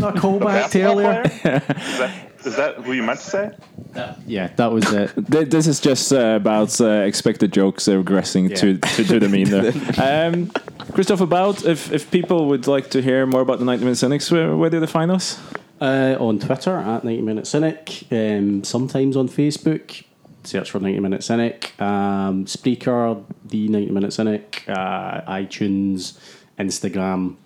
[0.01, 1.23] Not callback Taylor.
[1.23, 3.51] is, that, is that who you meant to say?
[4.27, 5.13] yeah, that was it.
[5.51, 8.57] this is just uh, about uh, expected jokes regressing yeah.
[8.57, 9.73] to, to, to the mean there.
[10.03, 10.51] Um,
[10.93, 14.31] Christopher Boud, if, if people would like to hear more about the 90 Minute Cynics,
[14.31, 15.41] where, where do they find us?
[15.81, 20.05] Uh, on Twitter at 90 Minute Cynic, um, sometimes on Facebook,
[20.45, 26.19] search for 90 Minute Cynic, um, Spreaker, The 90 Minute Cynic, uh, iTunes,
[26.59, 27.37] Instagram,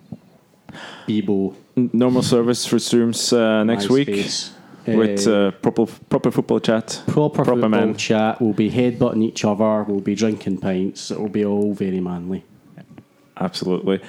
[1.07, 1.55] Bebo.
[1.77, 4.09] Normal service resumes uh, next week
[4.87, 7.03] with uh, uh, proper proper football chat.
[7.07, 7.97] Proper, proper football man.
[7.97, 8.41] chat.
[8.41, 9.83] We'll be headbutting each other.
[9.83, 11.11] We'll be drinking pints.
[11.11, 12.45] It will be all very manly.
[13.39, 14.01] Absolutely.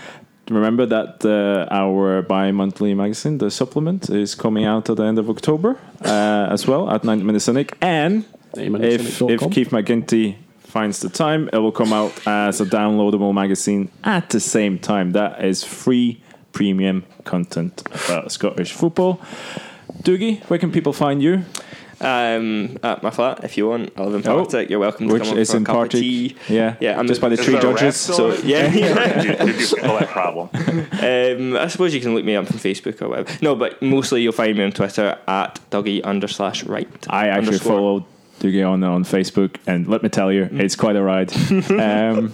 [0.50, 5.30] Remember that uh, our bi-monthly magazine, the supplement, is coming out at the end of
[5.30, 7.78] October uh, as well at 90 Minute Cynic.
[7.82, 8.24] And
[8.56, 13.90] if, if Keith McGinty finds the time, it will come out as a downloadable magazine
[14.06, 15.12] at the same time.
[15.12, 16.22] That is free
[16.58, 19.22] premium content about Scottish football.
[20.02, 21.46] Dougie, where can people find you?
[22.02, 24.68] Um, at my flat, if you want, I live in Partick.
[24.68, 25.94] Oh, You're welcome to which come is in for a cup Partick.
[25.94, 26.36] of tea.
[26.50, 27.00] Yeah, yeah.
[27.00, 27.96] I'm just by the three judges.
[27.96, 29.22] So yeah, yeah.
[29.22, 30.50] do, do, do that problem.
[30.54, 33.38] Um, I suppose you can look me up on Facebook or whatever.
[33.44, 36.90] No, but mostly you'll find me on Twitter at Dougie underslash right.
[37.08, 38.06] I actually underscore.
[38.40, 41.32] Followed Dougie on on Facebook, and let me tell you, it's quite a ride.
[41.72, 42.34] um,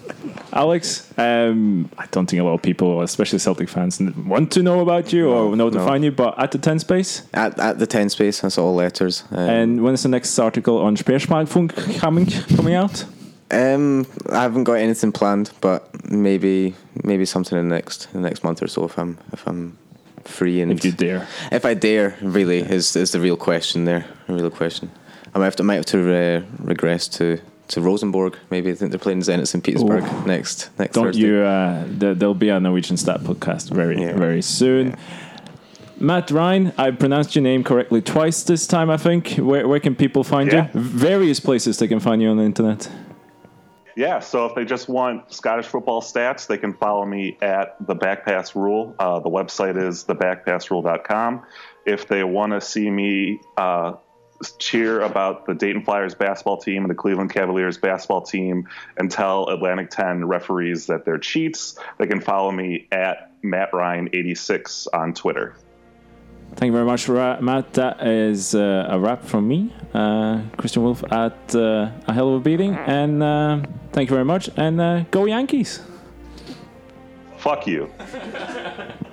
[0.52, 4.82] Alex, um, I don't think a lot of people, especially Celtic fans, want to know
[4.82, 5.86] about you or know to no.
[5.86, 6.12] find you.
[6.12, 9.24] But at the ten space, at, at the ten space, that's all letters.
[9.32, 13.06] Um, and when is the next article on Spielverlagerung coming coming out?
[13.52, 18.28] Um, I haven't got anything planned, but maybe maybe something in the next in the
[18.30, 19.78] next month or so if I'm if I'm
[20.26, 21.28] free and If you dare.
[21.52, 24.06] if I dare, really is is the real question there.
[24.28, 24.92] The real question.
[25.36, 27.40] I might have to might have to uh, regress to.
[27.70, 29.64] To Rosenborg, maybe I think they're playing Zenit St.
[29.64, 30.28] Petersburg Ooh.
[30.28, 31.22] next next Don't Thursday.
[31.22, 31.38] you?
[31.38, 34.18] Uh, there, there'll be a Norwegian Stat podcast very, Yeah.
[34.18, 34.96] very soon.
[35.98, 38.90] Matt Rhein, I pronounced your name correctly twice this time.
[38.90, 39.36] I think.
[39.38, 40.68] Where, where can people find Yeah.
[40.74, 40.80] you?
[40.82, 42.90] Various places they can find you on the internet.
[43.96, 47.96] Yeah, so if they just want Scottish football stats, they can follow me at the
[47.96, 48.94] Backpass Rule.
[49.00, 51.44] Uh, the website is thebackpassrule.com.
[51.86, 53.94] If they want to see me uh,
[54.52, 58.68] cheer about the Dayton Flyers basketball team and the Cleveland Cavaliers basketball team
[58.98, 64.88] and tell Atlantic 10 referees that they're cheats, they can follow me at Matt Rhein86
[64.94, 65.56] on Twitter.
[66.56, 67.74] Thank you very much, Matt.
[67.74, 72.42] That is uh, a wrap from me, uh, Christian Wulff, at uh, a hell of
[72.42, 72.76] a beating.
[72.76, 73.62] And uh,
[73.92, 74.50] thank you very much.
[74.56, 75.82] And uh, go Yankees.
[77.38, 77.92] Fuck you.